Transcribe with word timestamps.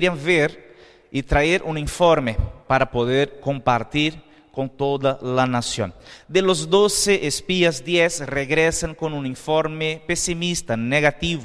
querían 0.00 0.24
ver 0.24 0.76
y 1.10 1.22
traer 1.22 1.62
un 1.62 1.76
informe 1.76 2.34
para 2.66 2.90
poder 2.90 3.38
compartir 3.38 4.18
con 4.50 4.70
toda 4.70 5.18
la 5.20 5.46
nación. 5.46 5.92
De 6.26 6.40
los 6.40 6.70
12 6.70 7.26
espías, 7.26 7.84
10 7.84 8.20
regresan 8.20 8.94
con 8.94 9.12
un 9.12 9.26
informe 9.26 10.02
pesimista, 10.06 10.74
negativo. 10.74 11.42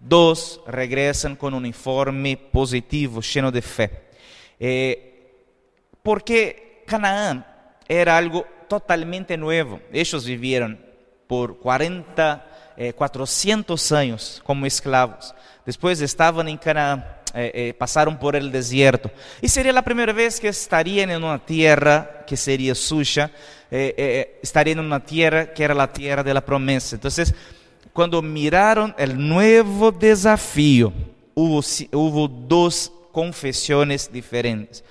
Dos 0.00 0.60
regresan 0.66 1.36
con 1.36 1.54
un 1.54 1.64
informe 1.66 2.36
positivo, 2.36 3.20
lleno 3.20 3.52
de 3.52 3.62
fe. 3.62 3.90
Eh, 4.58 5.46
porque 6.02 6.82
Canaán 6.84 7.46
era 7.86 8.16
algo 8.16 8.44
totalmente 8.68 9.36
nuevo. 9.36 9.80
Ellos 9.92 10.26
vivieron 10.26 10.84
por 11.28 11.60
40, 11.60 12.44
eh, 12.76 12.92
400 12.92 13.92
años 13.92 14.42
como 14.44 14.66
esclavos. 14.66 15.32
Después 15.64 16.00
estaban 16.00 16.48
en 16.48 16.58
Canaán, 16.58 17.13
eh, 17.34 17.50
eh, 17.54 17.74
pasaron 17.76 18.18
por 18.18 18.36
el 18.36 18.50
desierto. 18.52 19.10
Y 19.40 19.48
sería 19.48 19.72
la 19.72 19.82
primera 19.82 20.12
vez 20.12 20.38
que 20.40 20.48
estarían 20.48 21.10
en 21.10 21.22
una 21.24 21.44
tierra 21.44 22.24
que 22.26 22.36
sería 22.36 22.74
suya, 22.74 23.30
eh, 23.70 23.94
eh, 23.96 24.38
estarían 24.42 24.78
en 24.78 24.84
una 24.86 25.04
tierra 25.04 25.52
que 25.52 25.64
era 25.64 25.74
la 25.74 25.92
tierra 25.92 26.22
de 26.22 26.32
la 26.34 26.44
promesa. 26.44 26.96
Entonces, 26.96 27.34
cuando 27.92 28.20
miraron 28.22 28.94
el 28.98 29.16
nuevo 29.28 29.90
desafío, 29.92 30.92
hubo, 31.34 31.62
si- 31.62 31.88
hubo 31.92 32.28
dos 32.28 32.92
confesiones 33.12 34.10
diferentes. 34.12 34.84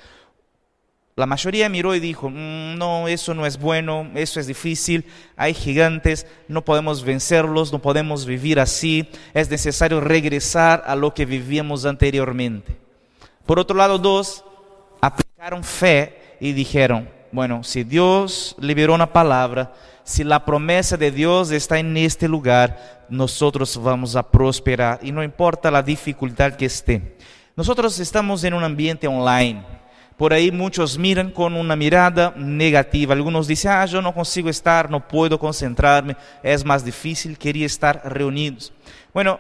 La 1.16 1.28
mayoría 1.28 1.70
miró 1.70 1.94
y 1.94 2.00
dijo, 2.00 2.30
"Mm, 2.30 2.78
no, 2.78 3.08
eso 3.08 3.36
no 3.36 3.46
es 3.46 3.60
bueno, 3.60 4.10
eso 4.16 4.40
es 4.40 4.48
difícil, 4.48 5.06
hay 5.38 5.54
gigantes, 5.54 6.26
no 6.48 6.66
podemos 6.66 7.04
vencerlos, 7.04 7.72
no 7.72 7.80
podemos 7.80 8.26
vivir 8.26 8.60
así, 8.60 9.08
es 9.36 9.50
necesario 9.50 10.02
regresar 10.02 10.84
a 10.88 10.96
lo 10.96 11.14
que 11.14 11.26
vivíamos 11.26 11.86
anteriormente. 11.86 12.78
Por 13.46 13.60
otro 13.60 13.78
lado, 13.78 14.00
dos 14.00 14.44
aplicaron 15.02 15.64
fe 15.64 16.38
y 16.40 16.54
dijeron, 16.54 17.08
bueno, 17.32 17.64
si 17.64 17.84
Dios 17.84 18.56
liberó 18.60 18.96
una 18.96 19.14
palabra, 19.14 19.74
si 20.04 20.24
la 20.24 20.46
promesa 20.46 20.98
de 20.98 21.12
Dios 21.12 21.52
está 21.52 21.78
en 21.78 21.96
este 21.96 22.28
lugar, 22.28 23.06
nosotros 23.10 23.80
vamos 23.82 24.16
a 24.16 24.24
prosperar 24.32 25.00
y 25.04 25.12
no 25.12 25.24
importa 25.24 25.70
la 25.70 25.84
dificultad 25.84 26.54
que 26.54 26.66
esté. 26.66 27.18
Nosotros 27.56 28.00
estamos 28.00 28.44
en 28.44 28.54
un 28.54 28.64
ambiente 28.64 29.08
online. 29.08 29.64
Por 30.24 30.34
ahí 30.34 30.54
muchos 30.54 30.98
miran 30.98 31.32
con 31.32 31.54
una 31.54 31.76
mirada 31.76 32.34
negativa. 32.38 33.14
Algunos 33.14 33.46
dicen, 33.46 33.72
ah, 33.72 33.86
yo 33.86 34.02
no 34.02 34.14
consigo 34.14 34.50
estar, 34.50 34.90
no 34.90 35.06
puedo 35.06 35.38
concentrarme, 35.38 36.16
es 36.42 36.64
más 36.64 36.86
difícil, 36.86 37.38
quería 37.38 37.66
estar 37.66 38.02
reunidos. 38.06 38.72
Bueno, 39.14 39.38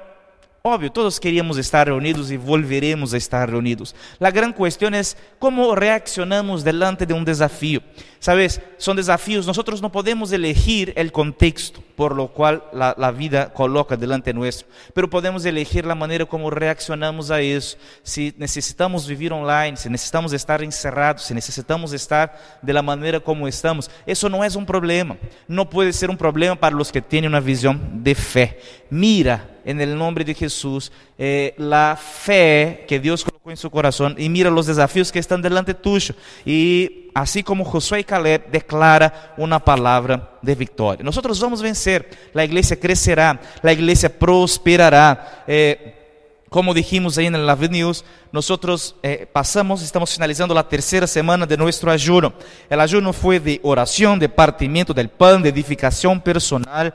Óbvio, 0.66 0.90
todos 0.90 1.20
queríamos 1.20 1.58
estar 1.58 1.88
reunidos 1.88 2.32
e 2.32 2.38
volveremos 2.38 3.14
a 3.14 3.18
estar 3.18 3.50
reunidos. 3.50 3.94
A 4.18 4.30
grande 4.32 4.56
questão 4.56 4.88
é 4.88 5.02
como 5.38 5.74
reaccionamos 5.74 6.64
delante 6.64 7.06
de 7.06 7.14
um 7.14 7.22
desafio. 7.22 7.84
Sabes, 8.18 8.62
são 8.80 8.96
desafios, 8.96 9.46
nós 9.46 9.58
não 9.82 9.90
podemos 9.90 10.32
elegir 10.32 10.94
o 10.98 11.12
contexto 11.12 11.82
por 11.96 12.16
lo 12.16 12.28
qual 12.30 12.64
a 12.74 13.12
vida 13.12 13.54
coloca 13.54 13.96
delante 13.96 14.34
nuestro, 14.34 14.68
pero 14.94 15.10
podemos 15.10 15.46
elegir 15.46 15.90
a 15.90 15.96
maneira 15.96 16.26
como 16.26 16.50
reaccionamos 16.50 17.32
a 17.32 17.42
isso. 17.42 17.78
Se 18.04 18.34
necessitamos 18.38 19.08
viver 19.08 19.34
online, 19.34 19.78
se 19.78 19.90
necessitamos 19.90 20.34
estar 20.34 20.64
encerrados, 20.64 21.24
se 21.24 21.34
necessitamos 21.34 21.94
estar 21.94 22.60
de 22.62 22.74
la 22.74 22.82
maneira 22.82 23.20
como 23.20 23.48
estamos, 23.48 23.90
isso 24.06 24.30
não 24.30 24.44
é 24.44 24.48
um 24.58 24.66
problema. 24.66 25.18
Não 25.48 25.66
pode 25.66 25.94
ser 25.94 26.10
um 26.10 26.16
problema 26.16 26.56
para 26.56 26.76
os 26.76 26.92
que 26.92 27.02
têm 27.02 27.28
uma 27.28 27.42
visão 27.42 27.76
de 27.76 28.16
fé. 28.16 28.58
Mira 28.90 29.54
en 29.66 29.82
el 29.82 29.98
nombre 29.98 30.24
de 30.24 30.34
Jesús 30.34 30.92
eh, 31.18 31.54
la 31.58 31.96
fe 31.96 32.86
que 32.88 33.00
Dios 33.00 33.26
colocó 33.44 33.52
en 33.52 33.58
su 33.58 33.70
corazón 33.70 34.16
y 34.18 34.30
mira 34.30 34.50
los 34.50 34.68
desafíos 34.68 35.12
que 35.12 35.20
están 35.20 35.42
delante 35.42 35.74
tuyo. 35.74 36.16
Y 36.46 37.10
así 37.14 37.44
como 37.44 37.66
Josué 37.66 38.00
y 38.00 38.04
Caleb 38.06 38.50
declara 38.50 39.34
una 39.36 39.60
palabra 39.60 40.38
de 40.42 40.56
victoria. 40.56 41.04
Nosotros 41.04 41.42
vamos 41.42 41.60
a 41.60 41.64
vencer, 41.64 42.10
la 42.32 42.46
iglesia 42.46 42.80
crecerá, 42.80 43.42
la 43.62 43.74
iglesia 43.74 44.18
prosperará. 44.18 45.44
Eh, 45.46 46.00
como 46.48 46.74
dijimos 46.74 47.18
ahí 47.18 47.26
en 47.26 47.46
la 47.46 47.56
News, 47.56 48.06
nosotros 48.32 48.96
eh, 49.04 49.28
estamos 49.34 50.14
finalizando 50.14 50.54
la 50.54 50.70
tercera 50.70 51.06
semana 51.06 51.46
de 51.46 51.58
nuestro 51.58 51.92
ayuno. 51.92 52.32
El 52.70 52.80
ayuno 52.80 53.12
fue 53.12 53.42
de 53.42 53.60
oración, 53.64 54.20
de 54.20 54.30
partimiento 54.30 54.94
del 54.94 55.10
pan, 55.10 55.42
de 55.42 55.50
edificación 55.50 56.22
personal. 56.22 56.94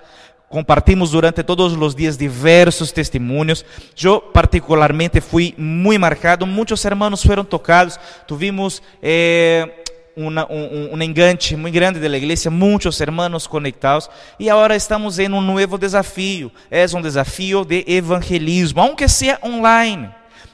Compartimos 0.48 1.10
durante 1.10 1.42
todos 1.42 1.74
os 1.74 1.94
dias 1.94 2.16
diversos 2.16 2.90
testemunhos. 2.90 3.64
Eu, 4.02 4.20
particularmente, 4.20 5.20
fui 5.20 5.54
muito 5.58 6.00
marcado. 6.00 6.46
Muitos 6.46 6.82
irmãos 6.86 7.22
foram 7.22 7.44
tocados. 7.44 8.00
Tuvimos 8.26 8.82
eh, 9.02 9.84
uma, 10.16 10.50
um, 10.50 10.94
um 10.94 11.02
engante 11.02 11.54
muito 11.54 11.74
grande 11.74 12.00
da 12.00 12.16
igreja, 12.16 12.50
muitos 12.50 12.98
irmãos 12.98 13.46
conectados. 13.46 14.08
E 14.38 14.48
agora 14.48 14.74
estamos 14.74 15.18
em 15.18 15.30
um 15.30 15.42
novo 15.42 15.76
desafio. 15.76 16.50
É 16.70 16.86
um 16.94 17.02
desafio 17.02 17.62
de 17.62 17.84
evangelismo, 17.86 18.80
aunque 18.80 19.06
seja 19.06 19.38
online. 19.42 20.08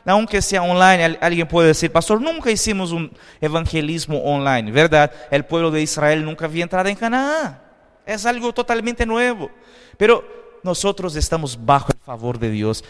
Aunque 0.05 0.43
sea 0.43 0.62
online, 0.62 1.16
alguien 1.21 1.47
puede 1.47 1.69
decir, 1.69 1.91
pastor, 1.91 2.21
nunca 2.21 2.50
hicimos 2.50 2.93
un 2.93 3.11
evangelismo 3.41 4.22
online, 4.22 4.71
¿verdad? 4.71 5.11
El 5.31 5.44
pueblo 5.44 5.71
de 5.71 5.81
Israel 5.81 6.25
nunca 6.25 6.44
había 6.44 6.65
entrado 6.65 6.88
en 6.91 6.97
Canaán. 6.97 7.59
Es 8.05 8.26
algo 8.26 8.53
totalmente 8.53 9.06
nuevo. 9.06 9.50
Pero 9.97 10.25
nosotros 10.62 11.15
estamos 11.16 11.59
bajo 11.65 11.93
el 11.93 11.99
favor 11.99 12.38
de 12.38 12.50
Dios. 12.50 12.84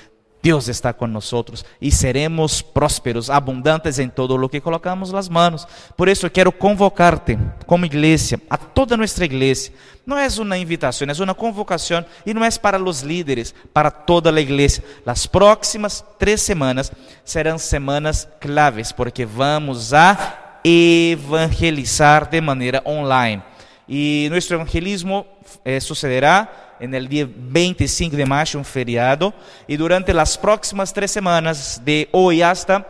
Dios 0.45 0.69
está 0.69 0.93
con 0.93 1.11
nosotros 1.11 1.65
y 1.81 1.91
seremos 1.91 2.63
prósperos, 2.63 3.31
abundantes 3.31 3.99
en 3.99 4.11
todo 4.11 4.37
lo 4.37 4.51
que 4.51 4.61
colocamos 4.61 5.11
las 5.11 5.31
manos. 5.31 5.67
Por 5.97 6.07
eso 6.07 6.31
quiero 6.31 6.53
convocarte 6.53 7.39
como 7.65 7.87
iglesia, 7.87 8.39
a 8.51 8.59
toda 8.59 8.95
nuestra 8.95 9.25
iglesia. 9.25 9.73
No 10.05 10.21
es 10.21 10.37
una 10.37 10.59
invitación, 10.59 11.09
es 11.09 11.19
una 11.19 11.33
convocación 11.33 12.05
y 12.27 12.35
no 12.35 12.45
es 12.45 12.59
para 12.59 12.79
los 12.79 13.03
líderes, 13.03 13.55
para 13.73 13.91
toda 13.91 14.31
la 14.31 14.43
iglesia. 14.43 14.85
Las 15.07 15.27
próximas 15.27 16.05
tres 16.19 16.43
semanas 16.43 16.93
serán 17.25 17.59
semanas 17.59 18.29
claves 18.39 18.93
porque 18.93 19.25
vamos 19.25 19.95
a 19.95 20.61
evangelizar 20.63 22.29
de 22.29 22.43
manera 22.43 22.83
online. 22.85 23.43
Y 23.89 24.27
nuestro 24.29 24.57
evangelismo 24.57 25.27
eh, 25.65 25.81
sucederá 25.81 26.64
el 26.93 27.09
día 27.09 27.28
25 27.33 28.17
de 28.17 28.27
mayo, 28.27 28.59
un 28.59 28.65
feriado, 28.65 29.33
y 29.69 29.77
durante 29.77 30.12
las 30.12 30.37
próximas 30.37 30.93
tres 30.93 31.12
semanas, 31.12 31.81
de 31.84 32.09
hoy 32.12 32.43
hasta 32.43 32.87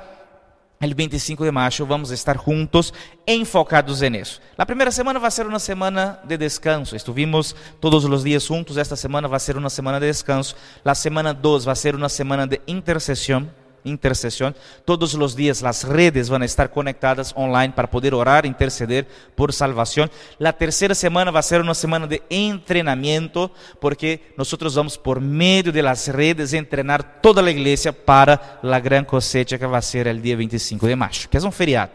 el 0.80 0.94
25 0.94 1.44
de 1.44 1.52
mayo, 1.52 1.86
vamos 1.86 2.10
a 2.10 2.14
estar 2.14 2.36
juntos 2.36 2.92
enfocados 3.26 4.02
en 4.02 4.16
eso. 4.16 4.40
La 4.56 4.66
primera 4.66 4.90
semana 4.90 5.18
va 5.18 5.28
a 5.28 5.30
ser 5.30 5.46
una 5.46 5.58
semana 5.58 6.20
de 6.24 6.38
descanso, 6.38 6.96
estuvimos 6.96 7.54
todos 7.80 8.04
los 8.04 8.24
días 8.24 8.46
juntos, 8.46 8.76
esta 8.76 8.96
semana 8.96 9.28
va 9.28 9.36
a 9.36 9.40
ser 9.40 9.56
una 9.56 9.70
semana 9.70 10.00
de 10.00 10.08
descanso, 10.08 10.56
la 10.82 10.94
semana 10.94 11.32
2 11.32 11.68
va 11.68 11.72
a 11.72 11.76
ser 11.76 11.94
una 11.94 12.08
semana 12.08 12.46
de 12.46 12.60
intercesión 12.66 13.50
intercesión. 13.84 14.56
Todos 14.84 15.14
los 15.14 15.36
días 15.36 15.62
las 15.62 15.84
redes 15.84 16.28
van 16.28 16.42
a 16.42 16.46
estar 16.46 16.70
conectadas 16.70 17.32
online 17.36 17.72
para 17.74 17.90
poder 17.90 18.14
orar, 18.14 18.46
interceder 18.46 19.06
por 19.34 19.52
salvación. 19.52 20.10
La 20.38 20.52
tercera 20.52 20.94
semana 20.94 21.30
va 21.30 21.40
a 21.40 21.44
ser 21.44 21.60
una 21.60 21.74
semana 21.74 22.06
de 22.06 22.22
entrenamiento, 22.28 23.52
porque 23.80 24.32
nosotros 24.36 24.74
vamos 24.74 24.98
por 24.98 25.20
medio 25.20 25.70
de 25.70 25.82
las 25.82 26.08
redes 26.08 26.52
entrenar 26.52 27.20
toda 27.20 27.42
la 27.42 27.50
iglesia 27.50 27.92
para 27.92 28.58
la 28.62 28.80
gran 28.80 29.04
cosecha 29.04 29.58
que 29.58 29.66
va 29.66 29.78
a 29.78 29.82
ser 29.82 30.08
el 30.08 30.20
día 30.20 30.36
25 30.36 30.86
de 30.86 30.96
mayo, 30.96 31.28
que 31.30 31.38
es 31.38 31.44
un 31.44 31.52
feriado. 31.52 31.92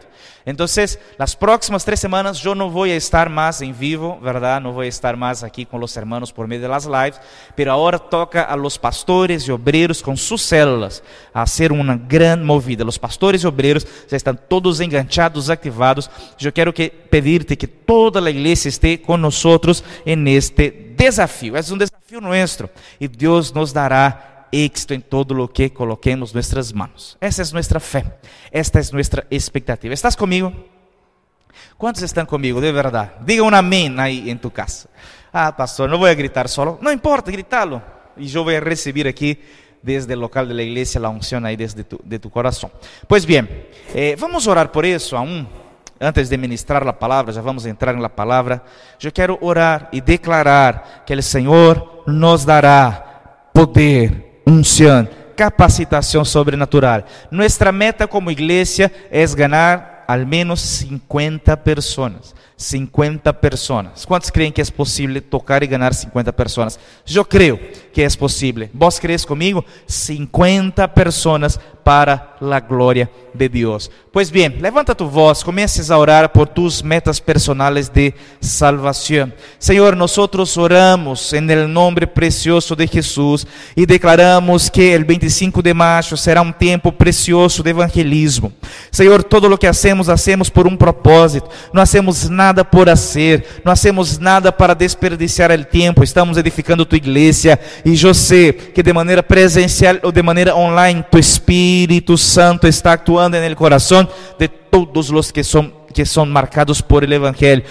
Entonces, 0.50 0.98
las 1.16 1.34
próximas 1.36 1.84
tres 1.84 2.00
semanas 2.00 2.44
no 2.44 2.68
voy 2.70 2.90
a 2.90 2.96
estar 2.96 3.30
más 3.30 3.62
en 3.62 3.78
vivo, 3.78 4.18
¿verdad? 4.20 4.60
No 4.60 4.72
voy 4.72 4.86
a 4.86 4.88
estar 4.88 5.16
más 5.16 5.42
aquí 5.42 5.64
con 5.64 5.80
los 5.80 5.96
hermanos 5.96 6.32
por 6.32 6.46
medio 6.46 6.62
de 6.62 6.68
las 6.68 6.86
lives, 6.86 7.20
pero 7.54 7.72
ahora 7.72 7.98
toca 7.98 8.42
a 8.42 8.56
los 8.56 8.78
pastores 8.78 9.46
y 9.46 9.50
obreros 9.50 10.02
con 10.02 10.16
sus 10.16 10.42
células 10.42 11.02
a 11.32 11.42
hacer 11.42 11.72
uma 11.72 11.96
grande 11.96 12.44
movida. 12.44 12.84
Os 12.84 12.98
pastores 12.98 13.42
e 13.42 13.46
obreiros 13.46 13.86
já 14.08 14.16
estão 14.16 14.34
todos 14.34 14.80
enganchados, 14.80 15.48
activados. 15.48 16.10
Eu 16.40 16.52
quero 16.52 16.72
que 16.72 16.90
pedir-te 16.90 17.56
que 17.56 17.66
toda 17.66 18.20
a 18.20 18.30
igreja 18.30 18.68
esteja 18.68 18.98
conosco 18.98 19.60
neste 20.04 20.70
desafio. 20.96 21.56
É 21.56 21.60
um 21.60 21.78
desafio 21.78 22.20
nosso 22.20 22.68
e 23.00 23.06
Deus 23.08 23.52
nos 23.52 23.72
dará 23.72 24.29
éxito 24.52 24.94
em 24.94 25.00
todo 25.00 25.42
o 25.42 25.48
que 25.48 25.70
coloquemos 25.70 26.32
nossas 26.32 26.72
mãos. 26.72 27.16
Essa 27.20 27.42
é 27.42 27.54
nossa 27.54 27.80
fé. 27.80 28.18
Esta 28.50 28.80
é 28.80 28.82
nossa 28.92 29.26
expectativa. 29.30 29.94
¿Estás 29.94 30.16
comigo? 30.16 30.52
Quantos 31.76 32.02
estão 32.02 32.26
comigo 32.26 32.60
de 32.60 32.72
verdade? 32.72 33.12
Diga 33.24 33.42
um 33.42 33.54
amém 33.54 33.94
aí 33.98 34.30
em 34.30 34.36
tu 34.36 34.50
casa. 34.50 34.88
Ah, 35.32 35.52
pastor, 35.52 35.88
não 35.88 35.98
vou 35.98 36.14
gritar 36.14 36.48
solo. 36.48 36.78
Não 36.80 36.92
importa, 36.92 37.30
gritá-lo. 37.30 37.82
E 38.16 38.32
eu 38.34 38.44
vou 38.44 38.52
receber 38.60 39.06
aqui 39.06 39.38
desde 39.82 40.12
el 40.12 40.20
local 40.20 40.46
de 40.46 40.54
la 40.54 40.62
iglesia 40.62 41.00
la 41.00 41.08
unción 41.08 41.46
ahí 41.46 41.56
desde 41.56 41.84
tu, 41.84 41.98
de 42.04 42.18
tu 42.18 42.30
bien, 43.26 43.66
eh, 43.94 44.16
vamos 44.18 44.46
a 44.46 44.50
orar 44.50 44.72
por 44.72 44.84
eso 44.84 45.16
aún. 45.16 45.48
Antes 46.02 46.30
de 46.30 46.38
ministrar 46.38 46.84
la 46.84 46.98
palabra, 46.98 47.30
ya 47.30 47.42
vamos 47.42 47.66
a 47.66 47.68
entrar 47.68 47.94
en 47.94 48.00
la 48.00 48.08
palabra. 48.08 48.64
Yo 48.98 49.12
quiero 49.12 49.38
orar 49.42 49.90
y 49.92 50.00
declarar 50.00 51.04
que 51.06 51.12
el 51.12 51.22
Señor 51.22 52.04
nos 52.06 52.46
dará 52.46 53.50
poder, 53.52 54.29
unción, 54.50 55.08
capacitación 55.36 56.24
sobrenatural. 56.24 57.04
Nuestra 57.30 57.72
meta 57.72 58.06
como 58.06 58.30
iglesia 58.30 58.90
es 59.10 59.34
ganar 59.34 60.04
al 60.06 60.26
menos 60.26 60.60
50 60.60 61.62
personas. 61.62 62.34
50 62.60 63.40
personas. 63.40 64.04
¿Cuántos 64.06 64.30
creen 64.30 64.52
que 64.52 64.60
es 64.60 64.70
posible 64.70 65.22
tocar 65.22 65.64
y 65.64 65.66
ganar 65.66 65.94
50 65.94 66.30
personas? 66.32 66.78
Yo 67.06 67.26
creo 67.26 67.58
que 67.92 68.04
es 68.04 68.14
posible. 68.16 68.68
¿Vos 68.74 69.00
crees 69.00 69.24
conmigo? 69.24 69.64
50 69.86 70.92
personas 70.92 71.58
para 71.82 72.36
la 72.40 72.60
gloria 72.60 73.10
de 73.32 73.48
Dios. 73.48 73.90
Pues 74.12 74.30
bien, 74.30 74.60
levanta 74.60 74.94
tu 74.94 75.08
voz, 75.08 75.42
comiences 75.42 75.90
a 75.90 75.96
orar 75.96 76.30
por 76.30 76.48
tus 76.48 76.84
metas 76.84 77.20
personales 77.20 77.92
de 77.92 78.14
salvación. 78.40 79.34
Señor, 79.58 79.96
nosotros 79.96 80.56
oramos 80.58 81.32
en 81.32 81.48
el 81.50 81.72
nombre 81.72 82.06
precioso 82.06 82.76
de 82.76 82.86
Jesús 82.86 83.46
y 83.74 83.86
declaramos 83.86 84.70
que 84.70 84.94
el 84.94 85.04
25 85.04 85.62
de 85.62 85.72
mayo 85.72 86.16
será 86.16 86.42
un 86.42 86.52
tiempo 86.52 86.92
precioso 86.92 87.62
de 87.62 87.70
evangelismo. 87.70 88.52
Señor, 88.90 89.24
todo 89.24 89.48
lo 89.48 89.58
que 89.58 89.68
hacemos, 89.68 90.08
hacemos 90.08 90.50
por 90.50 90.66
un 90.66 90.76
propósito. 90.76 91.48
No 91.72 91.80
hacemos 91.80 92.28
nada 92.28 92.49
por 92.54 92.88
hacer, 92.90 93.46
no 93.64 93.70
hacemos 93.70 94.20
nada 94.20 94.56
para 94.56 94.74
desperdiciar 94.74 95.52
el 95.52 95.66
tiempo. 95.66 96.02
Estamos 96.02 96.36
edificando 96.36 96.86
tu 96.86 96.96
iglesia 96.96 97.58
y 97.84 97.94
yo 97.94 98.12
sé 98.12 98.54
que 98.74 98.82
de 98.82 98.92
manera 98.92 99.22
presencial 99.22 100.00
o 100.02 100.12
de 100.12 100.22
manera 100.22 100.54
online, 100.54 101.04
tu 101.10 101.18
Espíritu 101.18 102.16
Santo 102.18 102.66
está 102.66 102.92
actuando 102.92 103.36
el 103.36 103.56
corazón 103.56 104.08
de 104.38 104.48
todos 104.48 105.10
los 105.10 105.32
que 105.32 105.44
son 105.44 105.79
que 105.94 106.06
son 106.06 106.30
marcados 106.30 106.82
por 106.82 107.04
el 107.04 107.12
Evangelio. 107.12 107.64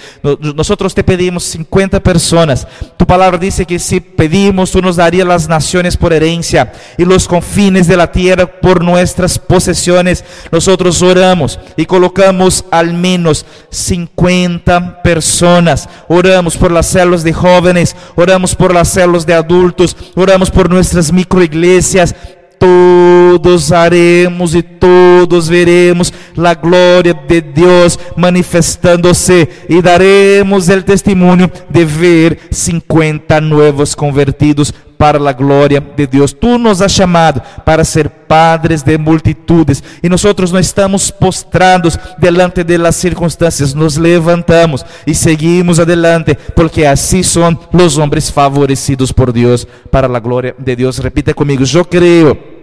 Nosotros 0.55 0.93
te 0.93 1.03
pedimos 1.03 1.43
50 1.43 2.01
personas. 2.01 2.67
Tu 2.97 3.05
palabra 3.05 3.37
dice 3.37 3.65
que 3.65 3.79
si 3.79 3.99
pedimos, 3.99 4.71
tú 4.71 4.81
nos 4.81 4.97
darías 4.97 5.27
las 5.27 5.47
naciones 5.47 5.95
por 5.97 6.13
herencia 6.13 6.71
y 6.97 7.05
los 7.05 7.27
confines 7.27 7.87
de 7.87 7.97
la 7.97 8.11
tierra 8.11 8.45
por 8.45 8.83
nuestras 8.83 9.39
posesiones. 9.39 10.23
Nosotros 10.51 11.01
oramos 11.01 11.59
y 11.77 11.85
colocamos 11.85 12.65
al 12.71 12.93
menos 12.93 13.45
50 13.69 15.01
personas. 15.01 15.87
Oramos 16.07 16.57
por 16.57 16.71
las 16.71 16.87
células 16.87 17.23
de 17.23 17.33
jóvenes, 17.33 17.95
oramos 18.15 18.55
por 18.55 18.73
las 18.73 18.89
células 18.89 19.25
de 19.25 19.33
adultos, 19.33 19.95
oramos 20.15 20.51
por 20.51 20.69
nuestras 20.69 21.11
microiglesias 21.11 22.15
todos 22.59 23.71
haremos 23.71 24.53
e 24.53 24.61
todos 24.61 25.47
veremos 25.47 26.13
a 26.37 26.53
glória 26.53 27.13
de 27.13 27.41
Deus 27.41 27.97
manifestando-se 28.15 29.47
e 29.67 29.81
daremos 29.81 30.67
o 30.67 30.83
testemunho 30.83 31.49
de 31.69 31.85
ver 31.85 32.39
50 32.51 33.39
novos 33.41 33.95
convertidos 33.95 34.73
para 34.99 35.17
a 35.29 35.31
glória 35.31 35.79
de 35.79 36.05
Deus. 36.05 36.33
Tu 36.33 36.57
nos 36.57 36.81
has 36.81 36.91
chamado 36.91 37.41
para 37.63 37.85
ser 37.85 38.09
padres 38.09 38.83
de 38.83 38.97
multitudes 38.97 39.81
e 40.03 40.09
nós 40.09 40.21
não 40.51 40.59
estamos 40.59 41.09
postrados 41.09 41.97
delante 42.17 42.65
de 42.65 42.77
las 42.77 42.97
circunstâncias, 42.97 43.73
nos 43.73 43.95
levantamos 43.95 44.85
e 45.07 45.15
seguimos 45.15 45.79
adelante, 45.79 46.37
porque 46.53 46.85
assim 46.85 47.23
são 47.23 47.57
os 47.71 47.97
homens 47.97 48.29
favorecidos 48.29 49.13
por 49.13 49.31
Deus 49.31 49.65
para 49.89 50.05
a 50.05 50.19
glória 50.19 50.53
de 50.59 50.75
Deus. 50.75 50.97
Repita 50.97 51.33
comigo: 51.33 51.63
Eu 51.73 51.85
creio 51.85 52.59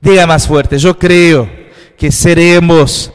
Diga 0.00 0.26
más 0.26 0.48
fuerte, 0.48 0.78
yo 0.78 0.98
creo 0.98 1.48
que 1.96 2.10
seremos 2.10 3.12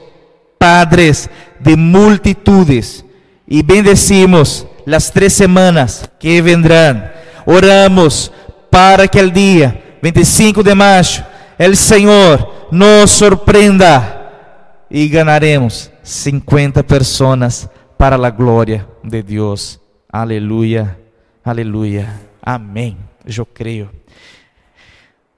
padres 0.57 1.29
de 1.59 1.75
multitudes 1.75 3.03
y 3.45 3.61
bendecimos 3.61 4.65
las 4.85 5.11
tres 5.11 5.33
semanas 5.33 6.09
que 6.17 6.41
vendrán. 6.41 7.16
Oramos 7.49 8.29
para 8.69 9.07
que 9.07 9.21
el 9.21 9.31
día 9.31 9.97
25 10.01 10.61
de 10.61 10.75
mayo 10.75 11.23
el 11.57 11.77
Señor 11.77 12.67
nos 12.71 13.09
sorprenda 13.09 14.83
y 14.89 15.07
ganaremos 15.07 15.89
50 16.03 16.83
personas 16.83 17.69
para 17.95 18.17
la 18.17 18.31
gloria 18.31 18.85
de 19.01 19.23
Dios. 19.23 19.79
Aleluya, 20.11 20.97
aleluya, 21.41 22.19
amén. 22.41 22.97
Yo 23.25 23.45
creo. 23.45 23.93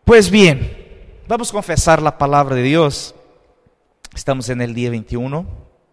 Pues 0.04 0.32
bien. 0.32 0.78
Vamos 1.28 1.52
a 1.52 1.54
confesar 1.54 2.02
la 2.02 2.18
palabra 2.18 2.56
de 2.56 2.64
Dios. 2.64 3.14
Estamos 4.16 4.50
en 4.50 4.62
el 4.62 4.74
día 4.74 4.90
21 4.90 5.46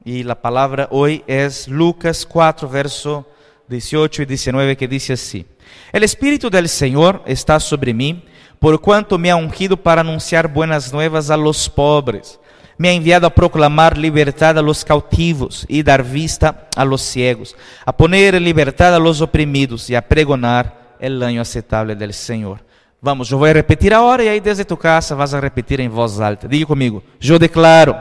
y 0.03 0.23
la 0.23 0.41
palabra 0.41 0.89
hoy 0.91 1.23
es 1.27 1.69
Lucas 1.69 2.25
4, 2.25 2.71
verso 2.71 3.29
18 3.69 4.23
y 4.23 4.25
19 4.25 4.77
que 4.79 4.89
dice 4.89 5.13
así. 5.13 5.45
El 5.93 6.03
Espíritu 6.03 6.51
del 6.51 6.69
Señor 6.69 7.23
está 7.27 7.61
sobre 7.61 7.95
mí, 7.95 8.25
por 8.59 8.81
cuanto 8.81 9.19
me 9.19 9.31
ha 9.31 9.37
ungido 9.37 9.77
para 9.77 10.01
anunciar 10.01 10.49
buenas 10.49 10.93
nuevas 10.93 11.31
a 11.31 11.37
los 11.37 11.69
pobres. 11.69 12.41
Me 12.79 12.89
ha 12.89 12.93
enviado 12.93 13.27
a 13.27 13.35
proclamar 13.35 13.97
libertad 13.97 14.59
a 14.59 14.63
los 14.63 14.85
cautivos 14.85 15.65
y 15.69 15.83
dar 15.83 16.03
vista 16.03 16.69
a 16.77 16.85
los 16.85 17.01
ciegos, 17.01 17.57
a 17.85 17.97
poner 17.97 18.35
en 18.35 18.45
libertad 18.45 18.95
a 18.95 18.99
los 18.99 19.21
oprimidos 19.21 19.89
y 19.89 19.95
a 19.95 20.07
pregonar 20.07 20.97
el 21.01 21.23
año 21.23 21.41
aceptable 21.41 21.95
del 21.95 22.13
Señor. 22.13 22.61
Vamos, 23.01 23.31
eu 23.31 23.39
vou 23.39 23.53
repetir 23.53 23.95
a 23.95 24.03
hora 24.03 24.25
e 24.25 24.29
aí 24.29 24.41
desde 24.41 24.65
tu 24.65 24.77
casa 24.77 25.15
vas 25.15 25.33
a 25.33 25.39
repetir 25.39 25.81
em 25.81 25.89
voz 25.89 26.21
alta. 26.21 26.49
Diga 26.49 26.67
comigo, 26.67 27.03
eu 27.23 27.39
declaro, 27.39 27.95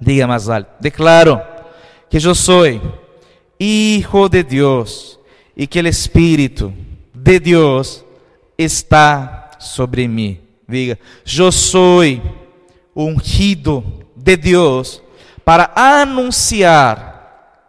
diga 0.00 0.26
mais 0.26 0.48
alto, 0.48 0.70
declaro 0.80 1.40
que 2.10 2.18
eu 2.18 2.34
sou 2.34 2.64
hijo 3.58 4.28
de 4.28 4.42
Deus 4.42 5.18
e 5.56 5.66
que 5.66 5.80
o 5.80 5.86
Espírito 5.86 6.72
de 7.14 7.38
Deus 7.38 8.04
está 8.56 9.50
sobre 9.58 10.08
mim. 10.08 10.38
Diga, 10.68 10.98
eu 11.38 11.52
sou 11.52 12.02
ungido 12.94 13.84
de 14.16 14.36
Deus 14.36 15.02
para 15.44 15.70
anunciar, 15.74 17.60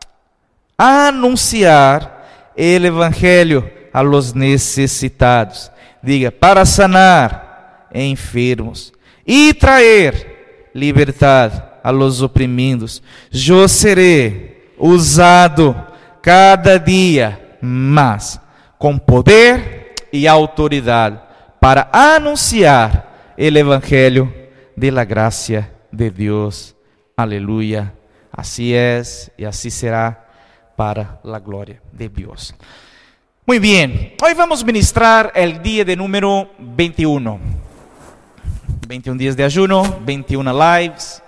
anunciar 0.78 2.52
o 2.56 2.62
Evangelho 2.62 3.70
a 3.92 4.02
los 4.02 4.34
necessitados 4.34 5.72
diga, 6.04 6.32
para 6.32 6.66
sanar 6.66 7.88
enfermos 7.94 8.92
e 9.26 9.54
trazer 9.54 10.70
liberdade 10.76 11.64
a 11.82 11.90
los 11.92 12.22
oprimidos. 12.22 13.02
Eu 13.32 13.68
serei 13.70 14.74
usado 14.78 15.76
cada 16.22 16.78
dia 16.78 17.40
mais 17.64 18.40
com 18.78 18.98
poder 18.98 19.94
e 20.12 20.28
autoridade 20.28 21.18
para 21.60 21.90
anunciar 21.94 23.34
o 23.38 23.42
evangelho 23.42 24.34
de 24.76 24.92
la 24.92 25.06
gracia 25.06 25.72
de 25.92 26.10
Deus. 26.10 26.76
Aleluia. 27.16 27.94
Assim 28.32 28.74
é 28.74 29.02
e 29.38 29.46
assim 29.46 29.70
será 29.70 30.26
para 30.76 31.20
a 31.24 31.40
glória 31.40 31.82
de 31.92 32.10
Deus. 32.10 32.54
Muy 33.46 33.60
bien, 33.60 34.16
hoy 34.22 34.34
vamos 34.34 34.64
ministrar 34.64 35.32
el 35.36 35.62
día 35.62 35.86
de 35.86 35.96
número 35.96 36.50
21. 36.60 37.40
21 38.88 39.18
días 39.18 39.36
de 39.38 39.44
ayuno, 39.44 40.02
21 40.06 40.52
lives 40.52 41.23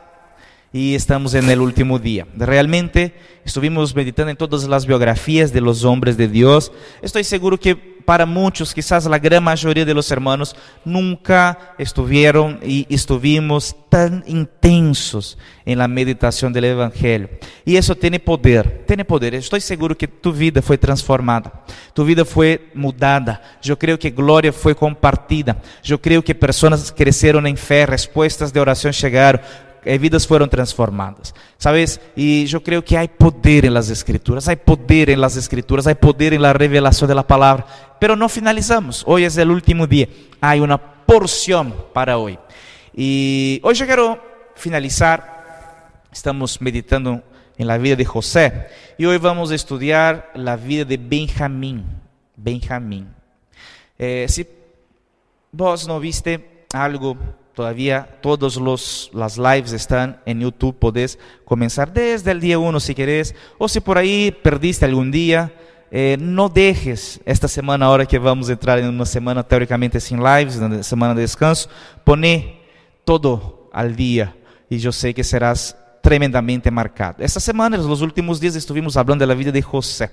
y 0.75 0.93
estamos 0.93 1.33
en 1.35 1.49
el 1.49 1.61
último 1.61 1.99
día. 1.99 2.27
Realmente 2.35 3.13
estuvimos 3.45 3.95
meditando 3.95 4.29
en 4.29 4.35
todas 4.35 4.65
las 4.65 4.85
biografías 4.85 5.53
de 5.53 5.61
los 5.61 5.85
hombres 5.85 6.17
de 6.17 6.27
Dios. 6.27 6.69
Estoy 7.01 7.23
seguro 7.23 7.57
que 7.57 7.77
para 8.05 8.25
muchos, 8.25 8.73
quizás 8.73 9.05
la 9.05 9.17
gran 9.17 9.41
mayoría 9.41 9.85
de 9.85 9.93
los 9.93 10.11
hermanos, 10.11 10.53
nunca 10.83 11.73
estuvieron 11.77 12.59
y 12.61 12.85
estuvimos 12.93 13.73
tan 13.89 14.21
intensos 14.27 15.37
en 15.65 15.79
la 15.79 15.87
meditación 15.87 16.51
del 16.51 16.65
Evangelio. 16.65 17.29
Y 17.63 17.77
eso 17.77 17.95
tiene 17.95 18.19
poder, 18.19 18.83
tiene 18.85 19.05
poder. 19.05 19.33
Estoy 19.33 19.61
seguro 19.61 19.97
que 19.97 20.09
tu 20.09 20.33
vida 20.33 20.61
fue 20.61 20.77
transformada, 20.77 21.63
tu 21.93 22.03
vida 22.03 22.25
fue 22.25 22.69
mudada. 22.73 23.41
Yo 23.61 23.79
creo 23.79 23.97
que 23.97 24.11
gloria 24.11 24.51
fue 24.51 24.75
compartida. 24.75 25.57
Yo 25.81 26.01
creo 26.01 26.21
que 26.21 26.35
personas 26.35 26.91
crecieron 26.91 27.47
en 27.47 27.55
fe, 27.55 27.85
respuestas 27.85 28.51
de 28.51 28.59
oración 28.59 28.91
llegaron 28.91 29.39
eh, 29.85 29.97
vidas 29.99 30.25
foram 30.25 30.47
transformadas, 30.47 31.33
¿sabes? 31.59 31.99
E 32.17 32.45
eu 32.51 32.59
creio 32.59 32.81
que 32.81 32.97
há 32.97 33.07
poder 33.07 33.65
em 33.65 33.69
las 33.69 33.89
escrituras, 33.89 34.49
há 34.49 34.55
poder 34.55 35.09
em 35.09 35.15
las 35.15 35.37
escrituras, 35.37 35.85
há 35.85 35.93
poder 35.93 36.33
em 36.33 36.39
la 36.39 36.51
revelação 36.51 37.07
de 37.07 37.13
la 37.13 37.23
palabra, 37.23 37.65
pero 37.99 38.15
não 38.15 38.27
finalizamos, 38.27 39.03
hoje 39.05 39.39
é 39.39 39.45
o 39.45 39.53
último 39.53 39.87
dia, 39.87 40.09
há 40.41 40.55
uma 40.55 40.79
porção 40.79 41.71
para 41.93 42.17
hoje. 42.17 42.39
E 42.97 43.61
hoje 43.63 43.83
eu 43.83 43.87
quero 43.87 44.19
finalizar, 44.55 46.09
estamos 46.11 46.57
meditando 46.57 47.21
em 47.57 47.63
la 47.63 47.77
vida 47.77 47.97
de 47.97 48.03
José, 48.03 48.71
e 48.97 49.05
hoje 49.05 49.19
vamos 49.19 49.51
a 49.51 50.55
vida 50.55 50.85
de 50.85 50.97
Benjamim, 50.97 51.85
Benjamim. 52.35 53.07
Eh, 53.99 54.25
vos 55.53 55.85
não 55.85 55.99
viste 55.99 56.39
algo 56.73 57.15
Todavía 57.55 58.07
todas 58.21 58.57
las 59.13 59.37
lives 59.37 59.71
están 59.71 60.19
en 60.25 60.41
YouTube. 60.41 60.77
Podés 60.77 61.17
comenzar 61.45 61.91
desde 61.91 62.31
el 62.31 62.41
día 62.41 62.59
1 62.59 62.79
si 62.81 62.93
querés. 62.93 63.33
O 63.57 63.69
si 63.69 63.79
por 63.79 63.97
ahí 63.97 64.31
perdiste 64.43 64.83
algún 64.83 65.09
día, 65.09 65.53
eh, 65.89 66.17
não 66.19 66.49
dejes 66.49 67.21
esta 67.25 67.47
semana, 67.47 67.85
agora 67.85 68.05
que 68.05 68.19
vamos 68.19 68.49
entrar 68.49 68.77
em 68.79 68.89
uma 68.89 69.05
semana 69.05 69.41
teoricamente 69.41 69.99
sem 70.01 70.17
lives, 70.17 70.59
na 70.59 70.83
semana 70.83 71.15
de 71.15 71.21
descanso, 71.21 71.69
pone 72.03 72.59
todo 73.05 73.69
al 73.71 73.93
dia 73.93 74.35
e 74.69 74.83
eu 74.83 74.91
sei 74.91 75.13
que 75.13 75.23
serás 75.23 75.75
tremendamente 76.01 76.69
marcado. 76.69 77.23
Esta 77.23 77.39
semana, 77.39 77.77
nos 77.77 78.01
últimos 78.01 78.39
dias, 78.39 78.55
estivemos 78.55 78.95
falando 78.95 79.25
da 79.25 79.33
vida 79.33 79.51
de 79.51 79.61
José. 79.61 80.11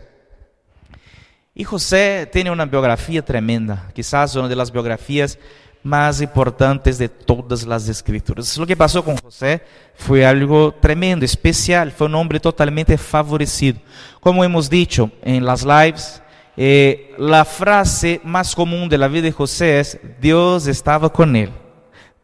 E 1.55 1.65
José 1.65 2.27
tem 2.27 2.49
uma 2.49 2.65
biografia 2.65 3.23
tremenda, 3.23 3.91
quizás 3.93 4.37
uma 4.37 4.49
das 4.49 4.71
biografias 4.71 5.37
mais 5.83 6.21
importantes 6.21 6.99
de 6.99 7.09
todas 7.09 7.67
as 7.69 7.89
escrituras. 7.89 8.57
O 8.57 8.67
que 8.67 8.77
passou 8.77 9.03
com 9.03 9.17
José 9.23 9.63
foi 9.95 10.25
algo 10.25 10.73
tremendo, 10.73 11.25
especial, 11.25 11.91
foi 11.91 12.09
um 12.09 12.17
homem 12.17 12.39
totalmente 12.39 12.97
favorecido. 12.97 13.81
Como 14.21 14.45
hemos 14.45 14.69
dicho 14.69 15.11
em 15.25 15.41
las 15.41 15.63
lives, 15.63 16.23
eh, 16.57 17.11
frase 17.45 18.21
mais 18.23 18.55
comum 18.55 18.87
de 18.87 18.97
la 18.97 19.09
vida 19.09 19.31
de 19.31 19.37
José 19.37 19.81
é: 19.81 20.01
Deus 20.21 20.67
estava 20.67 21.11
com 21.11 21.25
ele. 21.25 21.53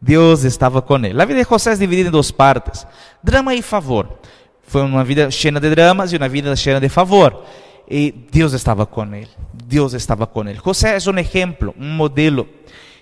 Deus 0.01 0.43
estava 0.43 0.81
com 0.81 0.95
ele. 0.95 1.21
A 1.21 1.25
vida 1.25 1.43
de 1.43 1.49
José 1.49 1.73
é 1.73 1.75
dividida 1.75 2.09
em 2.09 2.11
duas 2.11 2.31
partes: 2.31 2.87
drama 3.21 3.53
e 3.53 3.61
favor. 3.61 4.19
Foi 4.63 4.81
uma 4.83 5.03
vida 5.03 5.29
cheia 5.31 5.59
de 5.59 5.69
dramas 5.69 6.13
e 6.13 6.17
uma 6.17 6.29
vida 6.29 6.55
cheia 6.55 6.79
de 6.79 6.87
favor. 6.87 7.43
E 7.89 8.11
Deus 8.31 8.53
estava 8.53 8.85
com 8.85 9.03
ele. 9.15 9.27
Deus 9.65 9.93
estava 9.93 10.27
com 10.27 10.47
ele. 10.47 10.59
José 10.63 10.95
é 10.95 11.09
um 11.09 11.17
exemplo, 11.17 11.73
um 11.77 11.89
modelo 11.89 12.47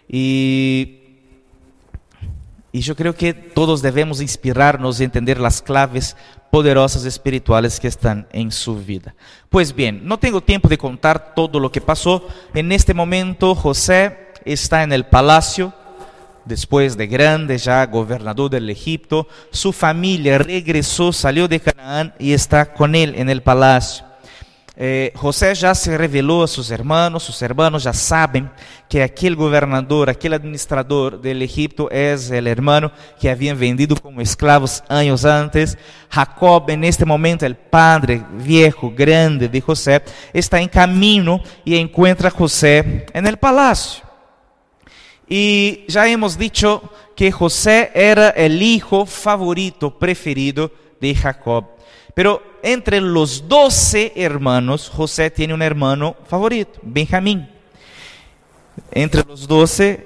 e 0.09 0.97
eu 2.73 2.95
creio 2.95 3.13
que 3.13 3.33
todos 3.33 3.81
devemos 3.81 4.21
inspirar-nos 4.21 5.01
a 5.01 5.03
entender 5.03 5.43
as 5.43 5.59
claves 5.59 6.15
poderosas 6.51 7.03
espirituais 7.05 7.79
que 7.79 7.87
estão 7.87 8.25
em 8.31 8.51
sua 8.51 8.79
vida. 8.79 9.15
Pois 9.49 9.71
bem, 9.71 9.91
não 9.91 10.17
tenho 10.17 10.39
tempo 10.39 10.69
de 10.69 10.77
contar 10.77 11.17
todo 11.33 11.63
o 11.63 11.69
que 11.69 11.81
passou. 11.81 12.27
En 12.53 12.71
este 12.71 12.93
momento, 12.93 13.53
José 13.53 14.31
está 14.45 14.83
en 14.83 14.93
el 14.93 15.05
palacio, 15.05 15.73
después 16.45 16.95
de 16.95 17.07
grande, 17.07 17.57
ya 17.57 17.85
gobernador 17.85 18.49
del 18.49 18.69
Egipto. 18.69 19.27
Su 19.51 19.73
familia 19.73 20.37
regresó, 20.37 21.11
salió 21.11 21.47
de 21.47 21.59
Canaán 21.59 22.13
y 22.19 22.33
está 22.33 22.73
con 22.73 22.95
él 22.95 23.15
en 23.15 23.29
el 23.29 23.41
palacio. 23.41 24.06
Eh, 24.79 25.11
José 25.15 25.55
já 25.55 25.73
se 25.73 25.89
revelou 25.97 26.43
a 26.43 26.47
seus 26.47 26.69
hermanos, 26.69 27.23
seus 27.23 27.41
hermanos 27.41 27.81
já 27.81 27.93
sabem 27.93 28.47
que 28.87 29.01
aquele 29.01 29.35
governador, 29.35 30.07
aquele 30.07 30.35
administrador 30.35 31.17
do 31.17 31.27
Egipto 31.27 31.89
é 31.91 32.13
o 32.13 32.47
hermano 32.47 32.91
que 33.19 33.27
haviam 33.27 33.55
vendido 33.55 33.99
como 33.99 34.21
escravos 34.21 34.83
anos 34.87 35.25
antes. 35.25 35.75
Jacob, 36.07 36.69
neste 36.77 37.03
momento, 37.05 37.43
o 37.43 37.55
padre 37.55 38.23
viejo, 38.35 38.91
grande 38.91 39.47
de 39.47 39.59
José, 39.59 40.03
está 40.31 40.61
em 40.61 40.67
caminho 40.67 41.41
e 41.65 41.75
encontra 41.75 42.29
José 42.29 43.07
no 43.15 43.37
palácio. 43.37 44.03
E 45.27 45.85
já 45.89 46.07
hemos 46.07 46.37
dicho 46.37 46.81
que 47.15 47.31
José 47.31 47.89
era 47.95 48.31
o 48.37 48.45
hijo 48.45 49.07
favorito, 49.07 49.89
preferido 49.89 50.71
de 51.01 51.15
Jacob. 51.15 51.65
Pero 52.13 52.41
entre 52.63 53.01
los 53.01 53.47
doce 53.47 54.13
hermanos, 54.15 54.89
José 54.89 55.29
tiene 55.29 55.53
un 55.53 55.61
hermano 55.61 56.15
favorito, 56.27 56.79
Benjamín. 56.81 57.49
Entre 58.91 59.23
los 59.23 59.47
doce, 59.47 60.05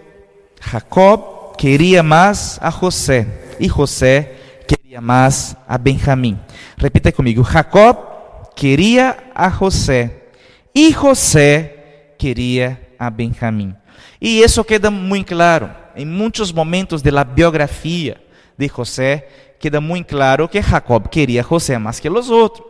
Jacob 0.62 1.55
quería 1.58 2.03
más 2.03 2.60
a 2.62 2.72
José 2.72 3.27
y 3.60 3.67
José 3.67 4.36
quería 4.67 5.01
más 5.01 5.55
a 5.67 5.77
Benjamín. 5.77 6.39
Repita 6.77 7.12
conmigo, 7.12 7.43
Jacob 7.43 8.53
quería 8.55 9.31
a 9.36 9.51
José 9.51 10.29
y 10.74 10.93
José 10.93 12.13
quería 12.17 12.79
a 12.98 13.10
Benjamín. 13.10 13.75
Y 14.20 14.41
eso 14.41 14.63
queda 14.63 14.89
muy 14.89 15.24
claro 15.24 15.72
en 15.96 16.12
muchos 16.15 16.53
momentos 16.53 17.03
de 17.03 17.12
la 17.12 17.24
biografía 17.24 18.22
de 18.58 18.70
José 18.70 19.27
queda 19.61 19.79
muito 19.79 20.07
claro 20.07 20.49
que 20.49 20.61
Jacob 20.61 21.07
queria 21.07 21.43
José 21.43 21.77
mais 21.77 21.99
que 21.99 22.09
os 22.09 22.29
outros. 22.29 22.65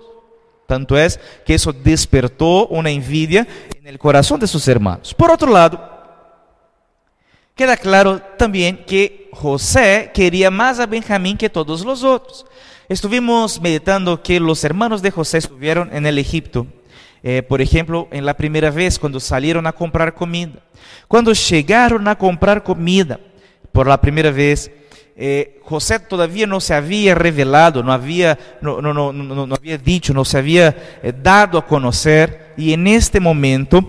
Tanto 0.67 0.95
é 0.95 1.07
que 1.45 1.53
isso 1.53 1.73
despertou 1.73 2.67
uma 2.67 2.89
envidia 2.89 3.47
no 3.83 3.97
coração 3.97 4.37
de 4.37 4.47
seus 4.47 4.67
irmãos. 4.67 5.13
Por 5.13 5.29
outro 5.29 5.51
lado, 5.51 5.79
queda 7.55 7.75
claro 7.75 8.21
também 8.37 8.75
que 8.75 9.29
José 9.41 10.07
queria 10.13 10.51
mais 10.51 10.79
a 10.79 10.85
Benjamín 10.85 11.35
que 11.35 11.49
todos 11.49 11.83
os 11.83 12.03
outros. 12.03 12.45
Estuvimos 12.89 13.59
meditando 13.59 14.17
que 14.17 14.39
os 14.39 14.63
hermanos 14.63 15.01
de 15.01 15.11
José 15.11 15.37
estiveram 15.39 15.87
en 15.91 16.05
Egipto, 16.17 16.67
eh, 17.23 17.41
por 17.41 17.61
exemplo, 17.61 18.07
en 18.11 18.25
la 18.25 18.33
primeira 18.33 18.69
vez 18.69 18.97
quando 18.97 19.19
saíram 19.19 19.65
a 19.65 19.71
comprar 19.71 20.11
comida. 20.11 20.61
Quando 21.07 21.33
chegaram 21.33 22.05
a 22.07 22.15
comprar 22.15 22.61
comida, 22.61 23.19
por 23.71 23.87
la 23.87 23.97
primeira 23.97 24.31
vez, 24.31 24.69
eh, 25.15 25.59
José 25.63 25.99
todavía 25.99 26.47
no 26.47 26.59
se 26.59 26.73
había 26.73 27.15
revelado, 27.15 27.83
no 27.83 27.93
había, 27.93 28.37
no, 28.61 28.81
no, 28.81 28.93
no, 28.93 29.11
no 29.13 29.55
había 29.55 29.77
dicho, 29.77 30.13
no 30.13 30.25
se 30.25 30.37
había 30.37 30.75
eh, 31.03 31.13
dado 31.21 31.57
a 31.57 31.65
conocer, 31.65 32.53
y 32.57 32.73
en 32.73 32.87
este 32.87 33.19
momento 33.19 33.85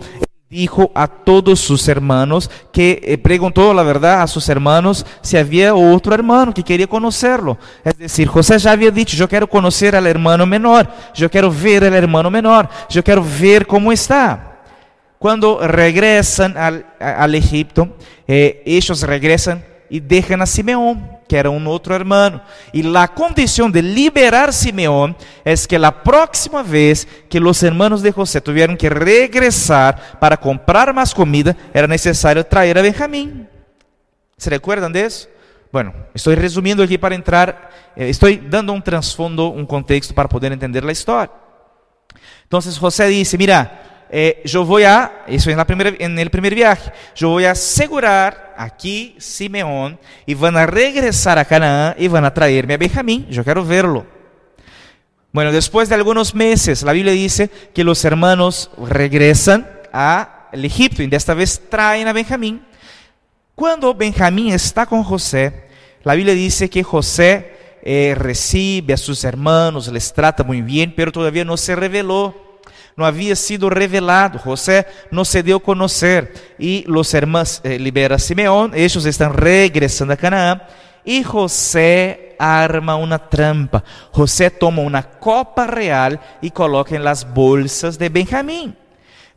dijo 0.52 0.92
a 0.94 1.08
todos 1.08 1.60
sus 1.60 1.88
hermanos 1.88 2.50
que 2.70 3.00
eh, 3.02 3.16
preguntó 3.16 3.72
la 3.72 3.82
verdad 3.82 4.20
a 4.20 4.26
sus 4.26 4.46
hermanos 4.50 5.06
si 5.22 5.38
había 5.38 5.74
otro 5.74 6.14
hermano 6.14 6.52
que 6.52 6.62
quería 6.62 6.86
conocerlo. 6.86 7.56
Es 7.82 7.96
decir, 7.96 8.28
José 8.28 8.58
ya 8.58 8.72
había 8.72 8.90
dicho, 8.90 9.16
yo 9.16 9.26
quiero 9.26 9.48
conocer 9.48 9.96
al 9.96 10.06
hermano 10.06 10.44
menor, 10.44 10.86
yo 11.14 11.30
quiero 11.30 11.50
ver 11.50 11.84
al 11.84 11.94
hermano 11.94 12.30
menor, 12.30 12.68
yo 12.90 13.02
quiero 13.02 13.24
ver 13.40 13.66
cómo 13.66 13.90
está. 13.90 14.60
Cuando 15.18 15.66
regresan 15.66 16.56
al, 16.58 16.84
al 16.98 17.34
Egipto, 17.34 17.96
eh, 18.26 18.62
ellos 18.66 19.00
regresan 19.02 19.64
y 19.92 20.00
dejan 20.00 20.40
a 20.40 20.46
Simeón 20.46 21.06
que 21.28 21.36
era 21.36 21.50
um 21.50 21.68
outro 21.68 21.94
hermano. 21.94 22.40
E 22.72 22.82
a 22.96 23.06
condição 23.06 23.70
de 23.70 23.82
liberar 23.82 24.50
Simeón 24.50 25.14
é 25.44 25.54
que 25.54 25.76
a 25.76 25.92
próxima 25.92 26.62
vez 26.62 27.06
que 27.28 27.38
os 27.38 27.62
hermanos 27.62 28.00
de 28.00 28.10
José 28.10 28.40
tiveram 28.40 28.74
que 28.74 28.88
regressar 28.88 30.18
para 30.18 30.38
comprar 30.38 30.94
mais 30.94 31.12
comida, 31.12 31.54
era 31.74 31.86
necessário 31.86 32.42
trazer 32.42 32.78
a 32.78 32.82
Benjamín. 32.82 33.46
¿Se 34.38 34.48
recuerdan 34.48 34.92
de 34.92 35.06
isso? 35.06 35.28
Bueno, 35.70 35.92
resumindo 36.14 36.82
aqui 36.82 36.96
para 36.96 37.14
entrar, 37.14 37.70
eh, 37.94 38.10
dando 38.48 38.72
um 38.72 38.80
trasfondo, 38.80 39.52
um 39.52 39.66
contexto 39.66 40.14
para 40.14 40.28
poder 40.28 40.52
entender 40.52 40.82
a 40.82 40.92
história. 40.92 41.32
Então, 42.46 42.60
José 42.60 43.10
disse: 43.10 43.36
Mira, 43.36 44.06
eh, 44.10 44.42
voy 44.66 44.84
a, 44.84 45.24
eso 45.26 45.50
en, 45.50 45.56
la 45.56 45.66
primera, 45.66 45.92
en 45.98 46.18
el 46.18 46.30
primer 46.30 46.54
viaje, 46.54 46.92
yo 47.14 47.30
voy 47.30 47.46
a 47.46 47.52
asegurar 47.52 48.51
aquí 48.62 49.14
Simeón 49.18 49.98
y 50.26 50.34
van 50.34 50.56
a 50.56 50.66
regresar 50.66 51.38
a 51.38 51.44
Canaán 51.44 51.94
y 51.98 52.08
van 52.08 52.24
a 52.24 52.32
traerme 52.34 52.74
a 52.74 52.78
Benjamín, 52.78 53.26
yo 53.28 53.44
quiero 53.44 53.64
verlo. 53.64 54.06
Bueno, 55.32 55.50
después 55.50 55.88
de 55.88 55.94
algunos 55.94 56.34
meses, 56.34 56.82
la 56.82 56.92
Biblia 56.92 57.12
dice 57.12 57.50
que 57.74 57.84
los 57.84 58.04
hermanos 58.04 58.70
regresan 58.78 59.66
al 59.90 60.64
Egipto 60.64 61.02
y 61.02 61.06
de 61.06 61.16
esta 61.16 61.34
vez 61.34 61.60
traen 61.70 62.06
a 62.06 62.12
Benjamín. 62.12 62.62
Cuando 63.54 63.94
Benjamín 63.94 64.52
está 64.52 64.86
con 64.86 65.02
José, 65.02 65.68
la 66.02 66.14
Biblia 66.14 66.34
dice 66.34 66.68
que 66.68 66.82
José 66.82 67.78
eh, 67.82 68.14
recibe 68.16 68.92
a 68.92 68.98
sus 68.98 69.24
hermanos, 69.24 69.88
les 69.88 70.12
trata 70.12 70.44
muy 70.44 70.60
bien, 70.62 70.92
pero 70.94 71.10
todavía 71.10 71.44
no 71.44 71.56
se 71.56 71.74
reveló 71.76 72.51
não 72.96 73.04
havia 73.04 73.34
sido 73.34 73.68
revelado, 73.68 74.40
José 74.44 74.86
não 75.10 75.24
se 75.24 75.42
deu 75.42 75.56
a 75.56 75.60
conhecer. 75.60 76.54
E 76.58 76.84
os 76.88 77.14
irmãos 77.14 77.60
eh, 77.64 77.76
libera 77.76 78.16
a 78.16 78.18
Simeón, 78.18 78.70
eles 78.74 78.94
estão 79.04 79.30
regressando 79.30 80.12
a 80.12 80.16
Canaã, 80.16 80.60
e 81.04 81.22
José 81.22 82.36
arma 82.38 82.96
uma 82.96 83.18
trampa. 83.18 83.82
José 84.14 84.50
toma 84.50 84.82
uma 84.82 85.02
copa 85.02 85.66
real 85.66 86.18
e 86.40 86.50
coloca 86.50 86.94
em 86.94 86.98
las 86.98 87.22
bolsas 87.22 87.96
de 87.96 88.08
Benjamim 88.08 88.74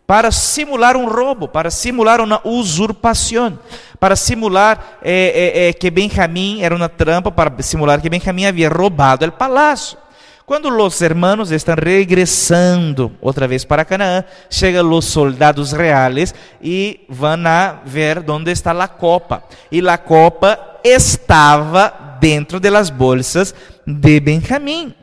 para 0.05 0.31
simular 0.31 0.95
um 0.95 1.07
roubo, 1.07 1.47
para 1.47 1.71
simular 1.71 2.21
uma 2.21 2.39
usurpação, 2.47 3.57
para 3.99 4.15
simular 4.15 4.99
eh, 5.01 5.33
eh, 5.55 5.69
eh, 5.69 5.73
que 5.73 5.89
Benjamim 5.89 6.61
era 6.61 6.75
uma 6.75 6.87
trampa, 6.87 7.31
para 7.31 7.51
simular 7.63 7.99
que 7.99 8.09
Benjamim 8.09 8.45
havia 8.45 8.69
roubado 8.69 9.25
o 9.25 9.31
palácio. 9.31 9.97
Quando 10.45 10.69
os 10.69 11.01
hermanos 11.01 11.49
estão 11.49 11.73
regressando 11.75 13.11
outra 13.19 13.47
vez 13.47 13.65
para 13.65 13.83
Canaã, 13.83 14.23
chegam 14.47 14.91
os 14.91 15.05
soldados 15.05 15.71
reais 15.71 16.35
e 16.61 17.03
vão 17.09 17.39
ver 17.83 18.23
onde 18.29 18.51
está 18.51 18.71
a 18.71 18.87
copa. 18.87 19.43
E 19.71 19.79
a 19.89 19.97
copa 19.97 20.79
estava 20.83 22.17
dentro 22.21 22.59
de 22.59 22.69
las 22.69 22.91
bolsas 22.91 23.55
de 23.87 24.19
Benjamim. 24.19 24.93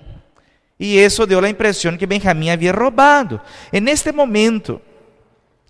E 0.79 0.99
isso 0.99 1.27
deu 1.27 1.41
a 1.41 1.49
impressão 1.49 1.97
que 1.97 2.07
Benjamim 2.07 2.51
havia 2.51 2.73
roubado. 2.73 3.41
En 3.73 3.89
este 3.89 4.13
momento, 4.13 4.81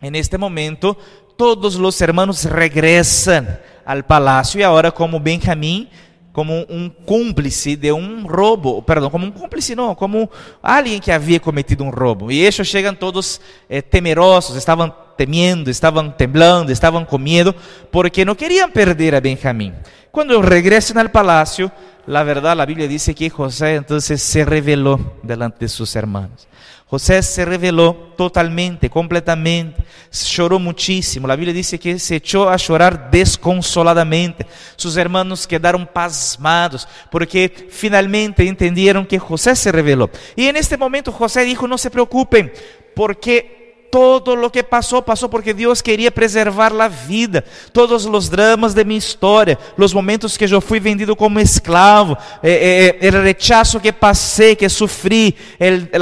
en 0.02 0.14
este 0.14 0.37
momento, 0.37 0.95
todos 1.35 1.76
os 1.76 2.00
hermanos 2.02 2.45
regressam 2.45 3.47
al 3.87 4.05
palácio 4.05 4.61
e 4.61 4.64
agora 4.64 4.93
como 4.93 5.19
Benjamim 5.19 5.88
como 6.33 6.67
um 6.69 6.89
cúmplice 6.89 7.77
de 7.77 7.93
um 7.93 8.27
roubo, 8.27 8.81
perdão, 8.83 9.11
como 9.11 9.27
um 9.27 9.31
cúmplice 9.31 9.75
não, 9.75 9.95
como 9.95 10.31
alguém 10.62 10.99
que 10.99 11.11
havia 11.11 11.39
cometido 11.39 11.85
um 11.85 11.91
roubo. 11.91 12.33
E 12.33 12.41
eles 12.41 12.55
chegam 12.67 12.95
todos 12.95 13.41
eh, 13.69 13.83
temerosos, 13.83 14.57
estavam 14.57 14.93
temendo, 15.17 15.71
estavam 15.71 16.11
temblando, 16.11 16.73
estavam 16.73 17.05
com 17.05 17.19
medo, 17.19 17.55
porque 17.91 18.25
não 18.25 18.35
queriam 18.35 18.71
perder 18.71 19.15
a 19.15 19.21
Benjamim. 19.21 19.75
Quando 20.11 20.41
regressam 20.41 21.01
ao 21.01 21.09
palácio, 21.09 21.71
la 22.07 22.23
verdad, 22.23 22.57
la 22.57 22.67
Biblia 22.67 22.89
dice 22.89 23.15
que 23.15 23.31
José 23.31 23.77
entonces 23.77 24.21
se 24.23 24.45
reveló 24.45 24.99
delante 25.23 25.61
de 25.61 25.69
sus 25.69 25.95
hermanos. 25.97 26.49
José 26.92 27.22
se 27.22 27.46
reveló 27.46 28.12
totalmente, 28.18 28.90
completamente, 28.90 29.82
chorou 30.11 30.61
muchísimo. 30.61 31.26
La 31.26 31.37
Biblia 31.37 31.54
dice 31.54 31.78
que 31.78 31.99
se 31.99 32.16
echó 32.16 32.50
a 32.50 32.58
chorar 32.58 33.11
desconsoladamente. 33.11 34.44
Sus 34.76 34.99
hermanos 34.99 35.46
quedaron 35.46 35.87
pasmados 35.87 36.87
porque 37.11 37.66
finalmente 37.70 38.46
entendieron 38.46 39.06
que 39.06 39.18
José 39.18 39.56
se 39.56 39.72
reveló. 39.72 40.11
Y 40.37 40.49
en 40.49 40.56
este 40.56 40.76
momento 40.76 41.11
José 41.11 41.44
dijo, 41.44 41.66
no 41.66 41.78
se 41.78 41.90
preocupen, 41.90 42.52
porque 42.94 43.62
todo 43.92 44.34
lo 44.34 44.50
que 44.50 44.62
passou, 44.62 45.02
passou 45.02 45.28
porque 45.28 45.52
Deus 45.52 45.82
queria 45.82 46.11
preservar 46.11 46.72
a 46.72 46.88
vida. 46.88 47.44
Todos 47.75 48.06
os 48.06 48.28
dramas 48.30 48.72
de 48.72 48.82
minha 48.84 48.99
história, 48.99 49.58
os 49.76 49.92
momentos 49.92 50.34
que 50.34 50.46
eu 50.46 50.62
fui 50.62 50.80
vendido 50.80 51.14
como 51.14 51.38
escravo, 51.38 52.16
eh, 52.42 52.96
eh, 53.02 53.08
o 53.11 53.22
rechazo 53.22 53.78
que 53.78 53.92
passei, 53.92 54.56
que 54.56 54.66
sofri, 54.70 55.37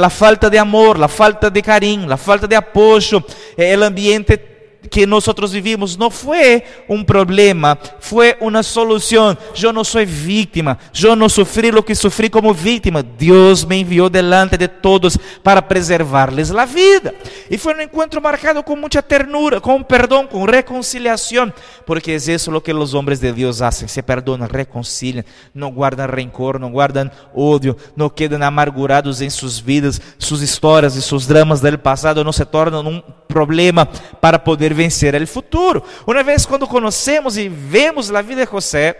a 0.01 0.09
falta 0.09 0.49
de 0.49 0.57
amor, 0.57 1.03
a 1.03 1.09
falta 1.09 1.51
de 1.51 1.61
carinho, 1.61 2.09
a 2.13 2.15
falta 2.15 2.47
de 2.47 2.55
apoio, 2.55 3.21
eh, 3.57 3.75
o 3.75 3.83
ambiente 3.83 4.50
que 4.89 5.05
nosotros 5.05 5.51
vivimos 5.51 5.97
no 5.97 6.09
fue 6.09 6.65
un 6.87 7.05
problema, 7.05 7.77
fue 7.99 8.37
una 8.39 8.63
solución. 8.63 9.37
Yo 9.53 9.71
no 9.71 9.83
soy 9.83 10.05
víctima, 10.05 10.77
yo 10.93 11.15
no 11.15 11.29
sufrí 11.29 11.71
lo 11.71 11.85
que 11.85 11.95
sufrí 11.95 12.29
como 12.29 12.53
víctima. 12.53 13.03
Dios 13.03 13.65
me 13.67 13.79
envió 13.79 14.09
delante 14.09 14.57
de 14.57 14.67
todos 14.67 15.19
para 15.43 15.67
preservarles 15.67 16.49
la 16.49 16.65
vida. 16.65 17.13
Y 17.49 17.57
fue 17.57 17.73
un 17.73 17.81
encuentro 17.81 18.19
marcado 18.21 18.63
con 18.63 18.79
mucha 18.79 19.01
ternura, 19.01 19.59
con 19.59 19.83
perdón, 19.83 20.27
con 20.27 20.47
reconciliación, 20.47 21.53
porque 21.85 22.15
es 22.15 22.27
eso 22.27 22.51
lo 22.51 22.63
que 22.63 22.73
los 22.73 22.93
hombres 22.93 23.21
de 23.21 23.33
Dios 23.33 23.61
hacen, 23.61 23.87
se 23.87 24.03
perdonan, 24.03 24.49
reconcilian, 24.49 25.25
no 25.53 25.67
guardan 25.67 26.09
rencor, 26.09 26.59
no 26.59 26.69
guardan 26.69 27.11
odio, 27.33 27.77
no 27.95 28.13
quedan 28.13 28.43
amargurados 28.43 29.21
en 29.21 29.31
sus 29.31 29.63
vidas, 29.63 30.01
sus 30.17 30.41
historias 30.41 30.95
y 30.95 31.01
sus 31.01 31.27
dramas 31.27 31.61
del 31.61 31.79
pasado 31.79 32.23
no 32.23 32.33
se 32.33 32.45
tornan 32.45 32.87
un 32.87 33.03
problema 33.27 33.87
para 34.19 34.43
poder 34.43 34.70
vencer 34.73 35.19
o 35.21 35.27
futuro. 35.27 35.83
Uma 36.05 36.23
vez 36.23 36.45
quando 36.45 36.67
conhecemos 36.67 37.37
e 37.37 37.49
vemos 37.49 38.13
a 38.13 38.21
vida 38.21 38.45
de 38.45 38.51
José, 38.51 38.95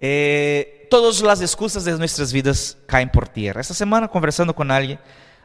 eh, 0.00 0.86
todas 0.90 1.22
as 1.22 1.40
excusas 1.40 1.84
de 1.84 1.92
nossas 1.92 2.32
vidas 2.32 2.76
caem 2.86 3.06
por 3.06 3.28
terra. 3.28 3.60
Esta 3.60 3.72
semana 3.72 4.08
conversando 4.08 4.52
com 4.52 4.62
alguém, 4.62 4.98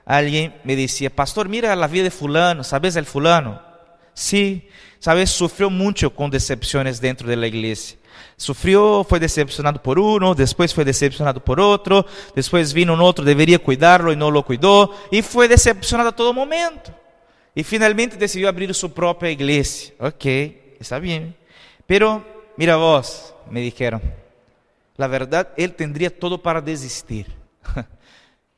alguém 0.05 0.53
me 0.65 0.75
dizia, 0.75 1.09
pastor, 1.09 1.47
mira 1.47 1.71
a 1.71 1.87
vida 1.87 2.09
de 2.09 2.09
fulano, 2.09 2.63
sabes 2.63 2.95
el 2.95 3.05
fulano? 3.05 3.59
Sí, 4.13 4.67
sabes, 4.99 5.29
sofreu 5.29 5.69
muito 5.69 6.09
com 6.09 6.27
decepções 6.27 6.99
dentro 6.99 7.27
da 7.27 7.47
igreja. 7.47 7.95
Sofreu, 8.35 9.05
foi 9.07 9.19
decepcionado 9.19 9.79
por 9.79 9.99
um, 9.99 10.33
depois 10.33 10.71
foi 10.71 10.83
decepcionado 10.83 11.39
por 11.39 11.59
outro, 11.59 12.03
depois 12.35 12.71
vino 12.71 12.93
um 12.93 12.99
outro, 12.99 13.23
deveria 13.23 13.59
cuidarlo 13.59 14.11
e 14.11 14.15
não 14.15 14.29
lo 14.29 14.43
cuidou, 14.43 14.93
e 15.11 15.21
foi 15.21 15.47
decepcionado 15.47 16.09
a 16.09 16.11
todo 16.11 16.33
momento. 16.33 16.91
E 17.57 17.63
finalmente 17.63 18.17
decidiu 18.17 18.47
abrir 18.47 18.71
sua 18.75 18.87
própria 18.87 19.31
igreja. 19.31 19.91
Ok, 19.97 20.75
está 20.79 20.99
bem. 20.99 21.35
Pero, 21.87 22.23
mira 22.55 22.77
vos, 22.77 23.33
me 23.49 23.61
dijeron, 23.61 23.99
la 24.95 25.07
verdade, 25.07 25.49
ele 25.57 25.73
tendría 25.73 26.11
todo 26.11 26.37
para 26.37 26.61
desistir. 26.61 27.25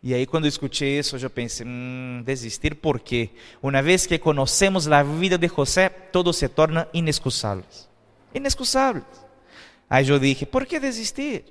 E 0.02 0.14
aí, 0.14 0.26
quando 0.26 0.46
eu 0.46 0.50
escutei 0.50 0.98
isso, 0.98 1.18
eu 1.18 1.30
pensei, 1.30 1.68
hum, 1.68 2.24
desistir 2.26 2.74
por 2.76 3.02
quê? 3.02 3.32
Uma 3.62 3.82
vez 3.82 4.08
que 4.08 4.18
conhecemos 4.18 4.88
a 4.90 5.04
vida 5.04 5.38
de 5.38 5.50
José, 5.50 5.90
todo 5.90 6.32
se 6.32 6.48
torna 6.48 6.88
inexcusável. 6.94 7.66
Inexcusável. 8.34 9.04
Aí 9.90 10.08
eu 10.08 10.18
dije, 10.18 10.46
por 10.46 10.66
que 10.66 10.80
desistir? 10.80 11.44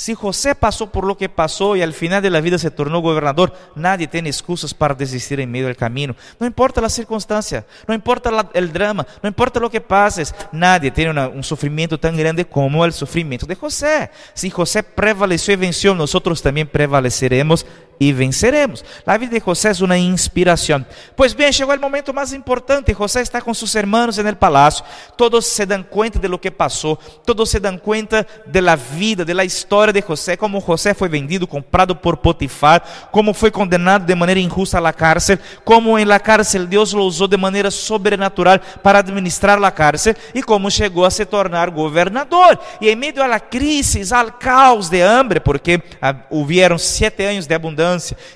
Si 0.00 0.14
José 0.14 0.54
pasó 0.54 0.90
por 0.90 1.04
lo 1.04 1.18
que 1.18 1.28
pasó 1.28 1.76
y 1.76 1.82
al 1.82 1.92
final 1.92 2.22
de 2.22 2.30
la 2.30 2.40
vida 2.40 2.56
se 2.56 2.70
tornó 2.70 3.00
gobernador, 3.00 3.52
nadie 3.74 4.06
tiene 4.06 4.30
excusas 4.30 4.72
para 4.72 4.94
desistir 4.94 5.40
en 5.40 5.50
medio 5.50 5.66
del 5.66 5.76
camino. 5.76 6.16
No 6.38 6.46
importa 6.46 6.80
la 6.80 6.88
circunstancia, 6.88 7.66
no 7.86 7.92
importa 7.92 8.48
el 8.54 8.72
drama, 8.72 9.06
no 9.22 9.28
importa 9.28 9.60
lo 9.60 9.70
que 9.70 9.82
pases, 9.82 10.34
nadie 10.52 10.90
tiene 10.90 11.28
un 11.28 11.44
sufrimiento 11.44 12.00
tan 12.00 12.16
grande 12.16 12.46
como 12.46 12.82
el 12.86 12.94
sufrimiento 12.94 13.44
de 13.44 13.56
José. 13.56 14.10
Si 14.32 14.48
José 14.48 14.82
prevaleció 14.82 15.52
y 15.52 15.58
venció, 15.58 15.94
nosotros 15.94 16.40
también 16.40 16.66
prevaleceremos 16.66 17.66
e 18.00 18.14
venceremos. 18.14 18.82
A 19.06 19.18
vida 19.18 19.38
de 19.38 19.44
José 19.44 19.72
é 19.78 19.84
uma 19.84 19.98
inspiração. 19.98 20.84
Pois 21.14 21.34
bem, 21.34 21.52
chegou 21.52 21.76
o 21.76 21.78
momento 21.80 22.14
mais 22.14 22.32
importante. 22.32 22.94
José 22.94 23.20
está 23.20 23.42
com 23.42 23.52
seus 23.52 23.74
irmãos 23.74 24.16
no 24.16 24.36
palácio. 24.36 24.82
Todos 25.18 25.44
se 25.44 25.66
dão 25.66 25.82
conta 25.82 26.18
de 26.18 26.26
lo 26.26 26.38
que 26.38 26.50
passou. 26.50 26.96
Todos 27.26 27.50
se 27.50 27.60
dão 27.60 27.76
conta 27.76 28.26
de 28.46 28.60
la 28.62 28.74
vida, 28.74 29.22
de 29.22 29.34
la 29.34 29.44
de 29.44 30.00
José. 30.00 30.38
Como 30.38 30.60
José 30.60 30.94
foi 30.94 31.10
vendido, 31.10 31.46
comprado 31.46 31.94
por 31.94 32.16
Potifar. 32.16 32.82
Como 33.12 33.34
foi 33.34 33.50
condenado 33.50 34.06
de 34.06 34.14
maneira 34.14 34.40
injusta 34.40 34.78
à 34.78 34.92
cárcel. 34.94 35.38
Como 35.62 35.98
em 35.98 36.06
la 36.06 36.18
cárcel 36.18 36.66
Deus 36.66 36.94
o 36.94 37.00
usou 37.00 37.28
de 37.28 37.36
maneira 37.36 37.70
sobrenatural 37.70 38.58
para 38.82 39.00
administrar 39.00 39.62
a 39.62 39.70
cárcel. 39.70 40.14
E 40.34 40.42
como 40.42 40.70
chegou 40.70 41.04
a 41.04 41.10
se 41.10 41.26
tornar 41.26 41.68
governador. 41.68 42.58
E 42.80 42.88
em 42.88 42.96
meio 42.96 43.22
à 43.22 43.38
crise, 43.38 44.02
ao 44.14 44.32
caos 44.32 44.88
de 44.88 45.02
hambre, 45.02 45.38
porque 45.38 45.82
houveram 46.30 46.78
sete 46.78 47.24
anos 47.24 47.46
de 47.46 47.58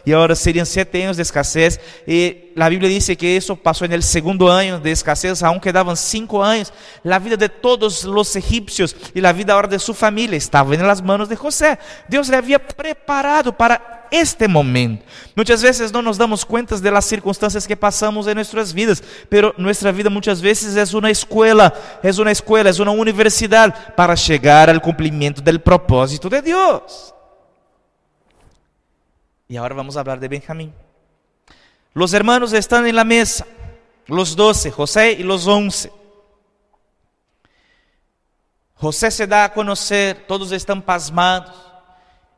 y 0.04 0.12
ahora 0.12 0.34
serían 0.34 0.66
siete 0.66 1.02
años 1.02 1.16
de 1.16 1.22
escasez. 1.22 1.80
Y 2.06 2.52
la 2.54 2.68
Biblia 2.68 2.88
dice 2.88 3.16
que 3.16 3.36
eso 3.36 3.56
pasó 3.56 3.84
en 3.84 4.02
segundo 4.02 4.50
año 4.50 4.80
de 4.80 4.92
escasez, 4.92 5.42
aún 5.42 5.60
quedaban 5.60 5.96
cinco 5.96 6.44
años. 6.44 6.72
La 7.02 7.18
vida 7.18 7.36
de 7.36 7.48
todos 7.48 8.04
los 8.04 8.34
egipcios 8.36 8.94
y 9.14 9.20
la 9.20 9.32
vida 9.32 9.54
ahora 9.54 9.68
de 9.68 9.78
su 9.78 9.94
familia 9.94 10.36
estaba 10.36 10.74
en 10.74 10.86
las 10.86 11.02
manos 11.02 11.28
de 11.28 11.36
José. 11.36 11.78
Dios 12.08 12.28
le 12.28 12.36
había 12.36 12.64
preparado 12.64 13.56
para 13.56 14.06
este 14.10 14.46
momento. 14.46 15.04
Muchas 15.34 15.62
veces 15.62 15.92
no 15.92 16.02
nos 16.02 16.18
damos 16.18 16.44
cuenta 16.44 16.76
de 16.76 16.90
las 16.90 17.12
que 17.66 17.76
pasamos 17.76 18.26
en 18.26 18.36
nuestras 18.36 18.72
vidas, 18.72 19.02
pero 19.28 19.54
nuestra 19.58 19.90
vida 19.92 20.10
muchas 20.10 20.40
veces 20.40 20.76
es 20.76 20.94
una 20.94 21.10
escuela, 21.10 21.72
es 22.02 22.18
una 22.18 22.30
escuela, 22.30 22.70
es 22.70 22.78
una 22.78 22.92
universidad 22.92 23.94
para 23.94 24.14
llegar 24.14 24.70
al 24.70 24.80
cumplimiento 24.80 25.42
del 25.42 25.60
propósito 25.60 26.28
de 26.28 26.42
Dios. 26.42 27.14
Y 29.48 29.56
ahora 29.56 29.74
vamos 29.74 29.96
a 29.96 30.00
hablar 30.00 30.20
de 30.20 30.28
Benjamín. 30.28 30.72
Los 31.92 32.12
hermanos 32.12 32.52
están 32.52 32.86
en 32.86 32.96
la 32.96 33.04
mesa, 33.04 33.46
los 34.06 34.34
doce, 34.34 34.70
José 34.70 35.12
y 35.12 35.22
los 35.22 35.46
once. 35.46 35.92
José 38.74 39.10
se 39.10 39.26
da 39.26 39.44
a 39.44 39.52
conocer, 39.52 40.24
todos 40.26 40.50
están 40.52 40.82
pasmados. 40.82 41.54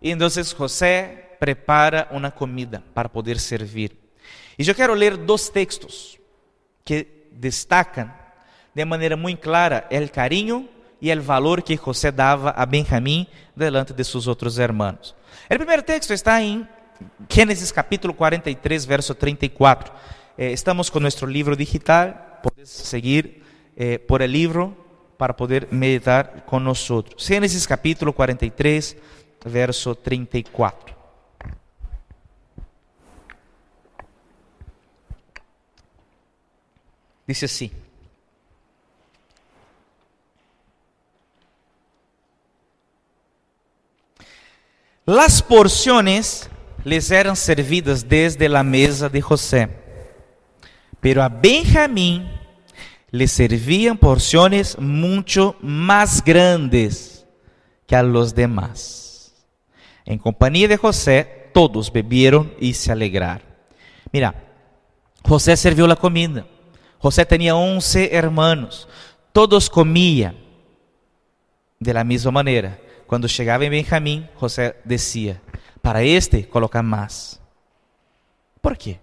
Y 0.00 0.10
entonces 0.10 0.52
José 0.52 1.36
prepara 1.40 2.08
una 2.10 2.30
comida 2.30 2.82
para 2.92 3.10
poder 3.10 3.38
servir. 3.40 3.98
Y 4.56 4.64
yo 4.64 4.74
quiero 4.74 4.94
leer 4.94 5.24
dos 5.24 5.52
textos 5.52 6.18
que 6.84 7.28
destacan 7.32 8.16
de 8.74 8.84
manera 8.84 9.16
muy 9.16 9.36
clara 9.36 9.86
el 9.90 10.10
cariño 10.10 10.68
y 11.00 11.10
el 11.10 11.20
valor 11.20 11.64
que 11.64 11.76
José 11.76 12.12
daba 12.12 12.50
a 12.50 12.66
Benjamín 12.66 13.26
delante 13.54 13.94
de 13.94 14.04
sus 14.04 14.26
otros 14.26 14.58
hermanos. 14.58 15.14
El 15.48 15.58
primer 15.58 15.82
texto 15.82 16.12
está 16.12 16.42
en 16.42 16.68
Gênesis 17.28 17.72
capítulo 17.72 18.14
43, 18.14 18.84
verso 18.84 19.14
34. 19.14 19.92
Eh, 20.38 20.52
estamos 20.52 20.90
com 20.90 21.00
nosso 21.00 21.26
livro 21.26 21.56
digital, 21.56 22.40
podes 22.42 22.70
seguir 22.70 23.42
eh, 23.76 23.98
por 23.98 24.22
el 24.22 24.32
livro 24.32 24.76
para 25.18 25.34
poder 25.34 25.68
meditar 25.70 26.44
com 26.46 26.60
nós. 26.60 26.88
Gênesis 27.16 27.66
capítulo 27.66 28.12
43, 28.12 28.96
verso 29.44 29.94
34. 29.94 30.94
Diz 37.26 37.42
assim: 37.42 37.70
Las 45.04 45.40
porciones 45.40 46.50
les 46.86 47.10
eram 47.10 47.34
servidas 47.34 48.08
desde 48.08 48.46
a 48.46 48.62
mesa 48.62 49.08
de 49.08 49.20
José. 49.20 49.68
Pero 51.00 51.20
a 51.20 51.28
Benjamín 51.28 52.30
le 53.10 53.26
servían 53.26 53.98
porciones 53.98 54.78
mucho 54.78 55.56
más 55.60 56.22
grandes 56.22 57.26
que 57.88 57.96
a 57.96 58.04
los 58.04 58.32
demás. 58.32 59.34
En 60.04 60.16
compañía 60.16 60.68
de 60.68 60.76
José, 60.76 61.50
todos 61.52 61.92
bebieron 61.92 62.54
y 62.60 62.74
se 62.74 62.92
alegraron. 62.92 63.48
Mira, 64.12 64.32
José 65.24 65.56
serviu 65.56 65.88
la 65.88 65.96
comida. 65.96 66.46
José 66.98 67.26
tenía 67.26 67.56
once 67.56 68.14
hermanos. 68.14 68.86
Todos 69.32 69.68
comían. 69.68 70.36
De 71.80 71.92
la 71.92 72.04
misma 72.04 72.30
manera, 72.30 72.78
cuando 73.06 73.28
llegaba 73.28 73.64
en 73.64 73.70
Benjamín, 73.70 74.28
José 74.34 74.76
decía, 74.84 75.40
para 75.80 76.02
este 76.02 76.48
colocar 76.48 76.82
más. 76.82 77.40
¿Por 78.60 78.76
qué? 78.76 78.98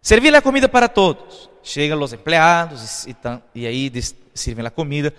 Servir 0.00 0.30
la 0.30 0.42
comida 0.42 0.68
para 0.68 0.88
todos. 0.88 1.50
Llegan 1.74 1.98
los 1.98 2.12
empleados 2.12 3.06
y, 3.08 3.16
y 3.58 3.66
ahí 3.66 3.92
sirven 4.34 4.64
la 4.64 4.70
comida. 4.70 5.12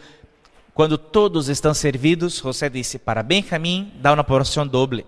Cuando 0.74 1.00
todos 1.00 1.50
estão 1.50 1.74
servidos, 1.74 2.40
José 2.40 2.70
disse: 2.70 3.00
Para 3.00 3.24
Benjamim, 3.24 3.92
dá 4.00 4.14
uma 4.14 4.24
porção 4.24 4.66
doble. 4.68 5.06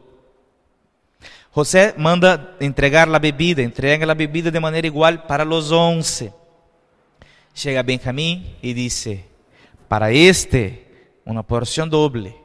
José 1.51 1.93
manda 1.97 2.55
entregar 2.59 3.07
a 3.07 3.19
bebida, 3.19 3.61
entrega 3.61 4.11
a 4.11 4.15
bebida 4.15 4.51
de 4.51 4.59
maneira 4.59 4.87
igual 4.87 5.19
para 5.19 5.47
os 5.47 5.71
onze. 5.71 6.33
Chega 7.53 7.83
Benjamim 7.83 8.55
e 8.63 8.73
disse: 8.73 9.23
Para 9.87 10.11
este, 10.11 10.87
uma 11.29 11.43
porção 11.43 11.87
doble. 11.87 12.35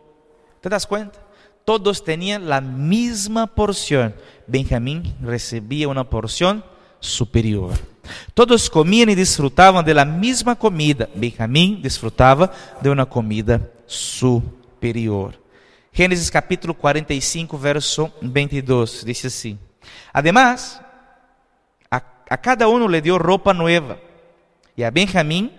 ¿Te 0.60 0.68
das 0.68 0.84
conta? 0.84 1.18
Todos 1.64 2.00
tinham 2.00 2.52
a 2.52 2.60
mesma 2.60 3.46
porção. 3.46 4.12
Benjamim 4.46 5.14
recebia 5.22 5.88
uma 5.88 6.04
porção 6.04 6.62
superior. 7.00 7.72
Todos 8.34 8.68
comiam 8.68 9.08
e 9.08 9.14
desfrutavam 9.14 9.82
da 9.82 10.04
mesma 10.04 10.54
comida. 10.54 11.08
Benjamim 11.14 11.80
desfrutava 11.80 12.52
de 12.82 12.90
uma 12.90 13.06
comida 13.06 13.72
superior. 13.86 15.34
Gênesis 15.90 16.28
capítulo 16.28 16.74
45, 16.74 17.56
verso 17.56 18.12
22, 18.20 19.04
diz 19.04 19.24
assim: 19.24 19.58
Además, 20.12 20.80
a, 21.90 21.96
a 22.28 22.36
cada 22.36 22.68
um 22.68 22.86
lhe 22.86 23.00
deu 23.00 23.16
roupa 23.16 23.54
nova, 23.54 23.98
e 24.76 24.84
a 24.84 24.90
Benjamim 24.90 25.50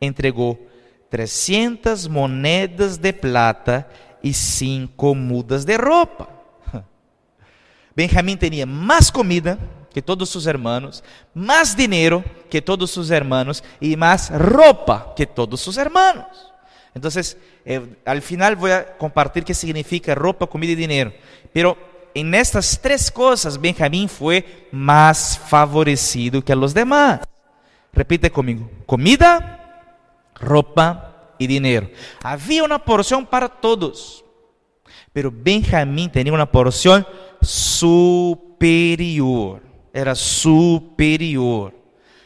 entregou 0.00 0.67
300 1.10 2.08
moedas 2.08 2.98
de 2.98 3.12
plata 3.12 3.88
e 4.22 4.32
cinco 4.32 5.14
mudas 5.14 5.64
de 5.64 5.76
roupa. 5.76 6.28
Benjamim 7.94 8.36
tinha 8.36 8.66
mais 8.66 9.10
comida 9.10 9.58
que 9.90 10.02
todos 10.02 10.28
sus 10.28 10.46
hermanos, 10.46 11.02
más 11.34 11.76
dinero 11.76 12.22
que 12.50 12.60
todos 12.60 12.90
sus 12.90 13.10
hermanos 13.10 13.64
y 13.80 13.96
más 13.96 14.30
ropa 14.30 15.14
que 15.16 15.26
todos 15.26 15.60
sus 15.60 15.76
hermanos. 15.76 16.52
Entonces, 16.94 17.36
eh, 17.64 17.96
al 18.04 18.22
final 18.22 18.56
voy 18.56 18.72
a 18.72 18.96
compartir 18.96 19.44
qué 19.44 19.54
significa 19.54 20.14
ropa, 20.14 20.46
comida 20.46 20.72
y 20.72 20.76
dinero. 20.76 21.12
Pero 21.52 21.76
en 22.14 22.34
estas 22.34 22.78
tres 22.80 23.10
cosas, 23.10 23.60
Benjamín 23.60 24.08
fue 24.08 24.68
más 24.72 25.38
favorecido 25.38 26.44
que 26.44 26.54
los 26.54 26.74
demás. 26.74 27.20
Repite 27.92 28.30
conmigo, 28.30 28.70
comida, 28.86 29.57
ropa 30.40 31.34
y 31.38 31.46
dinero. 31.46 31.90
Había 32.22 32.64
una 32.64 32.78
porción 32.78 33.24
para 33.26 33.48
todos, 33.48 34.24
pero 35.12 35.32
Benjamín 35.32 36.10
tenía 36.10 36.32
una 36.32 36.50
porción 36.50 37.06
superior 37.40 38.48
era 39.92 40.14
superior. 40.14 41.74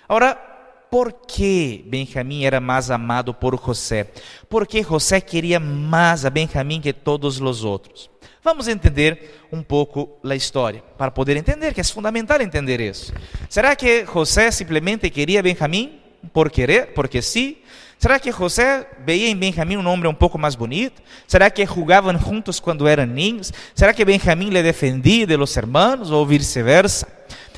Agora, 0.09 0.89
por 0.91 1.27
que 1.27 1.85
Benjamim 1.87 2.43
era 2.43 2.61
mais 2.61 2.91
amado 2.91 3.33
por 3.39 3.57
José? 3.57 4.13
Porque 4.49 4.83
José 4.83 5.21
queria 5.23 5.59
mais 5.59 6.25
a 6.25 6.31
Benjamim 6.31 6.81
que 6.81 6.93
todos 6.93 7.41
os 7.41 7.65
outros. 7.65 8.11
Vamos 8.45 8.67
entender 8.69 9.47
um 9.51 9.63
pouco 9.63 10.19
a 10.25 10.35
história, 10.35 10.83
para 10.99 11.13
poder 11.13 11.37
entender 11.37 11.73
que 11.73 11.81
é 11.81 11.85
fundamental 11.85 12.41
entender 12.41 12.81
isso. 12.81 13.13
Será 13.49 13.77
que 13.77 14.05
José 14.05 14.51
simplesmente 14.51 15.11
queria 15.11 15.43
Benjamim 15.43 16.02
por 16.33 16.51
querer, 16.51 16.93
porque 16.95 17.23
sim? 17.23 17.57
Será 17.99 18.19
que 18.19 18.33
José 18.33 18.85
veía 19.07 19.29
em 19.29 19.37
Benjamim 19.37 19.77
um 19.77 19.87
homem 19.87 20.11
um 20.11 20.15
pouco 20.15 20.37
mais 20.37 20.57
bonito? 20.57 21.01
Será 21.27 21.49
que 21.49 21.65
jogavam 21.65 22.19
juntos 22.19 22.59
quando 22.59 22.89
eram 22.89 23.07
ninhos? 23.07 23.53
Será 23.75 23.95
que 23.95 24.05
Benjamim 24.05 24.51
le 24.51 24.61
defendia 24.61 25.25
de 25.25 25.37
los 25.37 25.57
hermanos 25.57 26.11
ou 26.11 26.27
vice-versa? 26.27 27.07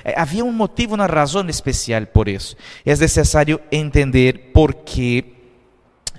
Eh, 0.05 0.15
havia 0.15 0.45
um 0.45 0.53
motivo, 0.53 0.95
uma 0.97 1.07
razão 1.07 1.49
especial 1.49 2.07
por 2.07 2.29
isso. 2.29 2.55
É 2.85 2.95
necessário 2.95 3.59
entender 3.73 4.51
por 4.53 4.75
que 4.75 5.25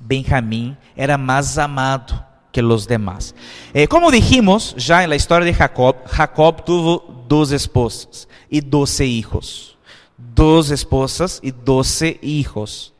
Benjamim 0.02 0.76
era 0.98 1.20
mais 1.20 1.60
amado 1.60 2.20
que 2.52 2.64
os 2.64 2.88
demais. 2.88 3.36
Eh, 3.74 3.86
como 3.86 4.12
dijimos 4.12 4.74
já 4.76 5.06
na 5.06 5.16
história 5.16 5.46
de 5.46 5.56
Jacob, 5.56 5.98
Jacob 6.12 6.62
tuvo 6.62 7.26
duas 7.28 7.52
esposas 7.52 8.28
e 8.50 8.60
doze 8.60 9.06
hijos. 9.06 9.75
Duas 10.18 10.72
esposas 10.72 11.40
e 11.44 11.52
doze 11.52 12.20
hijos. 12.22 12.94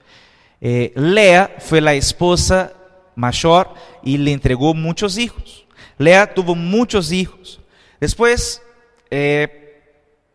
Eh, 0.62 0.92
Lea 0.96 1.56
foi 1.60 1.80
a 1.88 1.96
esposa 1.96 2.74
maior 3.16 3.74
e 4.04 4.18
lhe 4.18 4.32
entregou 4.32 4.74
muitos 4.74 5.18
hijos. 5.18 5.66
Lea 5.98 6.28
tuvo 6.28 6.56
muitos 6.56 7.12
hijos. 7.12 7.60
Depois, 8.00 8.62
eh, 9.10 9.82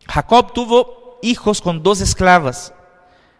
Jacob 0.07 0.53
tuvo 0.53 1.19
hijos 1.21 1.61
con 1.61 1.81
dos 1.81 2.01
esclavas, 2.01 2.73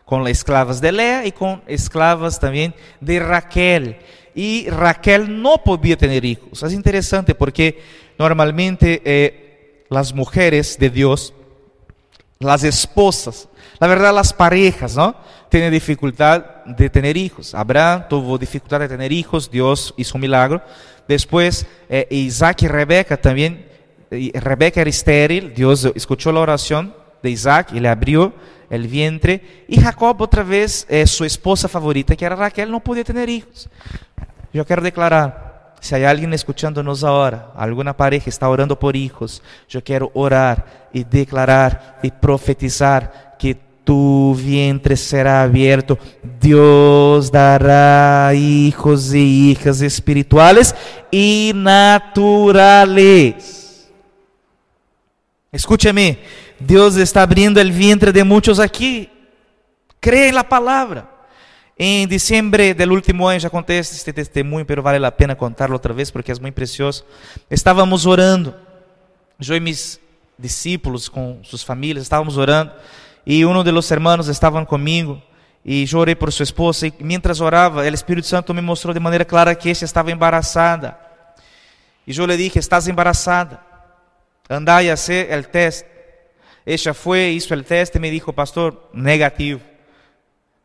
con 0.06 0.24
las 0.24 0.32
esclavas 0.32 0.80
de 0.80 0.92
Lea 0.92 1.26
y 1.26 1.32
con 1.32 1.64
esclavas 1.68 2.40
también 2.40 2.76
de 3.00 3.20
Raquel. 3.20 3.98
Y 4.36 4.70
Raquel 4.70 5.42
no 5.42 5.58
podía 5.64 5.98
tener 5.98 6.24
hijos. 6.24 6.64
Es 6.64 6.74
interesante 6.74 7.36
porque 7.36 7.82
normalmente 8.18 9.02
eh, 9.04 9.86
las 9.90 10.14
mujeres 10.14 10.78
de 10.78 10.90
Dios, 10.90 11.34
las 12.42 12.64
esposas, 12.64 13.48
la 13.80 13.88
verdad 13.88 14.14
las 14.14 14.34
parejas, 14.34 14.96
¿no? 14.96 15.16
Tienen 15.50 15.72
dificultad 15.72 16.66
de 16.66 16.90
tener 16.90 17.18
hijos. 17.18 17.56
Abraham 17.56 18.06
tuvo 18.10 18.38
dificultad 18.38 18.80
de 18.80 18.88
tener 18.88 19.12
hijos, 19.12 19.50
Dios 19.50 19.94
hizo 19.98 20.16
un 20.16 20.22
milagro. 20.22 20.62
Después 21.08 21.66
eh, 21.90 22.08
Isaac 22.10 22.64
y 22.64 22.68
Rebeca 22.68 23.18
también 23.18 23.72
Rebeca 24.12 24.82
era 24.82 24.90
estéril, 24.90 25.54
Dios 25.54 25.90
escuchó 25.96 26.34
la 26.34 26.42
oración 26.42 26.94
de 27.24 27.30
Isaac 27.30 27.70
y 27.74 27.80
le 27.80 27.88
abrió 27.88 28.34
el 28.70 28.88
vientre. 28.88 29.64
Y 29.70 29.80
Jacob, 29.80 30.22
otra 30.22 30.44
vez, 30.44 30.86
eh, 30.90 31.08
su 31.08 31.24
esposa 31.24 31.70
favorita, 31.70 32.16
que 32.16 32.26
era 32.26 32.36
Raquel, 32.36 32.70
no 32.70 32.82
podía 32.82 33.06
tener 33.06 33.30
hijos. 33.30 33.70
Yo 34.54 34.66
quiero 34.66 34.82
declarar, 34.82 35.51
si 35.82 35.96
hay 35.96 36.06
alguien 36.06 36.32
escuchándonos 36.32 37.04
ahora, 37.04 37.52
alguna 37.56 37.98
pareja 37.98 38.30
está 38.30 38.48
orando 38.48 38.78
por 38.78 38.96
hijos, 38.96 39.42
yo 39.68 39.84
quiero 39.84 40.12
orar 40.14 40.90
y 40.94 41.04
declarar 41.04 41.98
y 42.04 42.12
profetizar 42.12 43.36
que 43.40 43.58
tu 43.84 44.36
vientre 44.36 44.96
será 44.96 45.42
abierto, 45.42 45.98
Dios 46.40 47.32
dará 47.32 48.32
hijos 48.36 49.12
y 49.12 49.52
hijas 49.52 49.82
espirituales 49.82 50.76
y 51.10 51.52
naturales. 51.56 52.72
Escúcheme, 55.52 56.20
Deus 56.60 56.96
está 56.96 57.24
abrindo 57.24 57.60
o 57.60 57.66
vientre 57.66 58.12
de 58.12 58.24
muitos 58.24 58.60
aqui. 58.60 59.10
Creia 60.00 60.32
na 60.32 60.44
palavra. 60.44 61.11
Em 61.84 62.06
dezembro 62.06 62.62
do 62.76 62.94
último 62.94 63.26
ano, 63.26 63.40
já 63.40 63.50
contei 63.50 63.80
este 63.80 64.14
testemunho, 64.14 64.64
mas 64.70 64.84
vale 64.84 65.04
a 65.04 65.12
pena 65.12 65.36
contarlo 65.36 65.74
outra 65.74 65.92
vez 65.92 66.12
porque 66.12 66.32
é 66.32 66.36
muito 66.40 66.54
precioso. 66.54 67.04
Estávamos 67.50 68.06
orando, 68.06 68.54
eu 69.44 69.56
e 69.56 69.60
meus 69.60 70.00
discípulos 70.38 71.10
com 71.10 71.40
suas 71.42 71.64
famílias, 71.64 72.04
estávamos 72.04 72.38
orando, 72.38 72.72
e 73.26 73.44
um 73.44 73.64
dos 73.64 73.90
hermanos 73.90 74.28
estavam 74.28 74.64
comigo, 74.64 75.20
e 75.66 75.84
eu 75.92 75.98
orei 75.98 76.14
por 76.14 76.32
sua 76.32 76.44
esposa, 76.44 76.86
e 76.86 76.94
mientras 77.00 77.42
orava, 77.42 77.82
o 77.82 77.88
Espírito 77.88 78.28
Santo 78.28 78.54
me 78.54 78.62
mostrou 78.62 78.94
de 78.94 79.00
maneira 79.00 79.26
clara 79.26 79.56
que 79.56 79.68
esta 79.68 79.84
estava 79.84 80.12
embaraçada. 80.12 80.96
E 82.06 82.16
eu 82.16 82.28
lhe 82.28 82.38
dije: 82.38 82.60
Estás 82.60 82.88
embaraçada. 82.88 83.60
Andai 84.48 84.92
a 84.92 84.94
hacer 84.94 85.32
el 85.32 85.48
test. 85.48 85.84
Ella 86.64 86.94
fue, 86.94 87.32
hizo 87.32 87.56
el 87.56 87.66
test 87.66 87.96
y 87.96 88.00
me 88.00 88.12
dijo, 88.12 88.32
pastor, 88.34 88.92
negativo. 88.94 89.71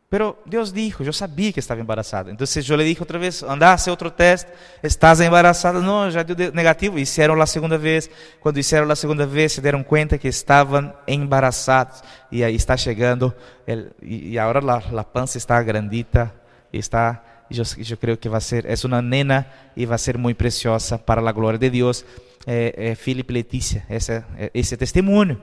Pero 0.09 0.41
Dios 0.45 0.73
dijo, 0.73 1.03
yo 1.03 1.11
sabía 1.11 1.51
que 1.51 1.59
estaba 1.59 1.81
embarazada. 1.81 2.31
Entonces 2.31 2.65
yo 2.65 2.77
le 2.77 2.85
dije 2.85 3.03
otra 3.03 3.19
vez, 3.19 3.43
anda 3.43 3.71
a 3.71 3.73
hacer 3.73 3.91
otro 3.91 4.13
test, 4.13 4.47
estás 4.81 5.19
embarazada. 5.19 5.81
No, 5.81 6.09
ya 6.09 6.23
dio 6.23 6.51
negativo. 6.53 6.97
Hicieron 6.97 7.37
la 7.37 7.45
segunda 7.45 7.77
vez. 7.77 8.09
Cuando 8.39 8.59
hicieron 8.59 8.87
la 8.87 8.95
segunda 8.95 9.25
vez 9.25 9.53
se 9.53 9.61
dieron 9.61 9.83
cuenta 9.83 10.17
que 10.17 10.29
estaban 10.29 10.95
embarazados. 11.07 12.01
Y 12.31 12.43
ahí 12.43 12.55
está 12.55 12.75
llegando, 12.75 13.35
el, 13.65 13.93
y, 14.01 14.37
ahora 14.37 14.61
la, 14.61 14.81
la 14.91 15.03
panza 15.03 15.37
está 15.37 15.61
grandita 15.63 16.33
está 16.71 17.23
yo, 17.49 17.63
creo 17.97 18.19
que 18.19 18.29
va 18.29 18.37
a 18.37 18.41
ser, 18.41 18.67
es 18.67 18.83
una 18.83 19.01
nena 19.01 19.71
y 19.75 19.85
va 19.85 19.95
a 19.95 19.99
ser 19.99 20.17
muy 20.17 20.33
preciosa 20.33 21.05
para 21.05 21.21
la 21.21 21.31
gloria 21.31 21.57
de 21.57 21.69
Dios. 21.69 22.05
Eh, 22.45 22.73
eh, 22.77 22.95
Felipe 22.95 23.33
Letícia, 23.33 23.85
esse, 23.89 24.23
esse 24.53 24.77
testemunho. 24.77 25.39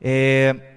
Eh, 0.00 0.73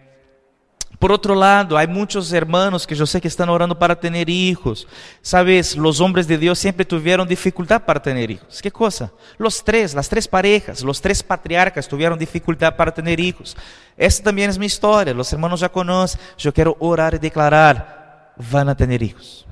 por 1.00 1.12
outro 1.12 1.36
lado, 1.36 1.78
há 1.78 1.86
muitos 1.86 2.34
hermanos 2.34 2.86
que 2.86 3.00
eu 3.00 3.06
sei 3.06 3.22
que 3.22 3.28
estão 3.28 3.48
orando 3.50 3.76
para 3.76 3.96
ter 3.96 4.28
hijos. 4.28 4.88
Sabes, 5.22 5.76
os 5.76 6.00
homens 6.00 6.26
de 6.26 6.36
Deus 6.38 6.58
sempre 6.58 6.84
tiveram 6.84 7.24
dificuldade 7.24 7.84
para 7.86 8.00
ter 8.00 8.32
hijos. 8.32 8.60
Que 8.60 8.72
coisa? 8.72 9.12
Os 9.38 9.62
três, 9.62 9.96
as 9.96 10.08
três 10.08 10.26
parejas, 10.26 10.82
os 10.84 11.00
três 11.00 11.22
patriarcas 11.22 11.86
tiveram 11.86 12.18
dificuldade 12.18 12.76
para 12.76 12.92
ter 12.92 13.20
hijos. 13.20 13.56
Essa 13.96 14.24
também 14.24 14.46
é 14.46 14.52
minha 14.54 14.66
história. 14.66 15.16
Os 15.16 15.32
hermanos 15.32 15.60
já 15.60 15.70
conhecem. 15.70 16.20
Eu 16.44 16.52
quero 16.52 16.76
orar 16.80 17.14
e 17.14 17.20
declarar: 17.20 18.34
vão 18.36 18.68
a 18.68 18.74
ter 18.74 19.00
hijos. 19.00 19.46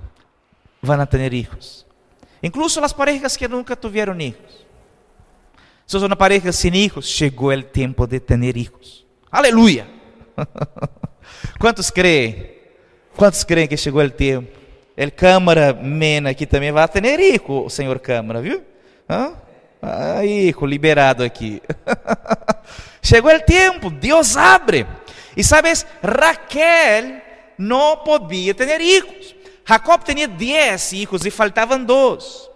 Vão 0.82 1.00
a 1.00 1.06
ter 1.06 1.32
hijos. 1.32 1.86
Incluso 2.42 2.84
as 2.84 2.92
parejas 2.92 3.38
que 3.38 3.48
nunca 3.48 3.76
tiveram 3.76 4.20
hijos. 4.20 4.66
Se 5.86 5.96
uma 5.98 6.16
pareja 6.16 6.52
sem 6.52 6.76
hijos, 6.76 7.08
chegou 7.08 7.54
o 7.54 7.62
tempo 7.62 8.08
de 8.08 8.20
ter 8.20 8.58
hijos. 8.58 9.06
Aleluia! 9.32 9.88
Quantos 11.60 11.90
creem? 11.90 12.52
Quantos 13.16 13.44
creem 13.44 13.68
que 13.68 13.78
chegou 13.78 14.04
o 14.04 14.10
tempo? 14.10 14.52
El 14.96 15.12
Câmara 15.12 15.74
Mena 15.74 16.30
aqui 16.30 16.46
também 16.46 16.72
vai 16.72 16.88
ter 16.88 17.20
hijo, 17.20 17.70
senhor 17.70 18.00
Câmara, 18.00 18.42
viu? 18.42 18.64
Ah, 19.08 20.26
hijo, 20.26 20.66
liberado 20.66 21.24
aqui. 21.24 21.62
chegou 23.04 23.34
o 23.34 23.42
tempo, 23.42 23.90
Deus 23.90 24.38
abre. 24.38 24.88
E 25.36 25.44
sabes, 25.44 25.86
Raquel 26.02 27.22
não 27.58 27.98
podia 27.98 28.54
ter 28.54 28.80
hijos. 28.80 29.36
Jacob 29.68 30.04
tinha 30.04 30.28
dez 30.28 30.94
hijos 30.94 31.26
e 31.26 31.32
faltavam 31.32 31.84
dois. 31.84 32.50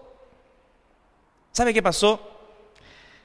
¿Sabe 1.51 1.71
o 1.71 1.73
que 1.73 1.81
passou? 1.81 2.25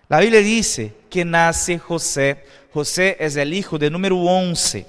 A 0.08 0.20
Bíblia 0.20 0.42
diz 0.42 0.90
que 1.10 1.24
nasce 1.24 1.76
José. 1.76 2.44
José 2.72 3.16
é 3.18 3.26
o 3.26 3.48
hijo 3.48 3.78
de 3.78 3.90
número 3.90 4.16
11. 4.16 4.86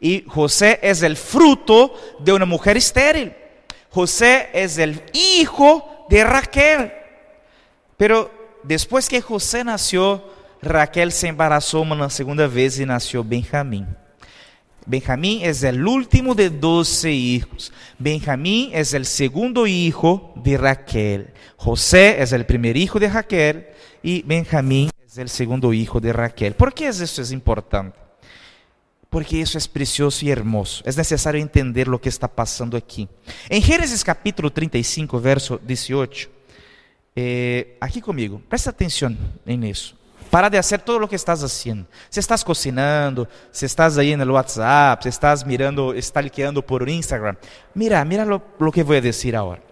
E 0.00 0.24
José 0.26 0.78
é 0.82 0.92
o 0.92 1.16
fruto 1.16 1.90
de 2.20 2.32
uma 2.32 2.46
mulher 2.46 2.76
estéril. 2.76 3.32
José 3.90 4.50
é 4.52 4.66
o 4.66 5.16
hijo 5.16 5.82
de 6.08 6.22
Raquel. 6.22 6.90
Pero 7.96 8.30
depois 8.62 9.08
que 9.08 9.20
José 9.20 9.64
nasceu, 9.64 10.20
Raquel 10.62 11.10
se 11.10 11.28
embarazou 11.28 11.82
uma 11.82 12.10
segunda 12.10 12.46
vez 12.46 12.78
e 12.78 12.86
nasceu 12.86 13.24
Benjamim. 13.24 13.86
Benjamín 14.88 15.40
es 15.42 15.64
el 15.64 15.84
último 15.84 16.34
de 16.34 16.48
doce 16.48 17.10
hijos. 17.10 17.72
Benjamín 17.98 18.70
es 18.72 18.94
el 18.94 19.04
segundo 19.04 19.66
hijo 19.66 20.32
de 20.36 20.56
Raquel. 20.56 21.32
José 21.56 22.22
es 22.22 22.32
el 22.32 22.46
primer 22.46 22.76
hijo 22.76 23.00
de 23.00 23.08
Raquel 23.08 23.66
y 24.02 24.22
Benjamín 24.22 24.90
es 25.04 25.18
el 25.18 25.28
segundo 25.28 25.72
hijo 25.72 25.98
de 25.98 26.12
Raquel. 26.12 26.54
¿Por 26.54 26.72
qué 26.72 26.86
eso 26.86 27.20
es 27.20 27.32
importante? 27.32 28.05
Porque 29.10 29.36
isso 29.36 29.56
é 29.56 29.60
precioso 29.72 30.24
e 30.24 30.30
hermoso. 30.30 30.82
É 30.84 30.92
necessário 30.92 31.40
entender 31.40 31.88
o 31.88 31.98
que 31.98 32.08
está 32.08 32.28
passando 32.28 32.76
aqui. 32.76 33.08
Em 33.48 33.62
Gênesis 33.62 34.02
capítulo 34.02 34.50
35, 34.50 35.18
verso 35.18 35.60
18, 35.64 36.28
eh, 37.14 37.76
aqui 37.80 38.00
comigo, 38.00 38.42
presta 38.48 38.70
atenção 38.70 39.16
nisso. 39.44 39.96
Para 40.30 40.48
de 40.48 40.58
hacer 40.58 40.80
todo 40.80 40.98
lo 40.98 41.08
que 41.08 41.14
estás 41.14 41.42
haciendo. 41.42 41.86
Si 42.10 42.18
estás 42.18 42.42
cocinando, 42.42 43.28
si 43.52 43.64
estás 43.64 43.96
en 43.96 44.20
el 44.20 44.30
WhatsApp, 44.30 45.02
si 45.02 45.08
estás 45.08 45.46
mirando, 45.46 45.94
stalkeando 45.96 46.62
por 46.62 46.86
Instagram. 46.88 47.36
Mira, 47.74 48.04
mira 48.04 48.24
lo 48.24 48.72
que 48.72 48.82
voy 48.82 48.96
a 48.96 49.00
decir 49.00 49.36
ahora. 49.36 49.62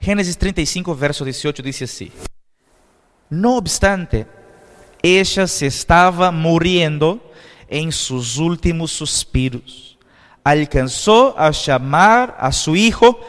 Gênesis 0.00 0.38
35, 0.38 0.94
verso 0.94 1.24
18 1.24 1.62
dice 1.62 1.84
así. 1.84 2.12
No 3.30 3.56
obstante, 3.56 4.26
ella 5.02 5.46
se 5.46 5.66
estaba 5.66 6.30
muriendo 6.30 7.20
en 7.68 7.92
sus 7.92 8.38
últimos 8.38 8.90
suspiros. 8.92 9.98
Alcanzó 10.42 11.34
a 11.38 11.50
llamar 11.50 12.36
a 12.38 12.50
su 12.52 12.74
hijo 12.74 13.20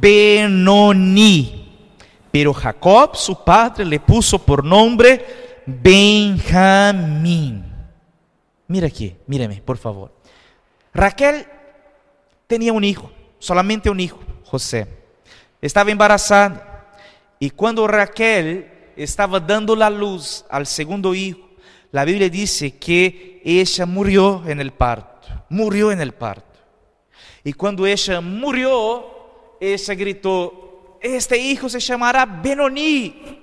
Benoni. 0.00 1.66
Pero 2.30 2.52
Jacob, 2.52 3.16
su 3.16 3.42
padre, 3.42 3.84
le 3.84 3.98
puso 4.00 4.38
por 4.38 4.62
nombre 4.64 5.62
Benjamín. 5.66 7.64
Mira 8.66 8.86
aqui, 8.86 9.16
mírame, 9.26 9.62
por 9.62 9.78
favor. 9.78 10.12
Raquel 10.92 11.46
tinha 12.46 12.72
um 12.72 12.80
hijo, 12.82 13.10
solamente 13.38 13.88
um 13.88 13.98
hijo, 13.98 14.20
José. 14.44 14.86
Estava 15.60 15.90
embarazada. 15.90 16.66
E 17.40 17.50
quando 17.50 17.86
Raquel 17.86 18.66
estava 18.96 19.40
dando 19.40 19.80
a 19.82 19.88
luz 19.88 20.44
ao 20.50 20.64
segundo 20.64 21.14
hijo, 21.14 21.47
a 21.92 22.04
Bíblia 22.04 22.28
diz 22.28 22.64
que 22.80 23.40
ella 23.44 23.86
murió 23.86 24.42
en 24.46 24.60
el 24.60 24.72
parto. 24.72 25.28
Murió 25.48 25.90
en 25.90 26.00
el 26.00 26.12
parto. 26.12 26.58
E 27.44 27.54
quando 27.54 27.86
ella 27.86 28.20
murió, 28.20 29.56
ella 29.60 29.94
gritou: 29.94 30.98
Este 31.00 31.38
hijo 31.38 31.68
se 31.68 31.80
chamará 31.80 32.26
Benoni. 32.26 33.38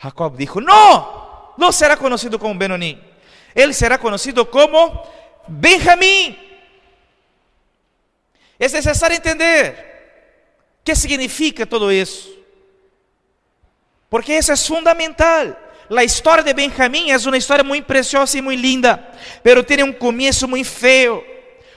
Jacob 0.00 0.34
dijo, 0.34 0.62
no, 0.62 1.52
no 1.58 1.72
será 1.72 1.94
conocido 1.94 2.38
como 2.38 2.58
Benoni, 2.58 2.98
él 3.54 3.74
será 3.74 3.98
conocido 3.98 4.50
como 4.50 5.02
Benjamín. 5.46 6.38
Es 8.58 8.72
necesario 8.72 9.18
entender 9.18 10.80
qué 10.82 10.96
significa 10.96 11.66
todo 11.66 11.90
eso, 11.90 12.30
porque 14.08 14.38
eso 14.38 14.54
es 14.54 14.66
fundamental. 14.66 15.58
La 15.90 16.04
historia 16.04 16.44
de 16.44 16.54
Benjamín 16.54 17.12
es 17.12 17.26
una 17.26 17.36
historia 17.36 17.64
muy 17.64 17.82
preciosa 17.82 18.38
y 18.38 18.42
muy 18.42 18.56
linda, 18.56 19.10
pero 19.42 19.66
tiene 19.66 19.82
un 19.82 19.92
comienzo 19.92 20.46
muy 20.46 20.62
feo, 20.62 21.24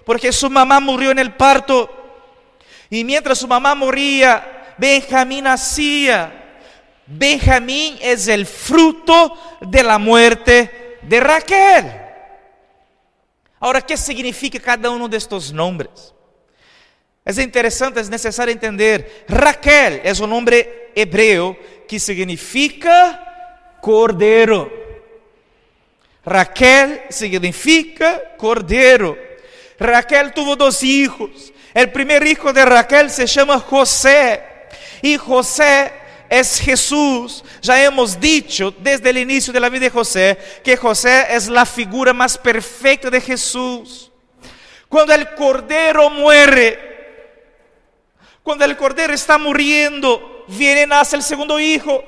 porque 0.05 0.31
su 0.31 0.51
mamá 0.51 0.79
murió 0.79 1.09
en 1.09 1.17
el 1.17 1.33
parto, 1.33 1.89
y 2.91 3.03
mientras 3.03 3.39
su 3.39 3.47
mamá 3.47 3.73
moría, 3.73 4.75
Benjamín 4.77 5.45
nacía. 5.45 6.31
Benjamín 7.07 7.97
es 8.01 8.27
el 8.27 8.45
fruto 8.45 9.35
de 9.61 9.81
la 9.81 9.97
muerte 9.97 10.99
de 11.01 11.19
Raquel. 11.19 11.91
Ahora, 13.59 13.81
¿qué 13.81 13.97
significa 13.97 14.59
cada 14.59 14.91
uno 14.91 15.09
de 15.09 15.17
estos 15.17 15.51
nombres? 15.51 16.13
Es 17.25 17.39
interesante, 17.39 17.99
es 17.99 18.11
necesario 18.11 18.53
entender. 18.53 19.25
Raquel 19.27 20.01
es 20.03 20.19
un 20.19 20.29
nombre 20.29 20.91
hebreo 20.93 21.57
que 21.87 21.99
significa 21.99 23.22
cordero. 23.83 24.71
Raquel 26.23 27.01
significa 27.09 28.21
cordero. 28.37 29.17
Raquel 29.77 30.31
tuvo 30.31 30.55
dos 30.55 30.81
hijos. 30.83 31.51
El 31.73 31.91
primer 31.91 32.25
hijo 32.25 32.53
de 32.53 32.63
Raquel 32.63 33.09
se 33.09 33.27
llama 33.27 33.59
José. 33.59 34.41
Y 35.01 35.17
José 35.17 35.91
es 36.29 36.61
Jesús. 36.61 37.43
Ya 37.61 37.83
hemos 37.83 38.17
dicho 38.17 38.73
desde 38.79 39.09
el 39.09 39.17
inicio 39.17 39.51
de 39.51 39.59
la 39.59 39.67
vida 39.67 39.81
de 39.81 39.89
José 39.89 40.37
que 40.63 40.77
José 40.77 41.25
es 41.31 41.49
la 41.49 41.65
figura 41.65 42.13
más 42.13 42.37
perfecta 42.37 43.09
de 43.09 43.19
Jesús. 43.19 44.09
Cuando 44.87 45.13
el 45.13 45.35
cordero 45.35 46.09
muere, 46.09 46.79
cuando 48.43 48.63
el 48.63 48.77
cordero 48.77 49.13
está 49.13 49.37
muriendo, 49.37 50.45
viene 50.47 50.87
nace 50.87 51.17
el 51.17 51.23
segundo 51.23 51.59
hijo. 51.59 52.01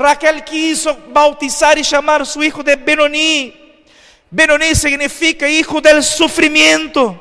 Raquel 0.00 0.42
quiso 0.44 0.96
bautizar 1.12 1.76
llamar 1.76 2.22
a 2.22 2.24
su 2.24 2.42
hijo 2.42 2.62
de 2.62 2.74
Benoní. 2.74 3.54
Benoní 4.30 4.74
significa 4.74 5.46
hijo 5.46 5.78
del 5.80 6.02
sufrimiento. 6.02 7.20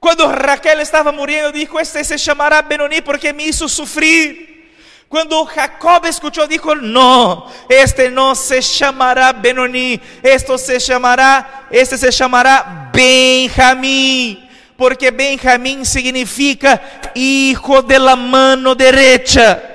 Quando 0.00 0.32
Raquel 0.32 0.80
estava 0.80 1.12
morrendo, 1.12 1.52
dijo: 1.52 1.78
Este 1.78 2.02
se 2.02 2.18
chamará 2.18 2.62
Benoní 2.62 3.00
porque 3.00 3.32
me 3.32 3.44
hizo 3.44 3.68
sufrir. 3.68 4.48
Quando 5.08 5.44
Jacob 5.46 6.04
escuchou, 6.06 6.48
dijo: 6.48 6.74
No, 6.74 7.46
este 7.68 8.10
não 8.10 8.34
se 8.34 8.60
chamará 8.60 9.32
Benoní, 9.32 10.00
esto 10.20 10.58
se 10.58 10.80
chamará, 10.80 11.68
este 11.70 11.96
se 11.96 12.10
chamará 12.10 12.90
Benjamín, 12.92 14.48
porque 14.76 15.12
Benjamín 15.12 15.84
significa 15.84 16.80
hijo 17.14 17.82
de 17.82 17.98
la 18.00 18.16
mano 18.16 18.74
derecha, 18.74 19.67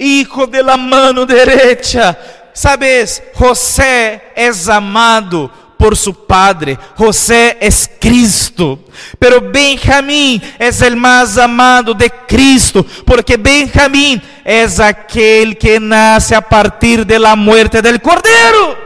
hijo 0.00 0.46
de 0.46 0.62
la 0.62 0.76
mano 0.76 1.26
derecha. 1.26 2.16
Sabes, 2.52 3.22
José 3.34 4.22
é 4.34 4.50
amado 4.72 5.50
por 5.78 5.96
su 5.96 6.12
padre. 6.26 6.78
José 6.96 7.56
es 7.60 7.88
Cristo. 8.00 8.78
Pero 9.18 9.40
Benjamín 9.40 10.42
es 10.58 10.82
el 10.82 10.96
más 10.96 11.38
amado 11.38 11.94
de 11.94 12.10
Cristo, 12.28 12.84
porque 13.04 13.36
Benjamín 13.36 14.20
es 14.44 14.80
aquel 14.80 15.56
que 15.56 15.78
nace 15.78 16.34
a 16.34 16.40
partir 16.40 17.06
de 17.06 17.18
la 17.18 17.36
muerte 17.36 17.80
del 17.80 18.00
Cordero. 18.00 18.76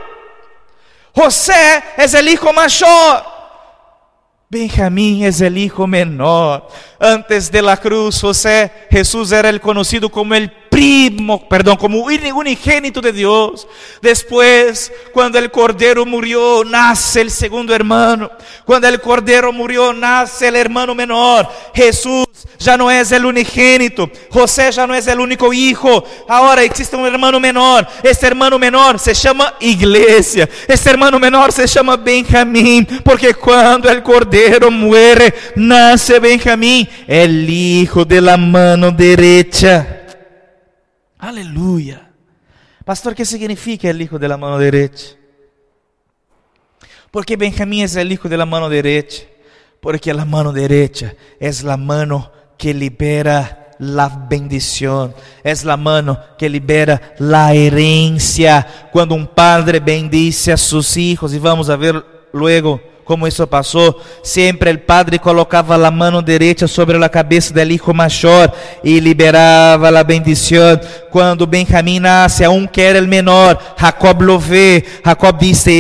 José 1.12 1.83
es 1.96 2.14
el 2.14 2.29
hijo 2.29 2.53
mayor. 2.53 3.24
Benjamín 4.48 5.24
es 5.24 5.40
el 5.40 5.59
hijo 5.59 5.88
menor. 5.88 6.68
Antes 7.00 7.50
de 7.50 7.61
la 7.61 7.77
cruz, 7.77 8.20
José, 8.20 8.70
Jesús 8.88 9.33
era 9.33 9.48
el 9.48 9.61
conocido 9.61 10.09
como 10.09 10.33
el 10.37 10.48
primo, 10.75 11.49
perdón, 11.49 11.77
como 11.77 12.01
unigénito 12.01 13.01
de 13.01 13.13
Dios. 13.13 13.69
Después, 14.03 14.91
cuando 15.13 15.39
el 15.39 15.53
cordero 15.53 16.05
murió, 16.05 16.65
nace 16.65 17.21
el 17.21 17.31
segundo 17.31 17.73
hermano. 17.73 18.29
Cuando 18.65 18.89
el 18.89 19.01
cordero 19.01 19.53
murió, 19.53 19.93
nace 19.93 20.49
el 20.49 20.57
hermano 20.57 20.93
menor. 20.93 21.49
Jesús 21.73 22.27
ya 22.59 22.77
no 22.77 22.91
es 22.91 23.13
el 23.13 23.25
unigénito. 23.25 24.11
José 24.31 24.73
ya 24.73 24.85
no 24.85 24.97
es 24.97 25.07
el 25.07 25.21
único 25.21 25.53
hijo. 25.53 26.05
Ahora 26.27 26.65
existe 26.65 26.97
un 26.97 27.07
hermano 27.07 27.39
menor. 27.39 27.87
Este 28.03 28.27
hermano 28.27 28.59
menor 28.59 28.99
se 28.99 29.15
llama 29.15 29.55
iglesia. 29.61 30.49
Este 30.67 30.91
hermano 30.91 31.21
menor 31.21 31.53
se 31.53 31.69
llama 31.69 31.97
Benjamín. 31.97 32.85
Porque 33.05 33.33
cuando 33.33 33.89
el 33.89 34.03
cordero 34.03 34.73
muere, 34.73 35.33
nace 35.55 36.19
Benjamín, 36.19 36.89
el 37.07 37.49
hijo 37.49 38.05
de 38.05 38.21
la 38.21 38.37
mano 38.37 38.91
derecha. 38.91 40.01
Aleluya. 41.25 42.11
Pastor, 42.85 43.15
¿qué 43.15 43.25
significa 43.25 43.89
el 43.89 44.03
hijo 44.03 44.19
de 44.19 44.29
la 44.29 44.37
mano 44.37 44.59
derecha? 44.59 45.17
Porque 47.11 47.35
Benjamín 47.35 47.83
es 47.83 47.97
el 47.97 48.13
hijo 48.13 48.29
de 48.29 48.37
la 48.37 48.45
mano 48.45 48.69
derecha. 48.69 49.23
Porque 49.81 50.13
la 50.13 50.27
mano 50.27 50.53
derecha 50.53 51.15
es 51.41 51.63
la 51.63 51.79
mano 51.79 52.31
que 52.59 52.75
libera 52.75 53.75
la 53.79 54.09
bendición, 54.29 55.15
es 55.43 55.65
la 55.65 55.79
mano 55.79 56.21
que 56.37 56.51
libera 56.51 57.15
la 57.19 57.55
herencia. 57.55 58.67
Cuando 58.93 59.15
un 59.15 59.27
padre 59.27 59.81
bendice 59.81 60.53
a 60.53 60.59
sus 60.59 60.95
hijos, 60.99 61.33
y 61.33 61.39
vamos 61.39 61.71
a 61.71 61.77
ver 61.77 62.05
luego 62.35 62.79
como 63.05 63.29
isso 63.29 63.47
passou, 63.47 64.01
sempre 64.23 64.71
o 64.71 64.79
padre 64.79 65.19
colocava 65.19 65.75
a 65.75 65.91
mão 65.91 66.23
direita 66.23 66.67
sobre 66.67 67.03
a 67.03 67.09
cabeça 67.09 67.53
do 67.53 67.61
hijo 67.63 67.93
maior 67.93 68.53
e 68.83 68.99
liberava 68.99 69.89
a 69.89 70.05
bendição. 70.05 70.81
Quando 71.14 71.46
Benjamim 71.46 72.00
nasce, 72.00 72.44
a 72.44 72.48
que 72.66 72.81
era 72.81 72.98
o 72.98 73.07
menor, 73.07 73.57
Jacob 73.79 74.20
lo 74.20 74.37
vê. 74.37 74.85
Jacob 75.05 75.38
disse: 75.38 75.70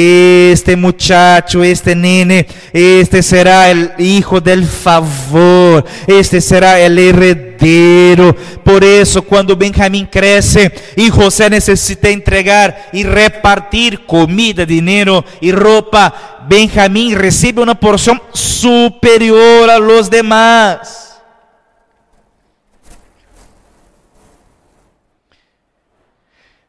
Este 0.52 0.76
muchacho, 0.76 1.64
este 1.64 1.92
nene, 1.92 2.46
este 2.72 3.20
será 3.20 3.64
o 3.98 4.00
hijo 4.00 4.40
del 4.40 4.64
favor, 4.64 5.84
este 6.06 6.40
será 6.40 6.74
o 6.74 6.76
heredero. 6.76 8.32
Por 8.62 8.84
isso, 8.84 9.24
quando 9.24 9.56
Benjamim 9.56 10.06
cresce 10.06 10.70
e 10.96 11.10
José 11.10 11.50
necessita 11.50 12.08
entregar 12.10 12.90
e 12.92 13.02
repartir 13.02 14.06
comida, 14.06 14.64
dinheiro 14.64 15.24
e 15.42 15.50
roupa, 15.50 16.44
Benjamín 16.46 17.12
recibe 17.16 17.60
una 17.60 17.74
porción 17.74 18.22
superior 18.32 19.68
a 19.68 19.80
los 19.80 20.08
demás. 20.08 21.03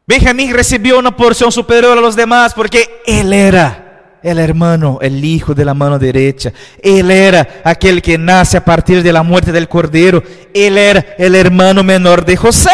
Benjamín 0.07 0.53
recibió 0.53 0.99
una 0.99 1.15
porción 1.15 1.51
superior 1.51 1.97
a 1.97 2.01
los 2.01 2.15
demás 2.15 2.53
porque 2.53 3.01
él 3.05 3.33
era 3.33 3.84
el 4.25 4.39
hermano, 4.39 4.97
el 5.03 5.23
hijo 5.23 5.53
de 5.53 5.63
la 5.63 5.75
mano 5.75 5.99
derecha. 5.99 6.51
Él 6.81 7.11
era 7.11 7.61
aquel 7.63 8.01
que 8.01 8.17
nace 8.17 8.57
a 8.57 8.65
partir 8.65 9.03
de 9.03 9.13
la 9.13 9.21
muerte 9.21 9.51
del 9.51 9.69
Cordero. 9.69 10.23
Él 10.51 10.79
era 10.79 11.05
el 11.19 11.35
hermano 11.35 11.83
menor 11.83 12.25
de 12.25 12.35
José. 12.35 12.71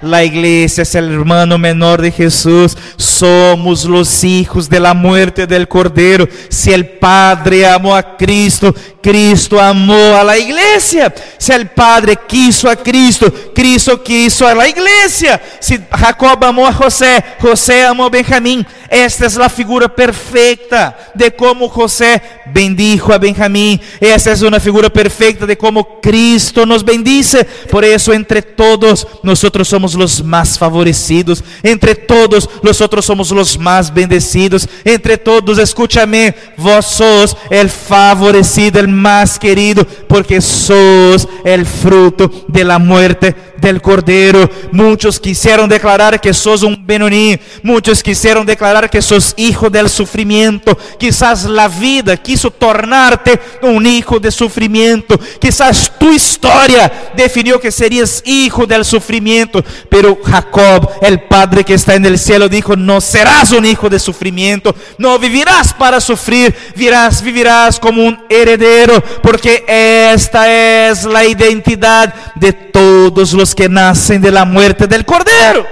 La 0.00 0.24
iglesia 0.24 0.82
es 0.82 0.94
el 0.94 1.12
hermano 1.12 1.58
menor 1.58 2.00
de 2.00 2.10
Jesús. 2.10 2.74
Somos 2.96 3.84
los 3.84 4.24
hijos 4.24 4.70
de 4.70 4.80
la 4.80 4.94
muerte 4.94 5.46
del 5.46 5.68
Cordero. 5.68 6.26
Si 6.48 6.72
el 6.72 6.88
Padre 6.88 7.66
amó 7.66 7.94
a 7.94 8.16
Cristo, 8.16 8.74
Cristo 9.02 9.60
amó 9.60 10.16
a 10.16 10.24
la 10.24 10.38
iglesia. 10.38 11.12
Si 11.36 11.52
el 11.52 11.68
Padre 11.68 12.18
quiso 12.26 12.70
a 12.70 12.76
Cristo, 12.76 13.30
Cristo 13.54 14.02
quiso 14.02 14.48
a 14.48 14.54
la 14.54 14.66
iglesia. 14.66 15.38
Si 15.60 15.78
Jacob 15.90 16.42
amó 16.42 16.66
a 16.66 16.72
José, 16.72 17.22
José 17.38 17.84
amó 17.84 18.06
a 18.06 18.10
Benjamín. 18.10 18.66
Esta 18.88 19.26
es 19.26 19.36
la 19.36 19.50
figura 19.50 19.86
perfecta 19.86 20.77
de 21.14 21.34
cómo 21.34 21.68
José 21.68 22.22
bendijo 22.52 23.12
a 23.12 23.18
Benjamín. 23.18 23.80
Esta 24.00 24.32
es 24.32 24.42
una 24.42 24.60
figura 24.60 24.88
perfecta 24.88 25.46
de 25.46 25.56
cómo 25.56 26.00
Cristo 26.00 26.64
nos 26.64 26.84
bendice. 26.84 27.44
Por 27.70 27.84
eso 27.84 28.12
entre 28.12 28.42
todos 28.42 29.06
nosotros 29.22 29.68
somos 29.68 29.94
los 29.94 30.22
más 30.22 30.58
favorecidos. 30.58 31.42
Entre 31.62 31.94
todos 31.94 32.48
nosotros 32.62 33.04
somos 33.04 33.30
los 33.30 33.58
más 33.58 33.92
bendecidos. 33.92 34.68
Entre 34.84 35.16
todos, 35.16 35.58
escúchame, 35.58 36.34
vos 36.56 36.86
sos 36.86 37.36
el 37.50 37.68
favorecido, 37.68 38.80
el 38.80 38.88
más 38.88 39.38
querido, 39.38 39.86
porque 40.08 40.40
sos 40.40 41.28
el 41.44 41.66
fruto 41.66 42.30
de 42.48 42.64
la 42.64 42.78
muerte 42.78 43.34
del 43.60 43.82
Cordero. 43.82 44.48
Muchos 44.72 45.18
quisieron 45.20 45.68
declarar 45.68 46.20
que 46.20 46.32
sos 46.32 46.62
un 46.62 46.86
Benoní. 46.86 47.38
Muchos 47.62 48.02
quisieron 48.02 48.46
declarar 48.46 48.88
que 48.88 49.02
sos 49.02 49.34
hijo 49.36 49.68
del 49.70 49.88
sufrimiento. 49.88 50.67
Quizás 50.98 51.44
la 51.44 51.68
vida 51.68 52.16
quiso 52.16 52.50
tornarte 52.50 53.40
un 53.62 53.86
hijo 53.86 54.18
de 54.18 54.30
sufrimiento. 54.30 55.18
Quizás 55.40 55.92
tu 55.98 56.12
historia 56.12 57.10
definió 57.16 57.60
que 57.60 57.70
serías 57.70 58.22
hijo 58.24 58.66
del 58.66 58.84
sufrimiento. 58.84 59.64
Pero 59.88 60.18
Jacob, 60.22 60.90
el 61.02 61.22
Padre 61.22 61.64
que 61.64 61.74
está 61.74 61.94
en 61.94 62.06
el 62.06 62.18
cielo, 62.18 62.48
dijo, 62.48 62.76
no 62.76 63.00
serás 63.00 63.52
un 63.52 63.64
hijo 63.64 63.88
de 63.88 63.98
sufrimiento. 63.98 64.74
No 64.98 65.18
vivirás 65.18 65.72
para 65.72 66.00
sufrir. 66.00 66.54
Vivirás, 66.74 67.22
vivirás 67.22 67.78
como 67.78 68.04
un 68.04 68.18
heredero. 68.28 69.02
Porque 69.22 69.64
esta 70.12 70.50
es 70.52 71.04
la 71.04 71.24
identidad 71.24 72.14
de 72.34 72.52
todos 72.52 73.32
los 73.32 73.54
que 73.54 73.68
nacen 73.68 74.20
de 74.20 74.30
la 74.30 74.44
muerte 74.44 74.86
del 74.86 75.04
Cordero. 75.04 75.66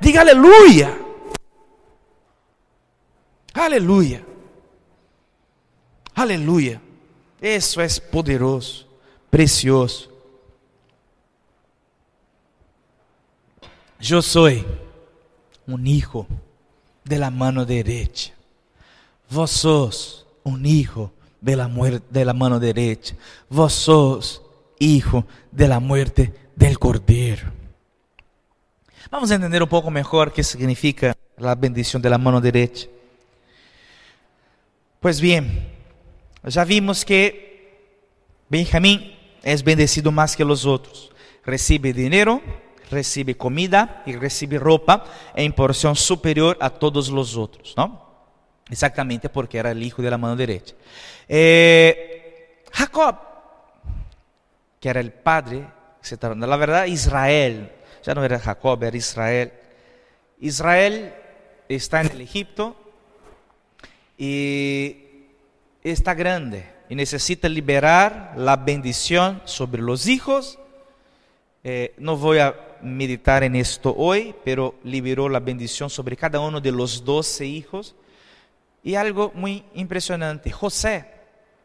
Diga 0.00 0.22
aleluya. 0.22 0.96
Aleluya. 3.52 4.22
Aleluya. 6.20 6.78
Eso 7.40 7.80
es 7.80 7.98
poderoso, 7.98 8.86
precioso. 9.30 10.10
Yo 13.98 14.20
soy 14.20 14.62
un 15.66 15.86
hijo 15.86 16.26
de 17.04 17.16
la 17.16 17.30
mano 17.30 17.64
derecha. 17.64 18.34
Vos 19.30 19.50
sos 19.50 20.26
un 20.44 20.66
hijo 20.66 21.10
de 21.40 21.56
la, 21.56 21.70
de 22.10 22.24
la 22.26 22.34
mano 22.34 22.60
derecha. 22.60 23.16
Vos 23.48 23.72
sos 23.72 24.42
hijo 24.78 25.24
de 25.50 25.68
la 25.68 25.80
muerte 25.80 26.34
del 26.54 26.78
Cordero. 26.78 27.50
Vamos 29.10 29.30
a 29.30 29.36
entender 29.36 29.62
un 29.62 29.70
poco 29.70 29.90
mejor 29.90 30.34
qué 30.34 30.44
significa 30.44 31.16
la 31.38 31.54
bendición 31.54 32.02
de 32.02 32.10
la 32.10 32.18
mano 32.18 32.42
derecha. 32.42 32.88
Pues 35.00 35.18
bien, 35.18 35.69
ya 36.44 36.64
vimos 36.64 37.04
que 37.04 37.50
Benjamín 38.48 39.16
es 39.42 39.62
bendecido 39.62 40.10
más 40.10 40.36
que 40.36 40.44
los 40.44 40.66
otros. 40.66 41.12
Recibe 41.44 41.92
dinero, 41.92 42.42
recibe 42.90 43.36
comida 43.36 44.02
y 44.06 44.16
recibe 44.16 44.58
ropa 44.58 45.04
en 45.34 45.52
porción 45.52 45.96
superior 45.96 46.56
a 46.60 46.70
todos 46.70 47.08
los 47.10 47.36
otros, 47.36 47.74
¿no? 47.76 48.08
Exactamente 48.70 49.28
porque 49.28 49.58
era 49.58 49.70
el 49.70 49.82
hijo 49.82 50.02
de 50.02 50.10
la 50.10 50.18
mano 50.18 50.36
derecha. 50.36 50.74
Eh, 51.28 52.64
Jacob, 52.72 53.16
que 54.78 54.88
era 54.88 55.00
el 55.00 55.12
padre, 55.12 55.66
la 56.22 56.56
verdad 56.56 56.86
Israel, 56.86 57.70
ya 58.02 58.14
no 58.14 58.24
era 58.24 58.38
Jacob, 58.38 58.82
era 58.82 58.96
Israel. 58.96 59.52
Israel 60.40 61.14
está 61.68 62.00
en 62.00 62.10
el 62.12 62.20
Egipto 62.22 62.76
y 64.16 65.09
está 65.82 66.14
grande 66.14 66.66
y 66.88 66.94
necesita 66.94 67.48
liberar 67.48 68.34
la 68.36 68.56
bendición 68.56 69.40
sobre 69.44 69.82
los 69.82 70.06
hijos. 70.06 70.58
Eh, 71.62 71.94
no 71.98 72.16
voy 72.16 72.38
a 72.38 72.54
meditar 72.82 73.44
en 73.44 73.56
esto 73.56 73.94
hoy, 73.96 74.34
pero 74.44 74.74
liberó 74.84 75.28
la 75.28 75.40
bendición 75.40 75.90
sobre 75.90 76.16
cada 76.16 76.40
uno 76.40 76.60
de 76.60 76.72
los 76.72 77.04
doce 77.04 77.46
hijos. 77.46 77.94
Y 78.82 78.94
algo 78.94 79.30
muy 79.34 79.64
impresionante, 79.74 80.50
José 80.50 81.06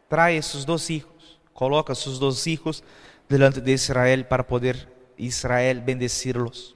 trae 0.07 0.41
sus 0.41 0.65
dos 0.65 0.89
hijos, 0.89 1.39
coloca 1.53 1.95
sus 1.95 2.19
dos 2.19 2.45
hijos 2.45 2.83
delante 3.27 3.61
de 3.61 3.71
Israel 3.71 4.27
para 4.27 4.45
poder 4.45 4.93
Israel 5.17 5.81
bendecirlos. 5.81 6.75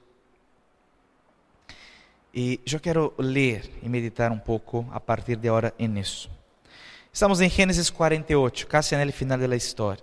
Y 2.32 2.60
yo 2.64 2.80
quiero 2.80 3.14
leer 3.18 3.70
y 3.82 3.88
meditar 3.88 4.30
un 4.30 4.40
poco 4.40 4.88
a 4.92 5.00
partir 5.00 5.38
de 5.38 5.48
ahora 5.48 5.74
en 5.78 5.98
eso. 5.98 6.30
Estamos 7.12 7.40
em 7.40 7.50
Gênesis 7.50 7.90
48, 7.90 8.66
casi 8.66 8.96
no 8.96 9.12
final 9.12 9.38
da 9.38 9.56
história. 9.56 10.02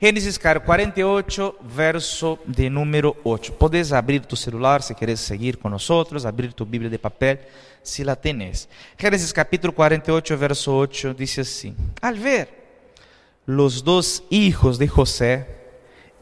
Gênesis 0.00 0.36
48, 0.36 1.54
verso 1.60 2.36
de 2.44 2.68
número 2.68 3.16
8. 3.22 3.52
Podes 3.52 3.92
abrir 3.92 4.26
tu 4.26 4.34
celular 4.34 4.82
se 4.82 4.96
queres 4.96 5.20
seguir 5.20 5.58
com 5.58 5.68
nós, 5.68 5.88
abrir 6.26 6.52
tu 6.52 6.64
Bíblia 6.64 6.90
de 6.90 6.98
papel, 6.98 7.38
se 7.84 8.02
la 8.02 8.16
tienes. 8.16 8.68
Gênesis 8.98 9.32
capítulo 9.32 9.72
48, 9.72 10.36
verso 10.36 10.72
8 10.72 11.14
diz 11.14 11.38
assim: 11.38 11.76
Al 12.00 12.18
ver 12.18 12.48
los 13.46 13.80
dos 13.80 14.24
hijos 14.28 14.76
de 14.76 14.88
José, 14.88 15.46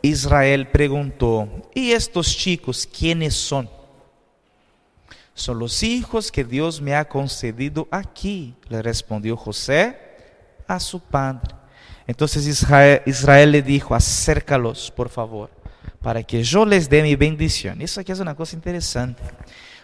Israel 0.02 0.66
preguntou, 0.66 1.48
¿y 1.74 1.92
estos 1.92 2.36
chicos 2.36 2.86
quiénes 2.86 3.34
son? 3.34 3.79
Son 5.40 5.58
los 5.58 5.82
hijos 5.82 6.30
que 6.30 6.44
Dios 6.44 6.82
me 6.82 6.94
ha 6.94 7.08
concedido 7.08 7.88
aquí, 7.90 8.54
le 8.68 8.82
respondió 8.82 9.38
José 9.38 9.96
a 10.68 10.78
su 10.78 11.00
padre. 11.00 11.54
Entonces 12.06 12.46
Israel, 12.46 13.00
Israel 13.06 13.52
le 13.52 13.62
dijo, 13.62 13.94
acércalos, 13.94 14.90
por 14.90 15.08
favor, 15.08 15.48
para 16.02 16.22
que 16.22 16.42
yo 16.42 16.66
les 16.66 16.90
dé 16.90 17.02
mi 17.02 17.16
bendición. 17.16 17.80
Eso 17.80 18.02
aquí 18.02 18.12
es 18.12 18.20
una 18.20 18.34
cosa 18.34 18.54
interesante, 18.54 19.22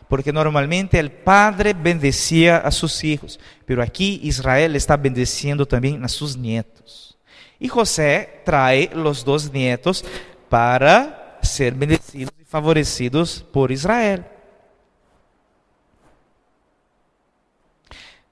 porque 0.09 0.31
normalmente 0.31 0.99
el 0.99 1.11
padre 1.11 1.73
bendecía 1.73 2.59
a 2.59 2.71
sus 2.71 3.03
hijos, 3.03 3.41
pero 3.65 3.83
aquí 3.83 4.21
Israel 4.25 4.77
está 4.77 4.99
bendeciendo 4.99 5.65
también 5.65 6.05
a 6.05 6.09
sus 6.09 6.37
nietos. 6.37 7.17
Y 7.59 7.69
José 7.69 8.43
trae 8.45 8.91
los 8.93 9.25
dos 9.25 9.51
nietos 9.51 10.05
para 10.51 11.39
ser 11.41 11.73
bendecidos 11.73 12.35
y 12.39 12.45
favorecidos 12.45 13.43
por 13.51 13.73
Israel. 13.73 14.36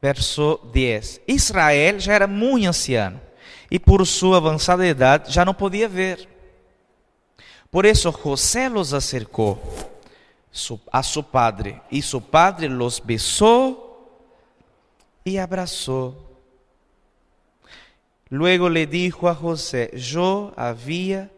Verso 0.05 0.61
10. 0.71 1.23
Israel 1.27 1.99
já 1.99 2.13
era 2.13 2.27
muito 2.27 2.69
anciano 2.69 3.19
e 3.71 3.79
por 3.79 4.07
sua 4.07 4.37
avançada 4.37 4.87
idade 4.87 5.33
já 5.33 5.47
não 5.47 5.55
podia 5.55 5.89
ver. 5.89 6.29
Por 7.71 7.87
isso 7.87 8.13
José 8.23 8.69
los 8.69 8.93
acercou 8.93 9.59
a 10.93 11.03
seu 11.03 11.23
padre 11.23 11.81
e 11.91 12.03
seu 12.03 12.21
padre 12.21 12.69
los 12.69 12.99
besou 12.99 14.31
e 15.25 15.39
abraçou. 15.39 16.39
Luego 18.31 18.69
le 18.69 18.85
dijo 18.85 19.27
a 19.27 19.33
José: 19.33 19.91
Eu 19.95 20.53
havia 20.55 21.31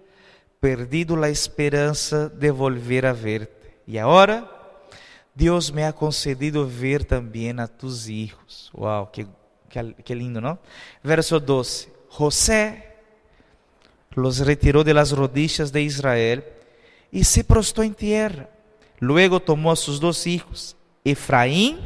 perdido 0.60 1.22
a 1.22 1.30
esperança 1.30 2.28
de 2.28 2.50
volver 2.50 3.06
a 3.06 3.12
verte, 3.12 3.76
e 3.86 3.96
agora 3.96 4.55
Deus 5.36 5.70
me 5.70 5.84
ha 5.84 5.92
concedido 5.92 6.66
ver 6.66 7.04
também 7.04 7.50
a 7.60 7.66
tus 7.66 8.08
hijos. 8.08 8.70
Uau, 8.74 9.06
que, 9.08 9.26
que, 9.68 10.02
que 10.02 10.14
lindo, 10.14 10.40
não? 10.40 10.58
Verso 11.04 11.38
12: 11.38 11.90
José 12.08 12.94
los 14.14 14.38
retiró 14.38 14.82
de 14.82 14.94
las 14.94 15.12
rodillas 15.12 15.70
de 15.70 15.82
Israel 15.82 16.42
y 17.12 17.22
se 17.22 17.44
prostró 17.44 17.84
en 17.84 17.92
tierra. 17.92 18.48
Luego 18.98 19.38
tomó 19.38 19.70
a 19.70 19.76
sus 19.76 20.00
dos 20.00 20.26
hijos, 20.26 20.74
Efraín 21.04 21.80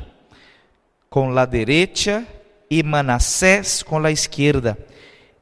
con 1.09 1.35
la 1.35 1.45
derecha 1.45 2.25
y 2.69 2.85
Manasés 2.85 3.83
con 3.83 4.01
la 4.01 4.13
izquierda, 4.13 4.79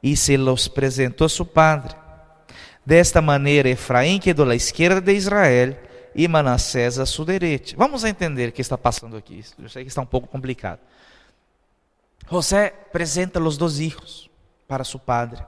y 0.01 0.15
se 0.15 0.35
los 0.35 0.67
presentó 0.67 1.25
a 1.25 1.29
su 1.29 1.47
padre. 1.47 1.95
De 2.83 2.99
esta 2.99 3.21
manera, 3.21 3.69
Efraín 3.69 4.19
quedó 4.19 4.41
a 4.41 4.47
la 4.47 4.55
izquierda 4.55 4.99
de 4.99 5.13
Israel 5.13 5.88
e 6.15 6.27
Manassés 6.27 6.99
a 6.99 7.05
sua 7.05 7.25
direita. 7.25 7.73
Vamos 7.77 8.03
entender 8.03 8.49
o 8.49 8.51
que 8.51 8.61
está 8.61 8.77
passando 8.77 9.15
aqui. 9.15 9.43
Eu 9.57 9.69
sei 9.69 9.83
que 9.83 9.89
está 9.89 10.01
um 10.01 10.05
pouco 10.05 10.27
complicado. 10.27 10.79
José 12.29 12.73
apresenta 12.87 13.39
os 13.39 13.57
dois 13.57 13.77
filhos 13.77 14.29
para 14.67 14.83
seu 14.83 14.99
padre, 14.99 15.41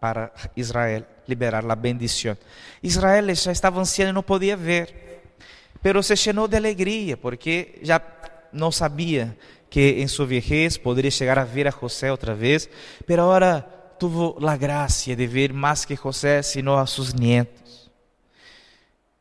para 0.00 0.30
Israel, 0.56 1.04
liberar 1.26 1.68
a 1.68 1.74
bendição. 1.74 2.36
Israel 2.82 3.34
já 3.34 3.50
estava 3.50 3.80
anciano 3.80 4.10
e 4.10 4.12
não 4.12 4.22
podia 4.22 4.56
ver, 4.56 5.22
pero 5.82 6.02
se 6.02 6.14
llenou 6.14 6.46
de 6.46 6.56
alegria, 6.56 7.16
porque 7.16 7.80
já 7.82 8.00
não 8.52 8.70
sabia 8.70 9.36
que 9.68 10.00
em 10.00 10.06
sua 10.06 10.26
vejez 10.26 10.78
poderia 10.78 11.10
chegar 11.10 11.38
a 11.38 11.44
ver 11.44 11.66
a 11.66 11.70
José 11.70 12.10
outra 12.10 12.34
vez, 12.34 12.68
pero 13.04 13.22
agora 13.22 13.60
tuvo 13.98 14.38
a 14.46 14.56
graça 14.56 15.14
de 15.14 15.26
ver 15.26 15.52
mais 15.52 15.84
que 15.84 15.96
José, 15.96 16.42
sino 16.42 16.76
a 16.76 16.86
seus 16.86 17.12
nietos. 17.12 17.67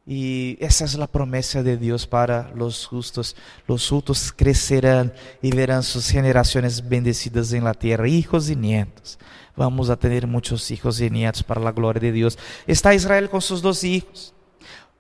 E 0.08 0.58
essa 0.62 0.86
é 0.86 1.04
a 1.04 1.08
promessa 1.08 1.62
de 1.62 1.76
Deus 1.76 2.06
para 2.06 2.50
os 2.58 2.88
justos. 2.90 3.36
Os 3.68 3.82
justos 3.82 4.32
crescerão 4.32 5.12
e 5.44 5.50
verão 5.50 5.82
suas 5.82 6.08
gerações 6.08 6.80
bendecidas 6.80 7.52
em 7.52 7.60
la 7.60 7.74
terra, 7.74 8.08
hijos 8.08 8.50
e 8.50 8.56
nietos 8.56 9.18
vamos 9.58 9.90
a 9.90 9.98
tener 9.98 10.28
muchos 10.28 10.70
hijos 10.70 11.02
y 11.02 11.10
nietos 11.10 11.42
para 11.42 11.60
la 11.60 11.72
gloria 11.72 12.00
de 12.00 12.12
Dios. 12.12 12.38
Está 12.68 12.94
Israel 12.94 13.28
con 13.28 13.42
sus 13.42 13.62
dos 13.62 13.84
hijos. 13.84 14.34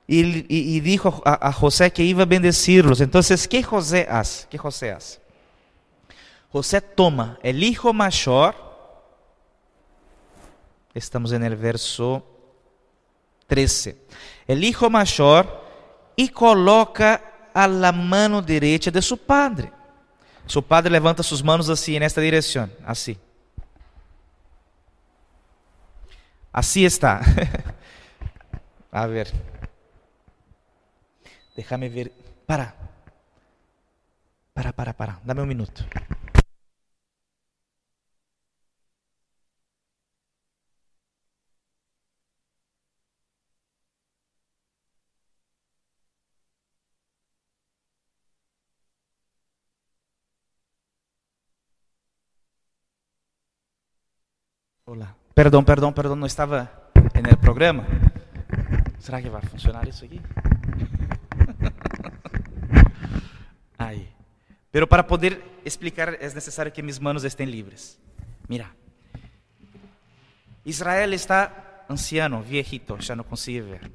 Y, 0.07 0.21
y, 0.23 0.75
y 0.75 0.79
dijo 0.79 1.21
a, 1.23 1.49
a, 1.49 1.53
José 1.53 1.91
que 1.91 2.03
iba 2.03 2.23
a 2.23 2.25
bendecirlos. 2.25 2.99
Entonces, 2.99 3.47
¿qué 3.47 3.61
José 3.61 4.07
hace? 4.09 4.47
¿Qué 4.49 4.57
José 4.57 4.91
hace? 4.91 5.19
José 6.49 6.81
toma 6.81 7.37
el 7.43 7.63
hijo 7.63 7.93
mayor. 7.93 8.55
Estamos 10.93 11.31
en 11.33 11.43
el 11.43 11.55
verso 11.55 12.25
13. 13.45 13.97
El 14.47 14.63
hijo 14.63 14.89
mayor 14.89 15.63
y 16.15 16.29
coloca 16.29 17.49
a 17.53 17.67
la 17.67 17.91
mano 17.91 18.41
derecha 18.41 18.89
de 18.89 19.01
su 19.01 19.17
padre. 19.17 19.71
Su 20.45 20.63
padre 20.63 20.89
levanta 20.89 21.21
sus 21.23 21.43
manos 21.43 21.67
así 21.69 21.95
en 21.95 22.03
esta 22.03 22.21
dirección, 22.21 22.71
así. 22.85 23.17
Así 26.51 26.85
está. 26.85 27.21
A 28.91 29.05
ver. 29.05 29.31
Déjame 31.55 31.89
ver. 31.89 32.11
Para. 32.45 32.73
Para, 34.53 34.71
para, 34.71 34.93
para. 34.93 35.19
Dame 35.23 35.41
un 35.41 35.47
minuto. 35.47 35.83
Hola. 54.89 55.13
Perdão, 55.35 55.61
perdão, 55.65 55.91
perdão, 55.91 56.15
não 56.15 56.25
estava 56.25 56.71
no 57.21 57.37
programa. 57.39 57.85
Será 58.99 59.21
que 59.21 59.27
vai 59.27 59.41
funcionar 59.41 59.85
isso 59.85 60.05
aqui? 60.05 60.21
Aí. 63.77 64.07
Pero 64.71 64.87
para 64.87 65.03
poder 65.03 65.43
explicar 65.65 66.13
é 66.13 66.33
necessário 66.33 66.71
que 66.71 66.81
mis 66.81 66.99
manos 66.99 67.25
estén 67.25 67.51
livres. 67.51 67.99
Mira. 68.47 68.71
Israel 70.63 71.13
está 71.13 71.83
anciano, 71.89 72.41
viejito, 72.41 72.95
já 73.01 73.13
não 73.13 73.25
consigo 73.25 73.67
ver. 73.67 73.91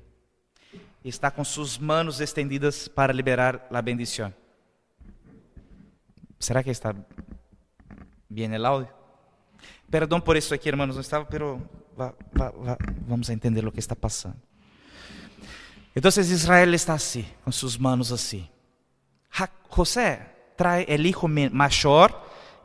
Está 1.02 1.30
com 1.30 1.42
suas 1.42 1.78
manos 1.78 2.20
estendidas 2.20 2.86
para 2.86 3.14
liberar 3.14 3.66
a 3.72 3.80
bendição. 3.80 4.30
Será 6.38 6.62
que 6.62 6.68
está 6.68 6.94
bem 8.28 8.54
o 8.54 8.66
áudio? 8.66 9.01
Perdão 9.90 10.20
por 10.20 10.36
isso 10.36 10.54
aqui, 10.54 10.68
hermanos, 10.68 10.96
não 10.96 11.00
estava, 11.00 11.24
pero 11.24 11.60
va, 11.96 12.14
va, 12.34 12.50
va, 12.50 12.78
vamos 13.06 13.28
a 13.28 13.32
entender 13.32 13.66
o 13.66 13.72
que 13.72 13.78
está 13.78 13.94
passando. 13.94 14.36
Então, 15.94 16.08
Israel 16.08 16.72
está 16.74 16.94
assim, 16.94 17.26
com 17.44 17.52
suas 17.52 17.76
mãos 17.76 18.10
assim. 18.12 18.48
José 19.68 20.20
traz 20.56 20.86
o 20.86 20.92
hijo 20.92 21.28
maior 21.28 22.10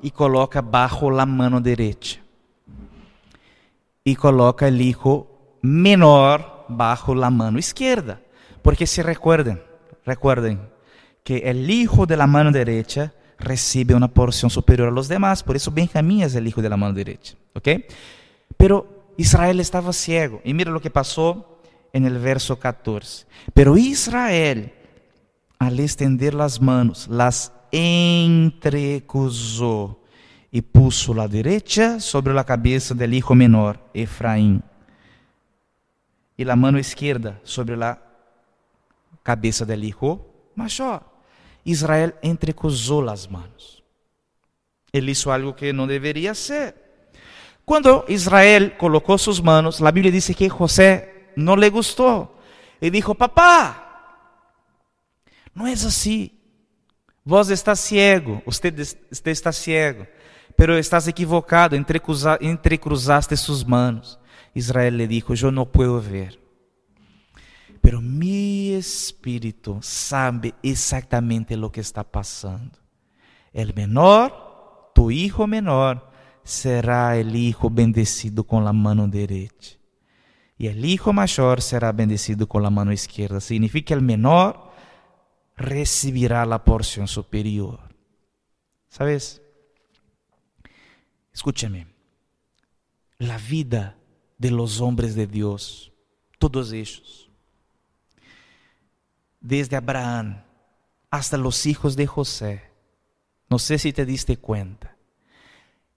e 0.02 0.12
coloca 0.12 0.62
bajo 0.62 1.10
la 1.10 1.26
mano 1.26 1.62
derecha. 1.62 2.20
E 4.06 4.16
coloca 4.16 4.68
o 4.68 4.76
hijo 4.76 5.28
menor 5.62 6.66
bajo 6.68 7.16
la 7.16 7.30
mano 7.30 7.60
izquierda. 7.60 8.22
Porque 8.62 8.86
se 8.86 9.04
recuerden, 9.04 9.62
recuerden 10.06 10.60
que 11.24 11.38
el 11.38 11.70
hijo 11.70 12.06
de 12.06 12.18
la 12.18 12.28
mano 12.28 12.52
derecha 12.52 13.14
recibe 13.40 13.96
una 13.96 14.08
porción 14.08 14.50
superior 14.50 14.88
a 14.88 14.92
los 14.92 15.08
demás. 15.08 15.44
Por 15.44 15.56
eso 15.56 15.72
Benjamín 15.72 16.22
es 16.22 16.36
el 16.36 16.48
hijo 16.48 16.62
de 16.62 16.70
la 16.70 16.78
mano 16.78 16.94
derecha. 16.94 17.36
¿Ok? 17.54 17.70
Pero 18.58 19.12
Israel 19.18 19.60
estaba 19.60 19.94
ciego. 19.94 20.42
Y 20.44 20.54
mira 20.54 20.72
lo 20.72 20.82
que 20.82 20.90
pasó 20.90 21.60
en 21.94 22.06
el 22.06 22.18
verso 22.18 22.60
14. 22.60 23.26
Pero 23.54 23.78
Israel, 23.78 24.74
al 25.60 25.80
extender 25.80 26.34
las 26.34 26.62
manos, 26.62 27.08
las 27.08 27.54
entrecruzó 27.72 30.02
y 30.52 30.62
puso 30.62 31.14
la 31.14 31.28
derecha 31.28 32.00
sobre 32.00 32.34
la 32.34 32.46
cabeza 32.46 32.94
del 32.94 33.14
hijo 33.14 33.36
menor, 33.36 33.82
Efraín, 33.94 34.64
y 36.38 36.46
la 36.46 36.56
mano 36.56 36.80
izquierda 36.80 37.42
sobre 37.44 37.76
la 37.76 38.02
cabeza 39.24 39.66
del 39.66 39.84
hijo 39.84 40.26
mayor. 40.56 41.17
Israel 41.72 42.14
entrecruzou 42.24 43.08
as 43.10 43.28
mãos. 43.28 43.84
Ele 44.92 45.12
hizo 45.12 45.30
algo 45.30 45.54
que 45.54 45.74
não 45.74 45.86
deveria 45.86 46.34
ser. 46.34 46.74
Quando 47.66 48.06
Israel 48.08 48.72
colocou 48.78 49.18
suas 49.18 49.40
mãos, 49.40 49.82
a 49.82 49.92
Bíblia 49.92 50.12
diz 50.12 50.28
que 50.28 50.48
José 50.50 51.32
não 51.36 51.56
le 51.56 51.70
gostou. 51.70 52.40
E 52.82 52.90
disse: 52.90 53.14
Papá, 53.14 53.84
não 55.54 55.68
é 55.68 55.74
assim. 55.74 56.32
Vos 57.26 57.50
está 57.50 57.76
ciego, 57.76 58.42
você 58.46 58.74
está 59.32 59.52
ciego, 59.52 60.08
pero 60.56 60.80
estás 60.80 61.10
equivocado, 61.10 61.76
entrecruzaste 61.76 63.36
suas 63.36 63.66
mãos. 63.66 64.18
Israel 64.56 64.96
le 64.98 65.08
dijo, 65.08 65.34
yo 65.36 65.52
no 65.52 65.66
puedo 65.66 66.00
ver, 66.00 66.40
pero 67.88 68.02
mi 68.02 68.74
espíritu 68.74 69.80
sabe 69.82 70.54
exactamente 70.62 71.56
lo 71.56 71.72
que 71.72 71.80
está 71.80 72.04
pasando. 72.04 72.78
El 73.54 73.74
menor, 73.74 74.92
tu 74.94 75.10
hijo 75.10 75.48
menor, 75.48 76.12
será 76.44 77.16
el 77.16 77.34
hijo 77.34 77.70
bendecido 77.70 78.44
con 78.44 78.66
la 78.66 78.74
mano 78.74 79.08
derecha. 79.08 79.78
Y 80.58 80.68
el 80.68 80.84
hijo 80.84 81.14
mayor 81.14 81.62
será 81.62 81.94
bendecido 81.94 82.46
con 82.46 82.62
la 82.62 82.70
mano 82.70 82.92
izquierda. 82.92 83.40
Significa 83.40 83.88
que 83.88 83.94
el 83.94 84.02
menor 84.02 84.70
recibirá 85.56 86.46
la 86.46 86.66
porción 86.66 87.08
superior. 87.08 87.80
¿Sabes? 88.90 89.42
Escúchame. 91.32 91.88
La 93.18 93.38
vida 93.38 93.96
de 94.38 94.52
los 94.52 94.82
hombres 94.82 95.16
de 95.16 95.26
Dios, 95.26 95.94
todos 96.38 96.74
ellos, 96.74 97.27
desde 99.40 99.76
Abraham 99.76 100.44
hasta 101.10 101.38
los 101.38 101.66
hijos 101.66 101.96
de 101.96 102.08
José, 102.08 102.64
no 103.50 103.60
sé 103.60 103.78
si 103.78 103.94
te 103.94 104.06
diste 104.06 104.38
cuenta, 104.38 104.98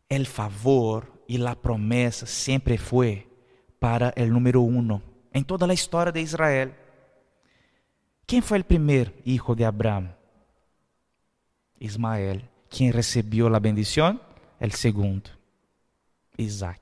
el 0.09 0.27
favor 0.27 1.25
y 1.27 1.39
la 1.39 1.55
promesa 1.55 2.27
siempre 2.27 2.79
fue 2.79 3.29
para 3.79 4.11
el 4.11 4.33
número 4.33 4.61
uno 4.61 5.03
en 5.33 5.45
toda 5.45 5.67
la 5.67 5.75
historia 5.75 6.13
de 6.13 6.21
Israel. 6.21 6.75
¿Quién 8.27 8.43
fue 8.43 8.59
el 8.59 8.65
primer 8.65 9.21
hijo 9.25 9.55
de 9.55 9.65
Abraham? 9.65 10.13
Ismael. 11.79 12.49
¿Quién 12.69 12.93
recibió 12.93 13.51
la 13.51 13.59
bendición? 13.59 14.23
El 14.61 14.73
segundo, 14.73 15.31
Isaac. 16.37 16.81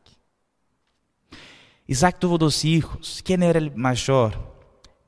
Isaac 1.87 2.19
tuvo 2.19 2.37
dos 2.37 2.65
hijos. 2.65 3.23
¿Quién 3.25 3.43
era 3.43 3.59
el 3.59 3.75
mayor? 3.75 4.35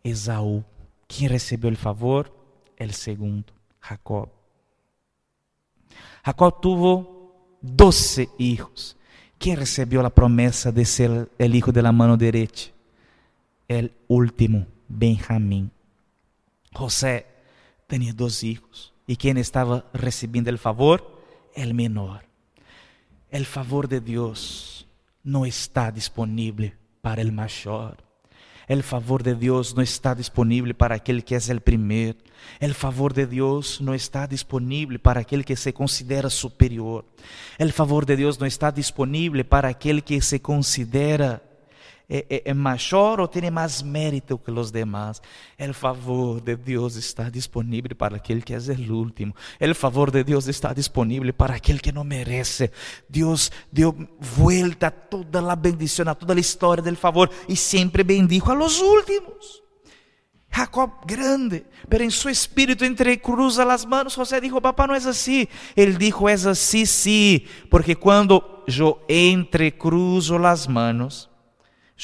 Esaú. 0.03 0.65
¿Quién 1.11 1.31
recibió 1.31 1.69
el 1.69 1.77
favor? 1.77 2.33
El 2.77 2.93
segundo, 2.93 3.53
Jacob. 3.81 4.31
Jacob 6.25 6.61
tuvo 6.61 7.59
doce 7.61 8.29
hijos. 8.39 8.97
¿Quién 9.37 9.57
recibió 9.57 10.03
la 10.03 10.11
promesa 10.11 10.71
de 10.71 10.85
ser 10.85 11.31
el 11.37 11.55
hijo 11.57 11.73
de 11.73 11.83
la 11.83 11.91
mano 11.91 12.17
derecha? 12.17 12.71
El 13.67 13.93
último, 14.07 14.67
Benjamín. 14.87 15.73
José 16.73 17.27
tenía 17.89 18.13
dos 18.13 18.45
hijos. 18.45 18.95
¿Y 19.07 19.17
quién 19.17 19.37
estaba 19.37 19.91
recibiendo 19.93 20.51
el 20.51 20.59
favor? 20.59 21.25
El 21.55 21.75
menor. 21.75 22.25
El 23.31 23.47
favor 23.47 23.89
de 23.89 24.01
Dios 24.01 24.87
no 25.25 25.45
está 25.45 25.91
disponible 25.91 26.77
para 27.01 27.21
el 27.21 27.33
mayor. 27.33 28.10
El 28.71 28.85
favor 28.85 29.25
de 29.25 29.35
Dios 29.35 29.75
no 29.75 29.83
está 29.83 30.15
disponible 30.15 30.75
para 30.75 30.95
aquel 30.95 31.25
que 31.25 31.35
es 31.35 31.49
el 31.49 31.61
primer. 31.61 32.17
El 32.61 32.75
favor 32.75 33.15
de 33.15 33.27
Dios 33.27 33.81
no 33.81 33.95
está 33.95 34.29
disponible 34.29 35.01
para 35.01 35.23
aquel 35.23 35.45
que 35.45 35.57
se 35.57 35.75
considera 35.75 36.31
superior. 36.31 37.05
El 37.59 37.73
favor 37.73 38.07
de 38.07 38.15
Dios 38.15 38.39
no 38.39 38.47
está 38.47 38.71
disponible 38.71 39.45
para 39.45 39.71
aquel 39.71 40.05
que 40.05 40.21
se 40.21 40.41
considera 40.41 41.43
é, 42.11 42.27
é, 42.29 42.43
é 42.47 42.55
maior 42.55 43.21
ou 43.21 43.29
tem 43.29 43.49
mais 43.53 43.81
mérito 43.81 44.37
que 44.37 44.51
os 44.51 44.73
demais. 44.73 45.23
O 45.61 45.73
favor 45.73 46.41
de 46.41 46.57
Deus 46.57 46.97
está 46.97 47.31
disponível 47.31 47.95
para 47.95 48.17
aquele 48.17 48.43
que 48.43 48.53
é 48.53 48.59
o 48.59 48.95
último. 48.95 49.33
O 49.61 49.75
favor 49.75 50.11
de 50.11 50.25
Deus 50.25 50.49
está 50.49 50.73
disponível 50.73 51.33
para 51.33 51.55
aquele 51.55 51.79
que 51.79 51.93
não 51.93 52.03
merece. 52.03 52.69
Deus 53.09 53.53
deu 53.71 53.95
volta 54.19 54.89
a 54.89 54.91
toda 54.91 55.53
a 55.53 55.55
bendição, 55.55 56.09
a 56.09 56.15
toda 56.17 56.35
a 56.35 56.41
história 56.41 56.83
do 56.83 56.97
favor 56.97 57.31
e 57.49 57.55
sempre 57.55 58.03
bendijo 58.03 58.51
a 58.51 58.55
los 58.55 58.81
últimos. 58.81 59.63
Jacob 60.53 60.91
grande, 61.07 61.65
pero 61.89 62.03
em 62.03 62.11
seu 62.11 62.29
espírito 62.29 62.85
entrecruza 62.85 63.63
as 63.73 63.85
mãos. 63.85 64.15
José 64.15 64.41
dijo: 64.41 64.61
Papá, 64.61 64.85
não 64.85 64.95
é 64.95 64.99
assim. 64.99 65.47
Ele 65.77 65.93
dijo: 65.93 66.29
É 66.29 66.33
assim, 66.33 66.85
sim, 66.85 67.43
porque 67.71 67.95
quando 67.95 68.43
eu 68.67 69.01
entrecruzo 69.09 70.37
as 70.45 70.67
mãos, 70.67 71.30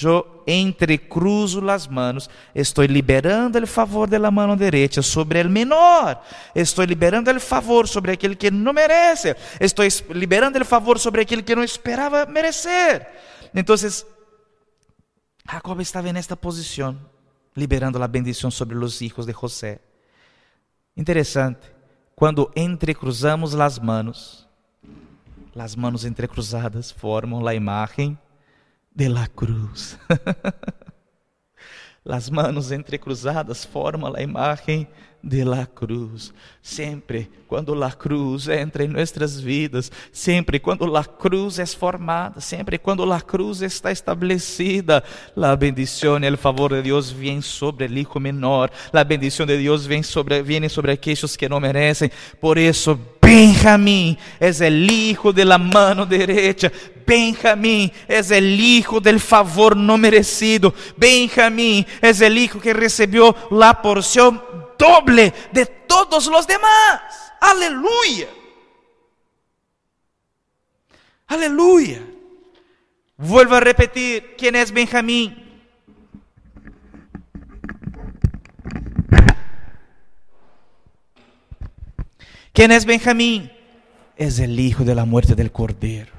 eu 0.04 0.42
entrecruzo 0.46 1.60
las 1.60 1.86
manos, 1.86 2.28
estou 2.54 2.84
liberando 2.84 3.58
o 3.58 3.66
favor 3.66 4.08
da 4.08 4.30
mão 4.30 4.56
direita 4.56 5.00
sobre 5.00 5.40
o 5.42 5.48
menor, 5.48 6.22
estou 6.54 6.84
liberando 6.84 7.30
o 7.30 7.40
favor 7.40 7.88
sobre 7.88 8.12
aquele 8.12 8.36
que 8.36 8.50
não 8.50 8.72
merece, 8.72 9.34
estou 9.60 9.86
liberando 10.10 10.60
o 10.60 10.64
favor 10.64 10.98
sobre 10.98 11.22
aquele 11.22 11.42
que 11.42 11.54
não 11.54 11.64
esperava 11.64 12.26
merecer. 12.26 13.06
Então, 13.54 13.74
Jacob 15.50 15.80
estava 15.80 16.12
nesta 16.12 16.36
posição, 16.36 16.98
liberando 17.56 18.02
a 18.02 18.06
bendição 18.08 18.50
sobre 18.50 18.76
os 18.76 18.98
filhos 18.98 19.24
de 19.24 19.32
José. 19.32 19.80
Interessante, 20.96 21.60
quando 22.14 22.50
entrecruzamos 22.54 23.54
as 23.54 23.78
manos, 23.78 24.46
as 25.54 25.74
manos 25.74 26.04
entrecruzadas 26.04 26.90
formam 26.90 27.46
a 27.46 27.54
imagem 27.54 28.18
de 28.96 29.08
la 29.10 29.28
cruz. 29.28 29.98
Las 32.02 32.30
manos 32.30 32.70
entrecruzadas 32.70 33.66
forman 33.66 34.12
la 34.12 34.22
imagen 34.22 34.88
de 35.22 35.44
la 35.44 35.66
cruz. 35.66 36.32
Sempre 36.62 37.28
quando 37.48 37.74
la 37.74 37.90
cruz 37.90 38.48
entra 38.48 38.84
em 38.84 38.88
nossas 38.88 39.40
vidas, 39.40 39.90
sempre 40.12 40.60
quando 40.60 40.86
la 40.86 41.04
cruz 41.04 41.58
é 41.58 41.66
formada, 41.66 42.40
sempre 42.40 42.78
quando 42.78 43.04
la 43.04 43.20
cruz 43.20 43.60
está 43.60 43.90
estabelecida, 43.90 45.02
la 45.34 45.54
bendição 45.56 46.18
e 46.18 46.30
o 46.30 46.38
favor 46.38 46.72
de 46.72 46.82
Deus 46.82 47.10
vem 47.10 47.42
sobre 47.42 47.86
o 47.86 47.98
hijo 47.98 48.20
menor, 48.20 48.70
la 48.92 49.02
bendição 49.02 49.44
de 49.44 49.58
Deus 49.58 49.84
vem 49.84 50.02
sobre, 50.02 50.42
viene 50.42 50.68
sobre 50.68 50.92
aqueles 50.92 51.36
que 51.36 51.48
não 51.48 51.60
merecem. 51.60 52.10
Por 52.40 52.56
isso, 52.56 52.98
Benjamín 53.26 54.16
es 54.38 54.60
el 54.60 54.88
hijo 54.88 55.32
de 55.32 55.44
la 55.44 55.58
mano 55.58 56.06
derecha. 56.06 56.70
Benjamín 57.04 57.92
es 58.06 58.30
el 58.30 58.60
hijo 58.60 59.00
del 59.00 59.18
favor 59.18 59.76
no 59.76 59.98
merecido. 59.98 60.72
Benjamín 60.96 61.84
es 62.00 62.20
el 62.20 62.38
hijo 62.38 62.60
que 62.60 62.72
recibió 62.72 63.34
la 63.50 63.82
porción 63.82 64.40
doble 64.78 65.34
de 65.50 65.66
todos 65.66 66.26
los 66.28 66.46
demás. 66.46 67.02
Aleluya. 67.40 68.28
Aleluya. 71.26 72.06
Vuelvo 73.16 73.56
a 73.56 73.60
repetir, 73.60 74.36
¿quién 74.38 74.54
es 74.54 74.70
Benjamín? 74.70 75.45
¿Quién 82.56 82.72
es 82.72 82.86
Benjamín? 82.86 83.52
Es 84.16 84.38
el 84.38 84.58
hijo 84.58 84.82
de 84.82 84.94
la 84.94 85.04
muerte 85.04 85.34
del 85.34 85.52
Cordero. 85.52 86.10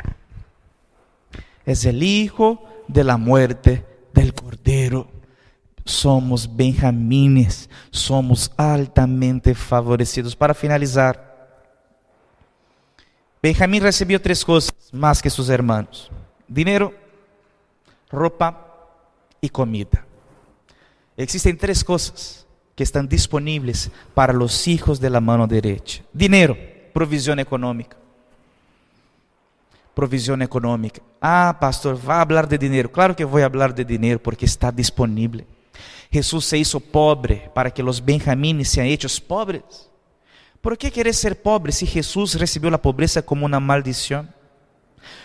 Es 1.66 1.84
el 1.84 2.04
hijo 2.04 2.64
de 2.88 3.04
la 3.04 3.18
muerte 3.18 3.84
del 4.14 4.36
Cordero. 4.36 5.08
Somos 5.84 6.56
benjamines, 6.56 7.72
somos 7.90 8.52
altamente 8.56 9.56
favorecidos. 9.56 10.36
Para 10.36 10.54
finalizar, 10.54 11.66
Benjamín 13.42 13.82
recibió 13.82 14.22
tres 14.22 14.46
cosas 14.46 14.76
más 14.92 15.24
que 15.24 15.32
sus 15.32 15.50
hermanos: 15.50 16.12
dinero, 16.48 16.94
ropa 18.12 18.76
y 19.42 19.50
comida. 19.50 20.06
Existen 21.16 21.58
tres 21.58 21.84
cosas 21.84 22.47
que 22.78 22.84
estão 22.84 23.04
disponíveis 23.04 23.90
para 24.14 24.38
os 24.38 24.68
hijos 24.68 25.00
de 25.00 25.10
la 25.10 25.20
mano 25.20 25.48
derecha. 25.48 26.04
Provisão 26.94 27.36
econômica. 27.40 27.98
Provisão 29.96 30.40
econômica. 30.44 31.02
Ah, 31.20 31.56
pastor, 31.60 31.96
vai 31.96 32.24
falar 32.24 32.46
de 32.46 32.56
dinheiro. 32.56 32.88
Claro 32.88 33.16
que 33.16 33.26
vou 33.26 33.42
falar 33.42 33.74
de 33.74 33.84
dinheiro 33.84 34.20
porque 34.20 34.46
está 34.46 34.70
disponível. 34.70 35.44
Jesus 36.12 36.46
se 36.46 36.58
hizo 36.60 36.80
pobre 36.80 37.50
para 37.52 37.72
que 37.72 37.82
os 37.82 38.00
benjamines 38.00 38.70
sejam 38.70 38.86
hechos 38.86 39.20
pobres. 39.20 39.90
¿Por 40.62 40.78
que 40.78 40.92
querer 40.92 41.16
ser 41.16 41.36
pobre 41.36 41.72
se 41.72 41.86
Jesus 41.88 42.36
recebeu 42.36 42.72
a 42.76 42.78
pobreza 42.78 43.24
como 43.24 43.48
uma 43.48 43.60
maldição? 43.60 44.28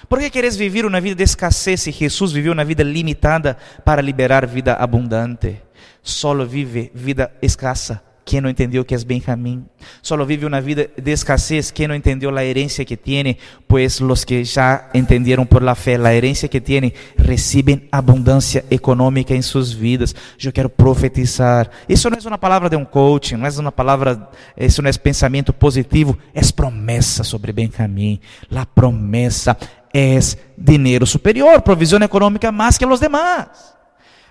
Por 0.09 0.21
que 0.21 0.31
queres 0.31 0.57
viver 0.57 0.87
uma 0.87 1.03
vida 1.03 1.17
de 1.17 1.25
escassez 1.25 1.83
se 1.83 1.93
Jesus 1.93 2.33
viveu 2.33 2.55
uma 2.55 2.65
vida 2.65 2.83
limitada 2.83 3.59
para 3.85 4.01
liberar 4.01 4.47
vida 4.47 4.73
abundante? 4.75 5.61
Solo 6.03 6.47
vive 6.47 6.91
vida 6.95 7.33
escassa 7.41 8.03
quem 8.25 8.41
não 8.41 8.49
entendeu 8.49 8.85
que 8.85 8.95
é 8.95 8.99
Benjamim. 8.99 9.65
Solo 10.01 10.25
vive 10.25 10.47
uma 10.47 10.61
vida 10.61 10.89
de 10.97 11.11
escassez 11.11 11.71
quem 11.71 11.89
não 11.89 11.95
entendeu 11.95 12.35
a 12.37 12.45
herência 12.45 12.85
que 12.85 12.97
tem, 12.97 13.37
pois 13.67 14.01
os 14.01 14.25
que 14.25 14.45
já 14.45 14.89
entenderam 14.95 15.45
por 15.45 15.63
la 15.63 15.75
fé 15.75 15.97
a 15.97 16.15
herência 16.15 16.49
que 16.49 16.61
tem, 16.61 16.93
recebem 17.17 17.89
abundância 17.91 18.65
econômica 18.71 19.35
em 19.35 19.43
suas 19.43 19.73
vidas. 19.73 20.15
Eu 20.43 20.53
quero 20.53 20.71
profetizar. 20.71 21.69
Isso 21.89 22.09
não 22.09 22.17
é 22.17 22.29
uma 22.29 22.39
palavra 22.39 22.71
de 22.71 22.77
um 22.77 22.85
coaching, 22.85 23.37
não 23.37 23.47
é 23.47 23.51
uma 23.51 23.73
palavra, 23.73 24.29
isso 24.57 24.81
não 24.81 24.89
é 24.89 24.93
pensamento 24.93 25.53
positivo, 25.53 26.17
é 26.33 26.41
promessa 26.53 27.25
sobre 27.25 27.53
Benjamim. 27.53 28.21
La 28.51 28.67
promessa 28.67 29.57
es 29.93 30.39
dinero 30.57 31.07
superior, 31.07 31.63
provisión 31.63 32.03
económica 32.03 32.53
más 32.53 32.79
que 32.79 32.87
los 32.87 33.01
demás. 33.01 33.73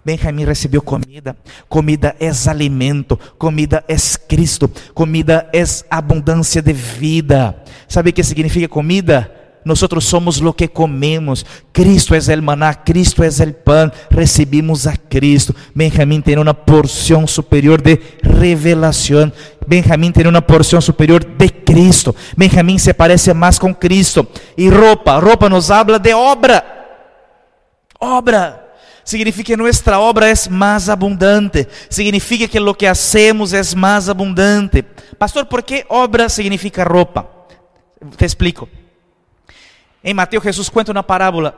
Benjamín 0.04 0.48
recibió 0.48 0.82
comida. 0.82 1.36
Comida 1.68 2.16
es 2.20 2.48
alimento, 2.48 3.20
comida 3.38 3.84
es 3.88 4.20
Cristo, 4.28 4.70
comida 4.94 5.50
es 5.54 5.86
abundancia 5.90 6.62
de 6.62 6.76
vida. 7.00 7.64
¿Sabe 7.88 8.14
qué 8.14 8.24
significa 8.24 8.68
comida? 8.68 9.42
Nosotros 9.64 10.06
somos 10.06 10.42
lo 10.42 10.56
que 10.56 10.70
comemos. 10.70 11.46
Cristo 11.72 12.16
es 12.16 12.28
el 12.30 12.42
maná, 12.42 12.84
Cristo 12.84 13.24
es 13.24 13.40
el 13.40 13.54
pan. 13.54 13.94
Recibimos 14.10 14.88
a 14.88 14.98
Cristo. 14.98 15.54
Benjamín 15.76 16.24
tiene 16.24 16.42
una 16.42 16.54
porción 16.54 17.28
superior 17.28 17.82
de 17.82 18.02
revelación. 18.24 19.32
Benjamín 19.68 20.14
tiene 20.14 20.30
una 20.30 20.46
porción 20.46 20.82
superior 20.82 21.26
de 21.38 21.64
Cristo. 21.64 22.16
Benjamín 22.36 22.80
se 22.80 22.96
parece 22.96 23.36
más 23.36 23.60
con 23.60 23.76
Cristo. 23.76 24.28
Y 24.58 24.72
ropa, 24.72 25.20
ropa 25.20 25.48
nos 25.48 25.70
habla 25.70 26.00
de 26.00 26.14
obra. 26.14 26.66
Obra. 28.00 28.61
Significa 29.04 29.48
que 29.48 29.58
nuestra 29.58 30.00
obra 30.00 30.30
es 30.30 30.50
más 30.50 30.90
abundante. 30.90 31.68
Significa 31.90 32.48
que 32.48 32.60
lo 32.60 32.74
que 32.74 32.88
hacemos 32.88 33.54
es 33.54 33.76
más 33.76 34.08
abundante. 34.08 34.84
Pastor, 35.18 35.48
¿por 35.50 35.64
qué 35.66 35.86
obra 35.90 36.30
significa 36.30 36.84
ropa? 36.84 37.28
Te 38.18 38.26
explico. 38.26 38.70
En 40.04 40.16
Mateo 40.16 40.42
Jesús 40.42 40.70
cuenta 40.70 40.92
una 40.92 41.06
parábola. 41.06 41.56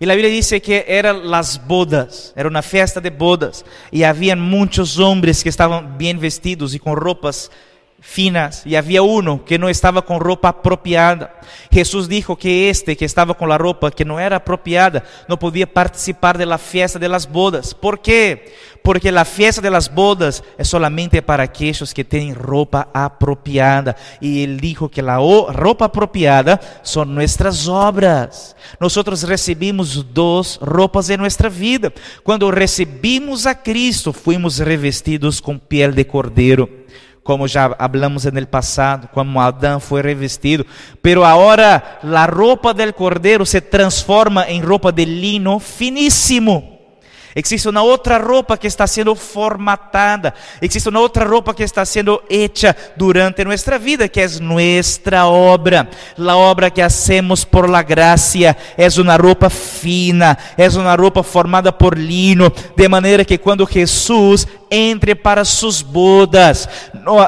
Y 0.00 0.06
la 0.06 0.14
Biblia 0.14 0.30
dice 0.30 0.62
que 0.62 0.84
eran 0.86 1.28
las 1.28 1.66
bodas, 1.66 2.32
era 2.36 2.48
una 2.48 2.62
fiesta 2.62 3.00
de 3.00 3.10
bodas. 3.10 3.64
Y 3.90 4.04
habían 4.04 4.40
muchos 4.40 4.98
hombres 4.98 5.42
que 5.42 5.48
estaban 5.48 5.98
bien 5.98 6.20
vestidos 6.20 6.74
y 6.74 6.78
con 6.78 6.94
ropas 6.94 7.50
finas 8.00 8.62
y 8.64 8.76
había 8.76 9.02
uno 9.02 9.44
que 9.44 9.58
no 9.58 9.68
estaba 9.68 10.02
con 10.02 10.20
ropa 10.20 10.48
apropiada. 10.48 11.40
Jesús 11.70 12.08
dijo 12.08 12.36
que 12.36 12.70
este 12.70 12.96
que 12.96 13.04
estaba 13.04 13.34
con 13.34 13.48
la 13.48 13.58
ropa 13.58 13.90
que 13.90 14.04
no 14.04 14.20
era 14.20 14.36
apropiada 14.36 15.02
no 15.28 15.38
podía 15.38 15.72
participar 15.72 16.38
de 16.38 16.46
la 16.46 16.58
fiesta 16.58 16.98
de 16.98 17.08
las 17.08 17.30
bodas. 17.30 17.74
¿Por 17.74 18.00
qué? 18.00 18.54
Porque 18.82 19.10
la 19.10 19.24
fiesta 19.24 19.60
de 19.60 19.70
las 19.70 19.92
bodas 19.92 20.44
es 20.56 20.68
solamente 20.68 21.20
para 21.22 21.42
aquellos 21.42 21.92
que 21.92 22.04
tienen 22.04 22.34
ropa 22.34 22.88
apropiada. 22.94 23.96
Y 24.20 24.44
él 24.44 24.60
dijo 24.60 24.88
que 24.88 25.02
la 25.02 25.18
ropa 25.50 25.86
apropiada 25.86 26.60
son 26.82 27.14
nuestras 27.14 27.66
obras. 27.66 28.56
Nosotros 28.80 29.24
recibimos 29.24 30.06
dos 30.14 30.58
ropas 30.62 31.10
en 31.10 31.20
nuestra 31.20 31.48
vida. 31.48 31.92
Cuando 32.22 32.50
recibimos 32.50 33.44
a 33.44 33.60
Cristo, 33.60 34.12
fuimos 34.12 34.58
revestidos 34.58 35.42
con 35.42 35.58
piel 35.58 35.94
de 35.94 36.06
cordero 36.06 36.78
como 37.28 37.46
já 37.46 37.76
hablamos 37.78 38.24
no 38.24 38.46
passado, 38.46 39.06
como 39.12 39.38
Adão 39.38 39.78
foi 39.80 40.00
revestido. 40.00 40.64
Pero 41.02 41.26
agora 41.26 42.00
a 42.02 42.24
roupa 42.24 42.72
del 42.72 42.94
cordeiro 42.94 43.44
se 43.44 43.60
transforma 43.60 44.48
em 44.48 44.62
roupa 44.62 44.90
de 44.90 45.04
lino 45.04 45.60
finíssimo. 45.60 46.77
Existe 47.38 47.68
uma 47.68 47.82
outra 47.82 48.18
roupa 48.18 48.56
que 48.56 48.66
está 48.66 48.84
sendo 48.84 49.14
formatada. 49.14 50.34
Existe 50.60 50.88
uma 50.88 50.98
outra 50.98 51.24
roupa 51.24 51.54
que 51.54 51.62
está 51.62 51.84
sendo 51.84 52.20
hecha 52.28 52.74
durante 52.96 53.44
nossa 53.44 53.78
vida, 53.78 54.08
que 54.08 54.20
é 54.20 54.28
nossa 54.40 55.24
obra. 55.24 55.88
A 56.18 56.36
obra 56.36 56.68
que 56.68 56.82
hacemos 56.82 57.44
por 57.44 57.70
la 57.70 57.82
gracia 57.82 58.56
é 58.76 58.88
uma 59.00 59.16
roupa 59.16 59.48
fina, 59.48 60.36
é 60.56 60.68
uma 60.68 60.96
roupa 60.96 61.22
formada 61.22 61.72
por 61.72 61.96
lino, 61.96 62.52
de 62.76 62.88
maneira 62.88 63.24
que 63.24 63.38
quando 63.38 63.68
Jesus 63.70 64.44
entre 64.68 65.14
para 65.14 65.44
suas 65.44 65.80
bodas, 65.80 66.68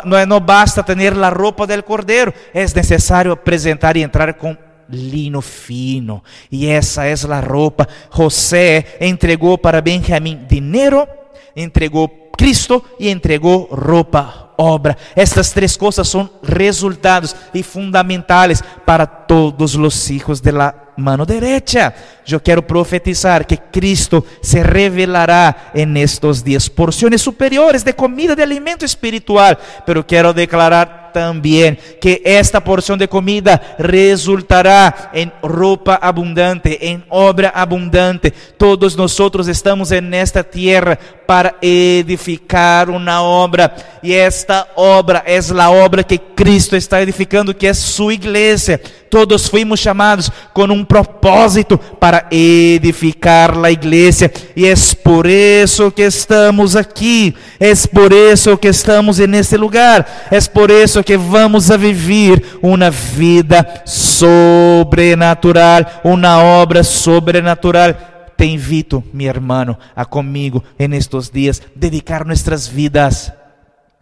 não, 0.04 0.26
não, 0.26 0.40
basta 0.40 0.82
ter 0.82 1.14
a 1.14 1.28
roupa 1.28 1.68
del 1.68 1.84
cordeiro, 1.84 2.34
é 2.52 2.62
necessário 2.62 3.30
apresentar 3.30 3.96
e 3.96 4.02
entrar 4.02 4.34
com 4.34 4.56
lino 4.90 5.40
fino. 5.40 6.22
E 6.50 6.66
essa 6.66 7.04
é 7.04 7.12
a 7.12 7.40
roupa. 7.40 7.88
José 8.10 8.96
entregou 9.00 9.56
para 9.56 9.80
Benjamim 9.80 10.40
dinheiro, 10.48 11.06
entregou 11.54 12.08
Cristo 12.36 12.82
e 12.98 13.10
entregou 13.10 13.68
roupa, 13.70 14.52
obra. 14.56 14.96
Estas 15.14 15.52
três 15.52 15.76
coisas 15.76 16.08
são 16.08 16.28
resultados 16.42 17.36
e 17.52 17.62
fundamentais 17.62 18.62
para 18.86 19.06
todos 19.06 19.74
os 19.74 20.06
filhos 20.06 20.40
de 20.40 20.50
la 20.50 20.74
mano 20.96 21.26
derecha. 21.26 21.94
Eu 22.28 22.40
quero 22.40 22.62
profetizar 22.62 23.46
que 23.46 23.56
Cristo 23.56 24.24
se 24.40 24.62
revelará 24.62 25.72
en 25.74 25.96
estos 25.96 26.42
dias 26.42 26.68
porções 26.68 27.20
superiores 27.20 27.82
de 27.82 27.92
comida, 27.92 28.36
de 28.36 28.42
alimento 28.42 28.84
espiritual. 28.84 29.56
Pero 29.84 30.04
quero 30.04 30.32
declarar 30.32 30.99
también 31.12 31.78
que 32.00 32.20
esta 32.24 32.62
porción 32.62 32.98
de 32.98 33.08
comida 33.08 33.76
resultará 33.78 35.10
en 35.12 35.32
ropa 35.42 35.94
abundante, 35.94 36.90
en 36.90 37.04
obra 37.08 37.50
abundante. 37.50 38.32
Todos 38.56 38.96
nosotros 38.96 39.48
estamos 39.48 39.90
en 39.92 40.12
esta 40.14 40.42
tierra 40.42 40.98
para 41.26 41.56
edificar 41.60 42.90
una 42.90 43.22
obra 43.22 43.74
y 44.02 44.12
esta 44.12 44.68
obra 44.74 45.22
es 45.26 45.50
la 45.50 45.70
obra 45.70 46.02
que 46.02 46.18
Cristo 46.18 46.76
está 46.76 47.00
edificando, 47.00 47.56
que 47.56 47.68
es 47.68 47.78
su 47.78 48.10
iglesia. 48.10 48.80
Todos 49.10 49.48
fuimos 49.48 49.80
chamados 49.80 50.30
com 50.54 50.66
um 50.66 50.84
propósito 50.84 51.76
para 51.76 52.28
edificar 52.30 53.52
a 53.62 53.70
igreja, 53.70 54.30
e 54.54 54.66
é 54.66 54.74
por 55.02 55.26
isso 55.26 55.90
que 55.90 56.02
estamos 56.02 56.76
aqui, 56.76 57.34
é 57.58 57.72
por 57.92 58.12
isso 58.12 58.56
que 58.56 58.68
estamos 58.68 59.18
nesse 59.18 59.56
lugar, 59.56 60.28
é 60.30 60.40
por 60.40 60.70
isso 60.70 61.02
que 61.02 61.16
vamos 61.16 61.72
a 61.72 61.76
viver 61.76 62.58
uma 62.62 62.90
vida 62.90 63.82
sobrenatural, 63.84 65.84
uma 66.04 66.40
obra 66.40 66.84
sobrenatural. 66.84 67.96
Te 68.36 68.46
invito, 68.46 69.02
mi 69.12 69.26
hermano, 69.26 69.76
a 69.94 70.04
comigo 70.04 70.62
en 70.78 70.96
días 71.32 71.60
dedicar 71.74 72.24
nuestras 72.24 72.72
vidas 72.72 73.32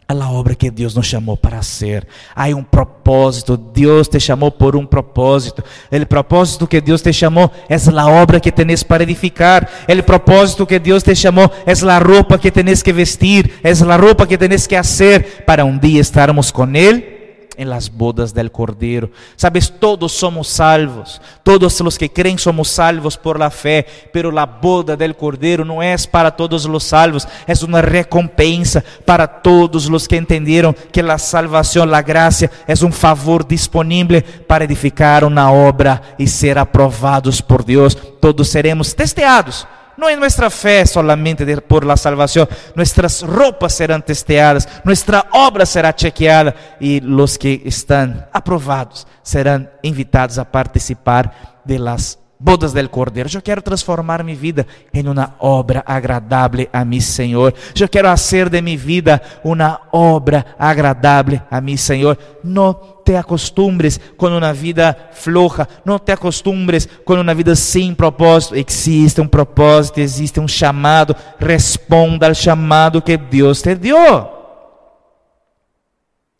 a 0.08 0.30
obra 0.30 0.54
que 0.54 0.70
Deus 0.70 0.94
nos 0.94 1.06
chamou 1.06 1.36
para 1.36 1.60
ser. 1.60 2.06
Há 2.34 2.46
um 2.48 2.62
propósito, 2.62 3.58
Deus 3.58 4.08
te 4.08 4.18
chamou 4.18 4.50
por 4.50 4.74
um 4.74 4.86
propósito. 4.86 5.62
O 5.92 6.06
propósito 6.06 6.66
que 6.66 6.80
Deus 6.80 7.02
te 7.02 7.12
chamou 7.12 7.50
é 7.68 7.76
a 7.76 8.06
obra 8.06 8.40
que 8.40 8.50
tens 8.50 8.82
para 8.82 9.02
edificar. 9.02 9.68
O 9.86 10.02
propósito 10.02 10.66
que 10.66 10.78
Deus 10.78 11.02
te 11.02 11.14
chamou 11.14 11.50
é 11.66 11.72
a 11.90 11.98
roupa 11.98 12.38
que 12.38 12.50
tens 12.50 12.82
que 12.82 12.92
vestir, 12.92 13.60
é 13.62 13.70
a 13.70 13.96
roupa 13.96 14.26
que 14.26 14.38
tens 14.38 14.66
que 14.66 14.76
fazer 14.76 15.44
para 15.44 15.64
um 15.64 15.76
dia 15.76 16.00
estarmos 16.00 16.50
com 16.50 16.74
Ele 16.74 17.17
en 17.58 17.68
las 17.68 17.92
bodas 17.92 18.32
del 18.32 18.50
Cordero. 18.50 19.10
Sabes, 19.36 19.70
todos 19.78 20.12
somos 20.12 20.48
salvos, 20.48 21.20
todos 21.42 21.78
los 21.80 21.98
que 21.98 22.10
creen 22.10 22.38
somos 22.38 22.68
salvos 22.68 23.18
por 23.18 23.38
la 23.38 23.50
fe, 23.50 23.84
pero 24.12 24.30
la 24.30 24.46
boda 24.46 24.96
del 24.96 25.16
Cordero 25.16 25.64
no 25.64 25.82
es 25.82 26.06
para 26.06 26.34
todos 26.34 26.64
los 26.64 26.84
salvos, 26.84 27.26
es 27.46 27.62
una 27.62 27.82
recompensa 27.82 28.82
para 29.04 29.42
todos 29.42 29.90
los 29.90 30.06
que 30.06 30.16
entendieron 30.16 30.74
que 30.92 31.02
la 31.02 31.18
salvación, 31.18 31.90
la 31.90 32.02
gracia, 32.02 32.50
es 32.66 32.80
un 32.82 32.92
favor 32.92 33.46
disponible 33.46 34.22
para 34.22 34.64
edificar 34.64 35.24
una 35.24 35.50
obra 35.50 36.00
y 36.16 36.26
ser 36.28 36.58
aprobados 36.58 37.42
por 37.42 37.64
Dios. 37.64 37.98
Todos 38.20 38.48
seremos 38.48 38.94
testeados 38.94 39.66
não 39.98 40.08
é 40.08 40.14
nossa 40.14 40.48
fé 40.48 40.86
solamente 40.86 41.44
por 41.62 41.84
la 41.84 41.96
salvação, 41.96 42.46
nossas 42.76 43.22
roupas 43.22 43.74
serão 43.74 44.00
testeadas, 44.00 44.66
nossa 44.84 45.26
obra 45.32 45.66
será 45.66 45.92
chequeada 45.94 46.54
e 46.80 47.02
os 47.04 47.36
que 47.36 47.60
estão 47.64 48.24
aprovados 48.32 49.04
serão 49.24 49.68
invitados 49.82 50.38
a 50.38 50.44
participar 50.44 51.60
de 51.64 51.78
las 51.78 52.16
bodas 52.38 52.72
del 52.72 52.88
Cordeiro. 52.88 53.28
Eu 53.34 53.42
quero 53.42 53.60
transformar 53.60 54.22
minha 54.22 54.36
vida 54.36 54.66
em 54.94 55.06
uma 55.08 55.34
obra 55.40 55.82
agradável 55.84 56.68
a 56.72 56.84
mim, 56.84 57.00
Senhor. 57.00 57.52
Eu 57.78 57.88
quero 57.88 58.08
fazer 58.08 58.48
de 58.48 58.62
minha 58.62 58.78
vida 58.78 59.20
uma 59.42 59.80
obra 59.92 60.46
agradável 60.58 61.40
a 61.50 61.60
mim, 61.60 61.76
Senhor. 61.76 62.16
Não 62.44 62.97
te 63.08 63.16
acostumbres 63.16 63.98
com 64.18 64.26
uma 64.26 64.52
vida 64.52 64.94
floja, 65.12 65.66
não 65.82 65.98
te 65.98 66.12
acostumbres 66.12 66.86
com 67.06 67.14
uma 67.14 67.34
vida 67.34 67.56
sem 67.56 67.94
propósito. 67.94 68.54
Existe 68.54 69.18
um 69.18 69.26
propósito, 69.26 69.98
existe 69.98 70.38
um 70.38 70.46
chamado. 70.46 71.16
Responda 71.38 72.28
ao 72.28 72.34
chamado 72.34 73.00
que 73.00 73.16
Deus 73.16 73.62
te 73.62 73.74
deu. 73.74 73.96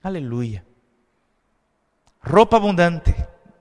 Aleluia. 0.05 0.63
Roupa 2.21 2.59
abundante, 2.59 3.15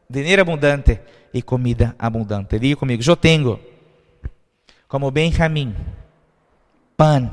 dinheiro 0.09 0.41
abundante 0.41 0.99
e 1.33 1.41
comida 1.41 1.95
abundante. 1.97 2.59
Diga 2.59 2.75
comigo, 2.75 3.01
eu 3.07 3.15
tenho, 3.15 3.57
como 4.85 5.09
Benjamim, 5.09 5.73
pan, 6.97 7.31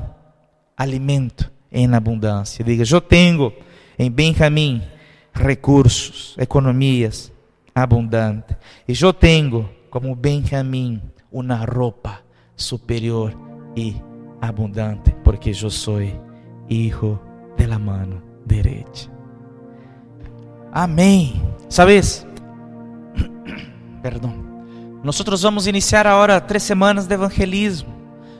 alimento 0.77 1.51
em 1.69 1.93
abundância. 1.93 2.63
Diga, 2.63 2.85
eu 2.89 3.01
tenho 3.01 3.51
em 3.99 4.09
Benjamim 4.09 4.94
recursos, 5.35 6.35
economias 6.37 7.31
abundantes. 7.73 8.55
E 8.87 8.93
eu 8.99 9.13
tenho, 9.13 9.69
como 9.89 10.15
Benjamim, 10.15 11.01
uma 11.31 11.65
roupa 11.65 12.21
superior 12.55 13.37
e 13.75 13.95
abundante, 14.41 15.13
porque 15.23 15.49
eu 15.49 15.69
sou 15.69 15.99
hijo 16.69 17.19
de 17.57 17.67
la 17.67 17.77
mano 17.77 18.21
derecha. 18.45 19.11
Amém. 20.71 21.41
Sabes? 21.69 22.25
perdão. 24.01 24.33
Nosotros 25.03 25.41
vamos 25.43 25.67
iniciar 25.67 26.07
ahora 26.07 26.41
tres 26.41 26.63
semanas 26.63 27.07
de 27.07 27.13
evangelismo. 27.13 27.93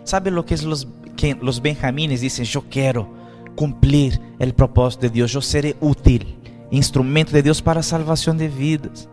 ¿Sabe 0.04 0.32
lo 0.32 0.44
que 0.44 0.56
los, 0.58 0.88
que 1.16 1.36
benjamines 1.62 2.22
dicen? 2.22 2.46
Yo 2.46 2.62
quiero 2.62 3.08
cumplir 3.56 4.20
el 4.40 4.54
propósito 4.54 5.04
de 5.04 5.10
Dios, 5.10 5.32
yo 5.32 5.42
seré 5.42 5.76
útil, 5.80 6.36
instrumento 6.72 7.32
de 7.32 7.42
Dios 7.42 7.62
para 7.62 7.84
salvación 7.84 8.38
de 8.38 8.48
vidas. 8.48 9.08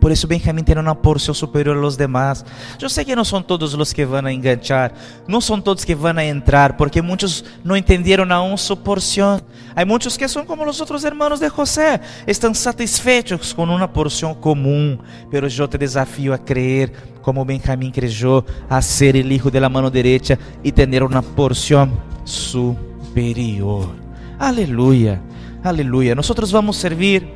Por 0.00 0.12
isso 0.12 0.28
Benjamim 0.28 0.62
tem 0.62 0.78
uma 0.78 0.94
porção 0.94 1.34
superior 1.34 1.76
aos 1.76 1.96
demais. 1.96 2.44
Eu 2.80 2.88
sei 2.88 3.04
que 3.04 3.16
não 3.16 3.24
são 3.24 3.42
todos 3.42 3.74
os 3.74 3.92
que 3.92 4.04
vão 4.04 4.28
enganchar, 4.28 4.92
não 5.26 5.40
são 5.40 5.60
todos 5.60 5.84
que 5.84 5.94
vão 5.94 6.18
entrar, 6.20 6.74
porque 6.74 7.02
muitos 7.02 7.44
não 7.64 7.76
entenderam 7.76 8.32
aún 8.32 8.56
sua 8.56 8.76
porção. 8.76 9.40
Há 9.74 9.84
muitos 9.84 10.16
que 10.16 10.28
são 10.28 10.44
como 10.44 10.68
os 10.68 10.80
outros 10.80 11.02
irmãos 11.02 11.40
de 11.40 11.48
José, 11.48 12.00
estão 12.26 12.54
satisfeitos 12.54 13.52
com 13.52 13.64
uma 13.64 13.88
porção 13.88 14.34
comum, 14.34 14.98
mas 15.32 15.58
eu 15.58 15.66
te 15.66 15.78
desafio 15.78 16.32
a 16.32 16.38
crer 16.38 16.92
como 17.20 17.44
Benjamim 17.44 17.90
creyó, 17.90 18.42
a 18.70 18.80
ser 18.80 19.16
o 19.16 19.18
hijo 19.18 19.50
de 19.50 19.58
la 19.58 19.68
mano 19.68 19.90
derecha 19.90 20.38
e 20.62 20.70
ter 20.70 21.02
uma 21.02 21.22
porção 21.22 21.90
superior. 22.24 23.90
Aleluia, 24.38 25.20
aleluia. 25.68 26.14
Nós 26.14 26.28
vamos 26.50 26.76
servir, 26.76 27.28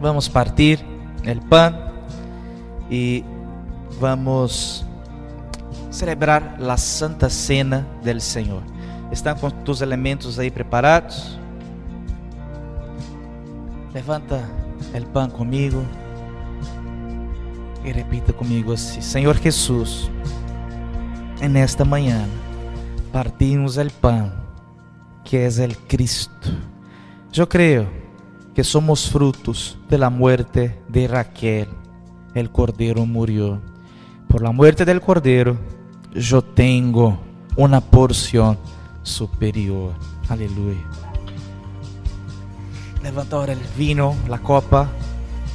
vamos 0.00 0.28
partir 0.28 0.84
el 1.24 1.40
pan 1.40 1.92
y 2.90 3.24
vamos 4.00 4.84
celebrar 5.90 6.56
la 6.58 6.76
Santa 6.76 7.28
Cena 7.30 7.86
del 8.02 8.20
Señor. 8.20 8.62
¿Están 9.10 9.38
con 9.38 9.52
tus 9.64 9.80
elementos 9.80 10.38
ahí 10.38 10.50
preparados? 10.50 11.38
Levanta 13.94 14.46
el 14.94 15.06
pan 15.06 15.30
conmigo 15.30 15.82
e 17.84 17.92
repita 17.92 18.32
comigo 18.32 18.72
assim: 18.72 19.00
Senhor 19.00 19.36
Jesus, 19.38 20.10
en 21.40 21.56
esta 21.56 21.84
manhã 21.84 22.26
partimos 23.10 23.78
el 23.78 23.90
pan 23.90 24.32
que 25.24 25.46
es 25.46 25.58
el 25.58 25.76
Cristo. 25.76 26.50
Eu 27.36 27.46
creio 27.46 27.86
que 28.54 28.64
somos 28.64 29.08
frutos 29.08 29.78
de 29.88 29.98
la 29.98 30.10
muerte 30.10 30.80
de 30.88 31.06
Raquel. 31.06 31.68
El 32.34 32.50
cordero 32.50 33.06
murió. 33.06 33.60
Por 34.28 34.42
la 34.42 34.50
muerte 34.50 34.84
del 34.84 35.00
cordero, 35.00 35.56
yo 36.14 36.42
tengo 36.42 37.18
una 37.54 37.80
porción 37.80 38.58
superior. 39.02 39.92
Aleluya. 40.28 40.84
Levanta 43.02 43.36
ahora 43.36 43.52
el 43.52 43.60
vino, 43.76 44.16
la 44.26 44.38
copa. 44.38 44.88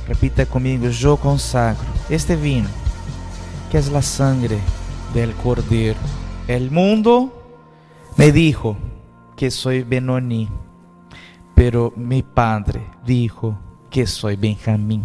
Repita 0.08 0.46
conmigo, 0.46 0.88
yo 0.90 1.18
consagro 1.18 1.84
este 2.10 2.36
vino, 2.36 2.70
que 3.72 3.78
es 3.80 3.92
la 3.92 4.02
sangre 4.02 4.60
del 5.14 5.34
cordero. 5.34 6.00
El 6.48 6.72
mundo 6.72 7.44
me 8.16 8.32
dijo 8.32 8.78
que 9.36 9.50
soy 9.50 9.84
Benoni 9.84 10.50
pero 11.56 11.94
mi 11.96 12.24
padre 12.24 12.90
dijo 13.06 13.58
que 13.90 14.08
soy 14.08 14.36
Benjamín. 14.36 15.04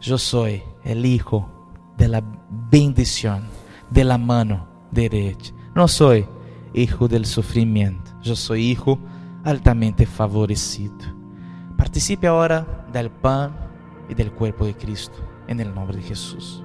Yo 0.00 0.18
soy 0.18 0.62
el 0.82 1.06
hijo 1.06 1.48
de 1.96 2.08
la 2.08 2.22
bendición 2.70 3.44
de 3.90 4.04
la 4.04 4.18
mano 4.18 4.66
derecha. 4.90 5.52
No 5.74 5.88
soy 5.88 6.26
hijo 6.72 7.08
del 7.08 7.24
sufrimiento, 7.24 8.10
yo 8.22 8.34
soy 8.34 8.70
hijo 8.70 8.98
altamente 9.44 10.06
favorecido. 10.06 10.96
Participe 11.76 12.26
ahora 12.26 12.86
del 12.92 13.10
pan 13.10 13.56
y 14.08 14.14
del 14.14 14.32
cuerpo 14.32 14.66
de 14.66 14.74
Cristo 14.74 15.18
en 15.46 15.60
el 15.60 15.74
nombre 15.74 15.98
de 15.98 16.02
Jesús. 16.02 16.63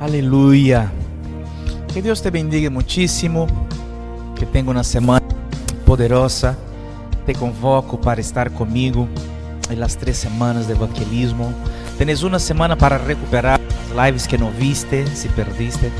Aleluya. 0.00 0.92
Que 1.92 2.00
Dios 2.00 2.22
te 2.22 2.30
bendiga 2.30 2.70
muchísimo. 2.70 3.46
Que 4.38 4.46
tenga 4.46 4.70
una 4.70 4.84
semana 4.84 5.26
poderosa. 5.84 6.56
Te 7.26 7.34
convoco 7.34 8.00
para 8.00 8.20
estar 8.20 8.52
comigo 8.52 9.08
en 9.70 9.80
las 9.80 9.96
tres 9.96 10.16
semanas 10.16 10.68
de 10.68 10.74
evangelismo. 10.74 11.52
Tienes 11.96 12.22
una 12.22 12.38
semana 12.38 12.76
para 12.76 12.96
recuperar 12.98 13.60
las 13.94 14.06
lives 14.06 14.28
que 14.28 14.38
no 14.38 14.50
viste, 14.52 15.06
si 15.14 15.28
perdiste. 15.28 15.90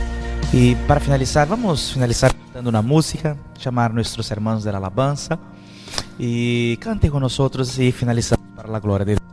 Y 0.53 0.77
para 0.87 1.01
finalizar, 1.01 1.49
vamos 1.49 1.91
a 1.91 1.95
finalizar 1.95 2.33
cantando 2.35 2.71
una 2.71 2.83
música, 2.83 3.37
llamar 3.63 3.91
a 3.91 3.95
nuestros 3.95 4.31
hermanos 4.31 4.63
de 4.63 4.73
la 4.73 4.79
alabanza 4.79 5.39
y 6.19 6.77
cante 6.79 7.11
con 7.11 7.25
y 7.25 7.93
finalizar 7.93 8.39
para 8.57 8.69
la 8.69 8.81
gloria 8.81 9.05
de 9.05 9.13
Dios. 9.13 9.28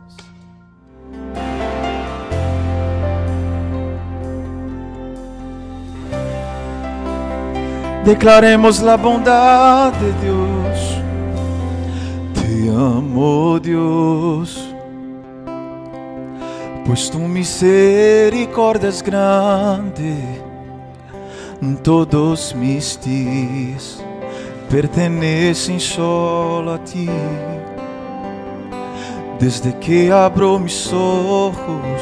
Declaremos 8.06 8.82
la 8.82 8.96
bondad 8.96 9.92
de 9.94 10.12
Dios. 10.24 10.96
Te 12.34 12.70
amo, 12.70 13.58
Dios, 13.58 14.72
pues 16.86 17.10
tu 17.10 17.18
misericordia 17.18 18.90
es 18.90 19.02
grande. 19.02 20.14
Todos 21.82 22.54
mis 22.54 23.00
días 23.04 24.00
pertenecen 24.70 25.80
solo 25.80 26.74
a 26.74 26.84
ti. 26.84 27.08
Desde 29.40 29.76
que 29.80 30.12
abro 30.12 30.60
mis 30.60 30.92
ojos 30.92 32.00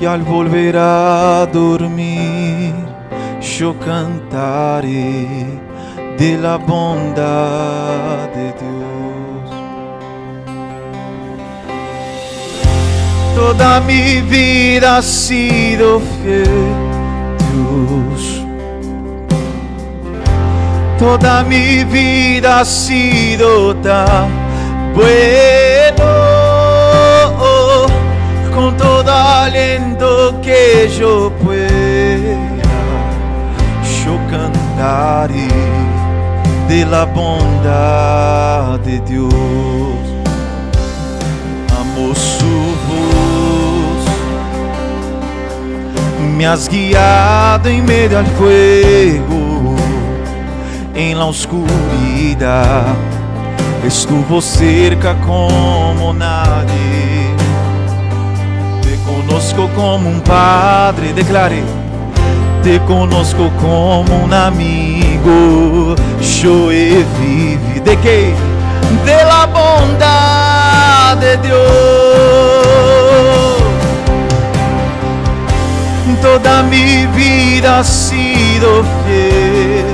y 0.00 0.04
al 0.04 0.22
volver 0.22 0.76
a 0.76 1.46
dormir 1.46 2.97
yo 3.58 3.74
cantaré 3.80 5.26
de 6.16 6.38
la 6.40 6.58
bondad 6.58 8.28
de 8.32 8.52
Dios. 8.62 9.50
Toda 13.34 13.80
mi 13.80 14.20
vida 14.20 14.98
ha 14.98 15.02
sido 15.02 15.98
fiel, 15.98 16.44
Dios. 17.50 18.44
Toda 21.00 21.42
mi 21.42 21.82
vida 21.82 22.60
ha 22.60 22.64
sido 22.64 23.74
tan 23.76 24.28
bueno, 24.94 26.04
con 28.54 28.76
todo 28.76 29.10
aliento 29.10 30.40
que 30.42 30.88
yo 30.96 31.32
pueda 31.42 31.57
cantaré 34.78 35.48
de 36.68 36.86
la 36.86 37.04
bondad 37.04 38.78
de 38.80 39.00
Dios. 39.00 39.32
Amo 41.80 42.14
su 42.14 42.46
me 46.36 46.46
has 46.46 46.68
guiado 46.68 47.68
en 47.68 47.84
medio 47.84 48.18
al 48.20 48.26
fuego, 48.26 49.74
en 50.94 51.18
la 51.18 51.24
oscuridad. 51.24 52.84
Estuvo 53.84 54.40
cerca 54.40 55.16
como 55.20 56.12
nadie. 56.12 57.34
Te 58.82 58.96
como 59.74 60.08
un 60.08 60.20
padre, 60.20 61.12
declaré 61.12 61.87
te 62.68 62.78
conozco 62.80 63.50
como 63.62 64.24
un 64.24 64.34
amigo. 64.34 65.96
Yo 66.20 66.68
vivido 66.68 67.82
de 67.82 67.96
qué? 67.96 68.34
De 69.06 69.24
la 69.24 69.46
bondad 69.46 71.16
de 71.16 71.38
Dios. 71.38 71.58
Toda 76.20 76.62
mi 76.64 77.06
vida 77.06 77.78
ha 77.78 77.84
sido 77.84 78.84
fiel. 79.06 79.86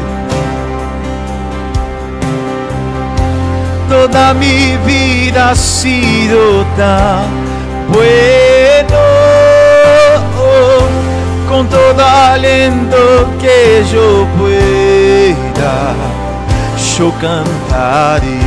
Toda 3.88 4.34
mi 4.34 4.76
vida 4.84 5.50
ha 5.50 5.54
sido 5.54 6.64
tan 6.76 7.26
buena 7.92 9.13
con 11.54 11.68
todo 11.68 12.04
aliento 12.04 12.96
que 13.40 13.84
yo 13.92 14.26
pueda, 14.36 15.94
yo 16.96 17.12
cantaré 17.20 18.40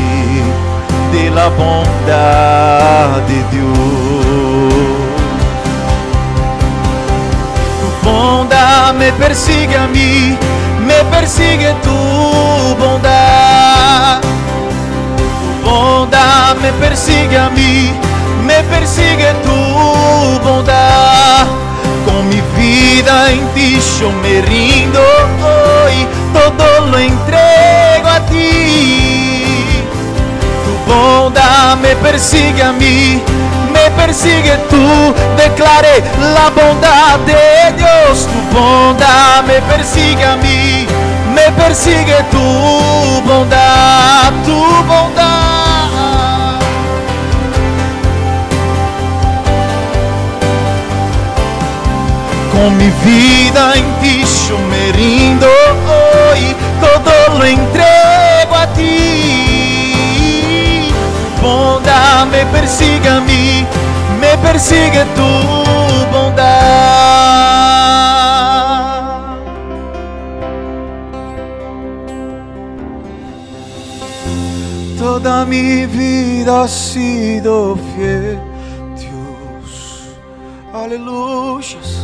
de 1.14 1.30
la 1.30 1.48
bondad 1.48 3.22
de 3.30 3.40
Dios. 3.54 4.98
Tu 7.80 8.10
bondad 8.10 8.94
me 8.94 9.10
persigue 9.14 9.78
a 9.78 9.88
mí, 9.88 10.38
me 10.86 11.00
persigue 11.16 11.74
tu 11.86 11.98
bondad. 12.78 14.20
Tu 15.64 15.70
bondad 15.70 16.58
me 16.62 16.74
persigue 16.74 17.38
a 17.38 17.50
mí, 17.52 17.94
me 18.46 18.62
persigue 18.64 19.34
tu 19.46 19.58
bondad. 20.44 21.67
Mi 22.30 22.42
vida 22.58 23.32
en 23.32 23.48
ti 23.54 23.80
yo 24.00 24.12
me 24.12 24.42
rindo 24.42 25.00
hoy, 25.00 26.06
todo 26.34 26.88
lo 26.88 26.98
entrego 26.98 28.10
a 28.10 28.20
ti. 28.26 29.84
Tu 30.66 30.92
bondad 30.92 31.78
me 31.78 31.96
persigue 31.96 32.62
a 32.62 32.74
mí, 32.74 33.22
me 33.72 33.90
persigue 33.92 34.58
tú. 34.70 35.14
Declaré 35.38 36.04
la 36.36 36.50
bondad 36.50 37.20
de 37.26 37.78
Dios. 37.78 38.28
Tu 38.28 38.58
bondad 38.58 39.44
me 39.48 39.62
persigue 39.62 40.26
a 40.26 40.36
mí, 40.36 40.86
me 41.34 41.52
persigue 41.52 42.18
tu 42.32 42.44
bondad, 43.26 44.34
tu 44.46 44.58
bondad. 44.86 45.47
Con 52.58 52.76
mi 52.76 52.90
vida 53.06 53.64
en 53.76 53.86
ti 54.02 54.24
yo 54.50 54.58
me 54.72 54.92
rindo 54.92 55.46
hoy, 55.46 56.56
todo 56.82 57.14
lo 57.38 57.46
entrego 57.46 58.56
a 58.56 58.66
ti. 58.74 58.90
Bondad 61.40 62.26
me 62.26 62.44
persigue 62.48 63.10
a 63.10 63.22
me 64.20 64.38
persigue 64.42 65.06
tu 65.16 65.30
bondad. 66.12 66.48
Toda 74.98 75.46
mi 75.46 75.86
vida 75.86 76.68
sido 76.68 77.78
fiel, 77.96 78.40
Dios. 78.98 80.10
Aleluyas. 80.74 81.97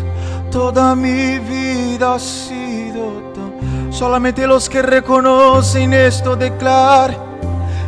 Toda 0.53 0.93
mi 0.93 1.39
vida 1.39 2.13
ha 2.13 2.19
sido 2.19 3.33
tan... 3.33 3.91
Solamente 3.91 4.45
los 4.45 4.69
que 4.69 4.83
reconocen 4.83 5.93
esto 5.93 6.35
declaran 6.35 7.17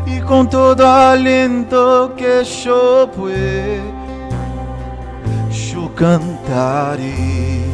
y 0.07 0.19
con 0.21 0.49
todo 0.49 0.87
aliento 0.87 2.15
que 2.17 2.43
yo 2.43 3.07
puedo, 3.15 3.83
yo 5.51 5.93
cantaré 5.93 7.65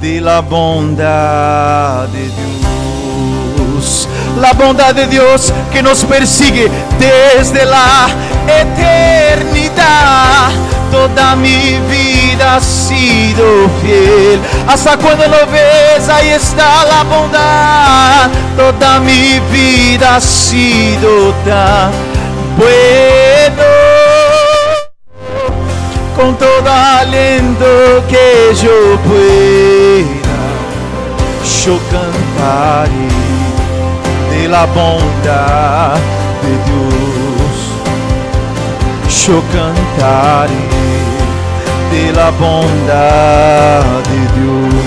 de 0.00 0.20
la 0.20 0.42
bondad 0.42 2.06
de 2.10 2.28
Dios. 2.28 4.08
La 4.40 4.52
bondad 4.52 4.94
de 4.94 5.08
Dios 5.08 5.52
que 5.72 5.82
nos 5.82 6.04
persigue 6.04 6.70
desde 7.00 7.66
la 7.66 8.06
eternidad. 8.46 10.52
Toda 10.90 11.36
mi 11.36 11.78
vida 11.88 12.56
ha 12.56 12.60
sido 12.60 13.68
fiel. 13.80 14.40
Hasta 14.66 14.96
cuando 14.96 15.24
lo 15.26 15.46
ves, 15.46 16.08
ahí 16.08 16.30
está 16.30 16.84
la 16.84 17.04
bondad. 17.04 18.28
Toda 18.56 18.98
mi 18.98 19.38
vida 19.52 20.16
ha 20.16 20.20
sido 20.20 21.32
tan 21.44 21.92
bueno. 22.56 23.62
Con 26.16 26.36
todo 26.36 26.70
aliento 26.70 27.66
que 28.08 28.52
yo 28.60 28.98
pueda, 29.08 30.48
yo 31.64 31.78
cantaré 31.90 33.08
de 34.30 34.48
la 34.48 34.66
bondad 34.66 35.94
de 36.42 36.52
Dios. 36.66 37.10
Yo 39.26 39.42
cantaré 39.52 40.79
de 41.90 42.12
la 42.12 42.30
bondad 42.30 43.82
de 44.08 44.20
Dios. 44.40 44.80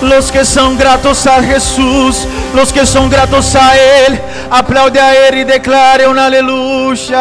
Los 0.00 0.30
que 0.30 0.44
son 0.44 0.78
gratos 0.78 1.26
a 1.26 1.42
Jesús, 1.42 2.28
los 2.54 2.72
que 2.72 2.86
son 2.86 3.10
gratos 3.10 3.56
a 3.56 3.76
Él, 3.76 4.20
aplaude 4.50 5.00
a 5.00 5.28
Él 5.28 5.38
y 5.38 5.44
declare 5.44 6.06
un 6.06 6.18
aleluya. 6.18 7.18